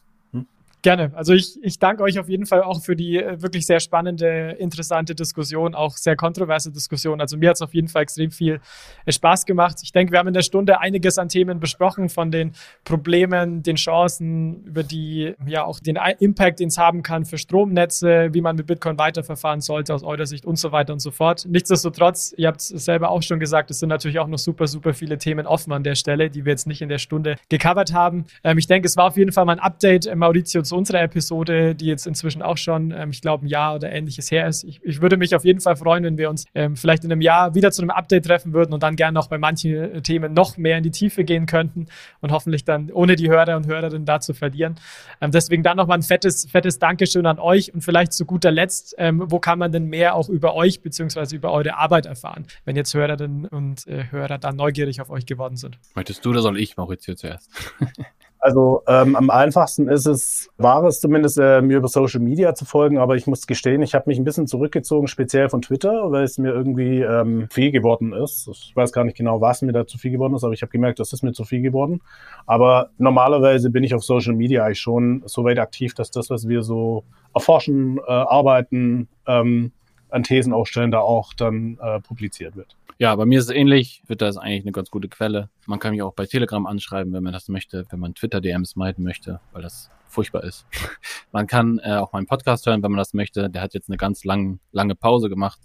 Gerne. 0.84 1.14
Also 1.16 1.34
ich, 1.34 1.58
ich 1.64 1.80
danke 1.80 2.04
euch 2.04 2.20
auf 2.20 2.28
jeden 2.28 2.46
Fall 2.46 2.62
auch 2.62 2.82
für 2.82 2.98
die 2.98 3.18
äh, 3.18 3.42
wirklich 3.42 3.66
sehr 3.66 3.80
spannende, 3.80 4.58
interessante 4.60 5.16
Diskussion, 5.16 5.76
auch 5.76 5.96
sehr 5.96 6.18
kontroverse 6.18 6.74
Diskussion. 6.74 7.22
Also 7.22 7.38
mir 7.38 7.52
hat 7.52 7.56
es 7.56 7.62
auf 7.62 7.74
jeden 7.74 7.88
Fall 7.88 8.02
extrem 8.02 8.32
viel 8.32 8.60
äh, 9.06 9.12
Spaß 9.14 9.46
gemacht. 9.46 9.78
Ich 9.82 9.94
denke, 9.94 10.12
wir 10.12 10.20
haben 10.20 10.28
in 10.28 10.34
der 10.34 10.42
Stunde 10.42 10.82
einiges 10.82 11.18
an 11.18 11.30
Themen 11.30 11.62
besprochen, 11.62 12.10
von 12.10 12.32
den 12.32 12.52
Problemen, 12.84 13.64
den 13.64 13.78
Chancen, 13.78 14.66
über 14.66 14.84
die, 14.84 15.34
ja 15.48 15.64
auch 15.64 15.80
den 15.80 15.98
Impact, 16.20 16.60
den 16.60 16.68
es 16.68 16.78
haben 16.78 17.02
kann 17.02 17.24
für 17.24 17.38
Stromnetze, 17.38 18.34
wie 18.34 18.42
man 18.42 18.58
mit 18.58 18.68
Bitcoin 18.68 18.98
weiterverfahren 18.98 19.62
sollte 19.62 19.94
aus 19.94 20.04
eurer 20.04 20.26
Sicht 20.26 20.44
und 20.44 20.58
so 20.58 20.74
weiter 20.74 20.92
und 20.92 21.00
so 21.00 21.12
fort. 21.12 21.46
Nichtsdestotrotz, 21.48 22.34
ihr 22.36 22.50
habt 22.50 22.60
es 22.60 22.68
selber 22.68 23.10
auch 23.10 23.22
schon 23.22 23.40
gesagt, 23.40 23.72
es 23.72 23.80
sind 23.80 23.88
natürlich 23.88 24.20
auch 24.20 24.28
noch 24.28 24.38
super, 24.38 24.68
super 24.68 24.94
viele 24.94 25.18
Themen 25.18 25.48
offen 25.48 25.72
an 25.72 25.84
der 25.84 25.96
Stelle, 25.96 26.30
die 26.30 26.44
wir 26.44 26.52
jetzt 26.52 26.68
nicht 26.68 26.82
in 26.82 26.90
der 26.90 26.98
Stunde 26.98 27.38
gecovert 27.48 27.94
haben. 27.94 28.26
Ähm, 28.44 28.58
ich 28.58 28.68
denke, 28.68 28.86
es 28.86 28.98
war 28.98 29.06
auf 29.06 29.16
jeden 29.16 29.32
Fall 29.32 29.46
mal 29.46 29.54
ein 29.54 29.60
Update, 29.60 30.08
äh, 30.08 30.16
Maurizio, 30.18 30.62
unserer 30.74 31.02
Episode, 31.02 31.76
die 31.76 31.86
jetzt 31.86 32.08
inzwischen 32.08 32.42
auch 32.42 32.58
schon, 32.58 32.92
ähm, 32.92 33.12
ich 33.12 33.22
glaube, 33.22 33.46
ein 33.46 33.48
Jahr 33.48 33.76
oder 33.76 33.92
ähnliches 33.92 34.32
her 34.32 34.48
ist. 34.48 34.64
Ich, 34.64 34.84
ich, 34.84 35.02
würde 35.02 35.18
mich 35.18 35.36
auf 35.36 35.46
jeden 35.46 35.60
Fall 35.60 35.76
freuen, 35.76 36.04
wenn 36.04 36.18
wir 36.18 36.30
uns 36.30 36.46
ähm, 36.56 36.76
vielleicht 36.76 37.04
in 37.04 37.12
einem 37.12 37.22
Jahr 37.22 37.56
wieder 37.56 37.72
zu 37.72 37.82
einem 37.82 37.92
Update 37.92 38.26
treffen 38.26 38.54
würden 38.54 38.74
und 38.74 38.84
dann 38.84 38.96
gerne 38.96 39.14
noch 39.14 39.28
bei 39.28 39.38
manchen 39.38 39.74
äh, 39.74 40.02
Themen 40.02 40.34
noch 40.34 40.58
mehr 40.58 40.78
in 40.78 40.84
die 40.84 40.92
Tiefe 40.92 41.24
gehen 41.24 41.46
könnten 41.46 41.88
und 42.22 42.32
hoffentlich 42.32 42.66
dann 42.66 42.92
ohne 42.92 43.16
die 43.16 43.30
Hörer 43.30 43.56
und 43.56 43.68
Hörerinnen 43.68 44.06
da 44.06 44.20
zu 44.20 44.34
verlieren. 44.34 44.76
Ähm, 45.22 45.32
deswegen 45.32 45.64
dann 45.64 45.78
nochmal 45.78 45.98
ein 45.98 46.04
fettes, 46.04 46.48
fettes 46.50 46.80
Dankeschön 46.80 47.26
an 47.26 47.40
euch 47.40 47.74
und 47.74 47.82
vielleicht 47.82 48.14
zu 48.14 48.26
guter 48.26 48.52
Letzt, 48.52 48.96
ähm, 48.98 49.24
wo 49.28 49.40
kann 49.40 49.60
man 49.60 49.72
denn 49.72 49.86
mehr 49.86 50.16
auch 50.16 50.30
über 50.30 50.56
euch 50.56 50.82
beziehungsweise 50.82 51.36
über 51.36 51.52
eure 51.52 51.78
Arbeit 51.78 52.06
erfahren, 52.06 52.46
wenn 52.66 52.76
jetzt 52.76 52.94
Hörerinnen 52.94 53.46
und 53.46 53.88
äh, 53.88 54.06
Hörer 54.12 54.38
dann 54.38 54.56
neugierig 54.56 55.02
auf 55.02 55.10
euch 55.10 55.26
geworden 55.26 55.58
sind? 55.58 55.78
Möchtest 55.96 56.26
du 56.26 56.32
oder 56.32 56.42
soll 56.42 56.60
ich, 56.60 56.78
Maurizio, 56.78 57.16
zuerst? 57.16 57.50
Also 58.44 58.84
ähm, 58.88 59.16
am 59.16 59.30
einfachsten 59.30 59.88
ist 59.88 60.06
es, 60.06 60.50
war 60.58 60.84
es 60.84 61.00
zumindest, 61.00 61.40
äh, 61.40 61.62
mir 61.62 61.78
über 61.78 61.88
Social 61.88 62.20
Media 62.20 62.54
zu 62.54 62.66
folgen, 62.66 62.98
aber 62.98 63.16
ich 63.16 63.26
muss 63.26 63.48
gestehen, 63.48 63.82
ich 63.82 63.96
habe 63.96 64.04
mich 64.08 64.18
ein 64.18 64.26
bisschen 64.26 64.48
zurückgezogen, 64.48 65.08
speziell 65.08 65.48
von 65.48 65.62
Twitter, 65.62 66.12
weil 66.12 66.26
es 66.26 66.38
mir 66.38 66.50
irgendwie 66.50 67.00
ähm, 67.00 67.48
viel 67.50 67.72
geworden 67.72 68.12
ist. 68.12 68.50
Ich 68.52 68.76
weiß 68.76 68.92
gar 68.92 69.06
nicht 69.06 69.16
genau, 69.16 69.40
was 69.40 69.62
mir 69.62 69.72
da 69.72 69.88
zu 69.88 69.98
viel 69.98 70.12
geworden 70.12 70.36
ist, 70.36 70.44
aber 70.44 70.52
ich 70.52 70.62
habe 70.62 70.74
gemerkt, 70.74 71.00
das 71.00 71.14
ist 71.14 71.24
mir 71.24 71.32
zu 71.32 71.46
viel 71.46 71.62
geworden. 71.62 72.02
Aber 72.46 72.90
normalerweise 72.98 73.70
bin 73.70 73.86
ich 73.86 73.96
auf 73.96 74.04
Social 74.04 74.34
Media 74.34 74.66
eigentlich 74.66 74.82
schon 74.82 75.24
so 75.26 75.46
weit 75.46 75.58
aktiv, 75.58 75.94
dass 75.94 76.12
das, 76.12 76.30
was 76.30 76.46
wir 76.46 76.64
so 76.64 77.06
erforschen, 77.34 77.98
äh, 78.00 78.12
arbeiten, 78.12 79.08
ähm, 79.26 79.72
an 80.14 80.24
Thesen 80.24 80.54
aufstellen, 80.54 80.92
da 80.92 81.00
auch 81.00 81.34
dann 81.34 81.78
äh, 81.82 82.00
publiziert 82.00 82.56
wird. 82.56 82.76
Ja, 83.00 83.16
bei 83.16 83.26
mir 83.26 83.40
ist 83.40 83.46
es 83.46 83.56
ähnlich. 83.56 84.04
Twitter 84.06 84.30
ist 84.30 84.38
eigentlich 84.38 84.64
eine 84.64 84.72
ganz 84.72 84.92
gute 84.92 85.10
Quelle. 85.10 85.50
Man 85.66 85.80
kann 85.80 85.92
mich 85.92 86.04
auch 86.04 86.14
bei 86.14 86.26
Telegram 86.26 86.66
anschreiben, 86.68 87.12
wenn 87.14 87.24
man 87.24 87.34
das 87.34 87.50
möchte, 87.50 87.86
wenn 87.90 88.00
man 88.00 88.14
Twitter-DMs 88.14 88.76
meiden 88.76 89.04
möchte, 89.04 89.40
weil 89.52 89.64
das 89.64 89.90
furchtbar 90.08 90.44
ist. 90.44 90.68
man 91.32 91.48
kann 91.48 91.80
äh, 91.80 91.96
auch 91.96 92.14
meinen 92.14 92.28
Podcast 92.28 92.68
hören, 92.68 92.84
wenn 92.84 92.92
man 92.92 93.00
das 93.00 93.14
möchte. 93.14 93.50
Der 93.50 93.64
hat 93.64 93.74
jetzt 93.74 93.90
eine 93.90 93.98
ganz 93.98 94.24
lang, 94.24 94.60
lange 94.72 94.96
Pause 94.96 95.28
gemacht, 95.30 95.60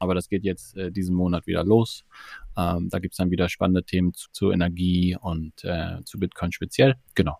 aber 0.00 0.14
das 0.14 0.28
geht 0.28 0.42
jetzt 0.42 0.76
äh, 0.76 0.90
diesen 0.90 1.14
Monat 1.14 1.46
wieder 1.46 1.64
los. 1.64 2.04
Ähm, 2.56 2.88
da 2.90 2.98
gibt's 2.98 3.18
dann 3.18 3.30
wieder 3.30 3.48
spannende 3.48 3.84
Themen 3.84 4.12
zu, 4.12 4.28
zu 4.32 4.50
Energie 4.50 5.16
und 5.18 5.62
äh, 5.62 6.02
zu 6.04 6.18
Bitcoin 6.18 6.50
speziell. 6.50 6.96
Genau. 7.14 7.38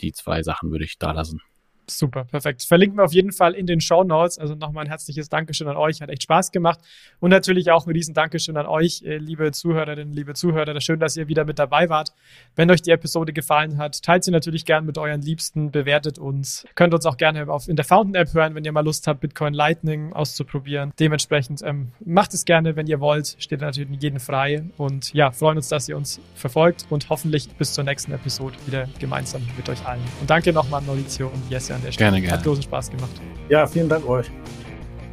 Die 0.00 0.12
zwei 0.12 0.42
Sachen 0.42 0.70
würde 0.70 0.84
ich 0.84 0.98
da 0.98 1.12
lassen. 1.12 1.42
Super, 1.88 2.24
perfekt. 2.24 2.62
Verlinken 2.62 2.96
wir 2.98 3.04
auf 3.04 3.12
jeden 3.12 3.32
Fall 3.32 3.54
in 3.54 3.66
den 3.66 3.80
Show 3.80 4.04
Notes. 4.04 4.38
Also 4.38 4.54
nochmal 4.54 4.84
ein 4.84 4.88
herzliches 4.88 5.28
Dankeschön 5.28 5.66
an 5.66 5.76
euch. 5.76 6.00
Hat 6.00 6.10
echt 6.10 6.22
Spaß 6.22 6.52
gemacht. 6.52 6.78
Und 7.18 7.30
natürlich 7.30 7.70
auch 7.70 7.86
ein 7.86 7.92
riesen 7.92 8.14
Dankeschön 8.14 8.56
an 8.56 8.66
euch, 8.66 9.02
äh, 9.02 9.16
liebe 9.16 9.50
Zuhörerinnen, 9.50 10.12
liebe 10.12 10.34
Zuhörer. 10.34 10.80
Schön, 10.80 11.00
dass 11.00 11.16
ihr 11.16 11.26
wieder 11.26 11.44
mit 11.44 11.58
dabei 11.58 11.88
wart. 11.88 12.12
Wenn 12.54 12.70
euch 12.70 12.82
die 12.82 12.92
Episode 12.92 13.32
gefallen 13.32 13.78
hat, 13.78 14.00
teilt 14.02 14.22
sie 14.22 14.30
natürlich 14.30 14.64
gerne 14.64 14.86
mit 14.86 14.96
euren 14.96 15.22
Liebsten, 15.22 15.72
bewertet 15.72 16.18
uns. 16.18 16.66
Könnt 16.76 16.94
uns 16.94 17.04
auch 17.04 17.16
gerne 17.16 17.48
auf, 17.48 17.66
in 17.66 17.76
der 17.76 17.84
Fountain 17.84 18.14
App 18.14 18.32
hören, 18.32 18.54
wenn 18.54 18.64
ihr 18.64 18.72
mal 18.72 18.84
Lust 18.84 19.08
habt, 19.08 19.20
Bitcoin 19.20 19.52
Lightning 19.52 20.12
auszuprobieren. 20.12 20.92
Dementsprechend 21.00 21.62
ähm, 21.64 21.92
macht 22.04 22.32
es 22.32 22.44
gerne, 22.44 22.76
wenn 22.76 22.86
ihr 22.86 23.00
wollt. 23.00 23.36
Steht 23.38 23.60
natürlich 23.60 23.88
jeden 24.00 24.20
frei. 24.20 24.64
Und 24.76 25.12
ja, 25.14 25.32
freuen 25.32 25.56
uns, 25.56 25.68
dass 25.68 25.88
ihr 25.88 25.96
uns 25.96 26.20
verfolgt 26.36 26.86
und 26.90 27.10
hoffentlich 27.10 27.48
bis 27.50 27.74
zur 27.74 27.82
nächsten 27.82 28.12
Episode 28.12 28.56
wieder 28.66 28.88
gemeinsam 29.00 29.42
mit 29.56 29.68
euch 29.68 29.84
allen. 29.84 30.02
Und 30.20 30.30
danke 30.30 30.52
nochmal 30.52 30.80
an 30.80 30.86
Mauricio 30.86 31.26
und 31.26 31.50
Jesse 31.50 31.71
an 31.74 31.82
der 31.82 31.92
Stelle. 31.92 32.10
Gerne, 32.10 32.22
gerne. 32.22 32.38
Hat 32.38 32.44
großen 32.44 32.62
Spaß 32.62 32.90
gemacht. 32.90 33.10
Ja, 33.48 33.66
vielen 33.66 33.88
Dank 33.88 34.08
euch. 34.08 34.30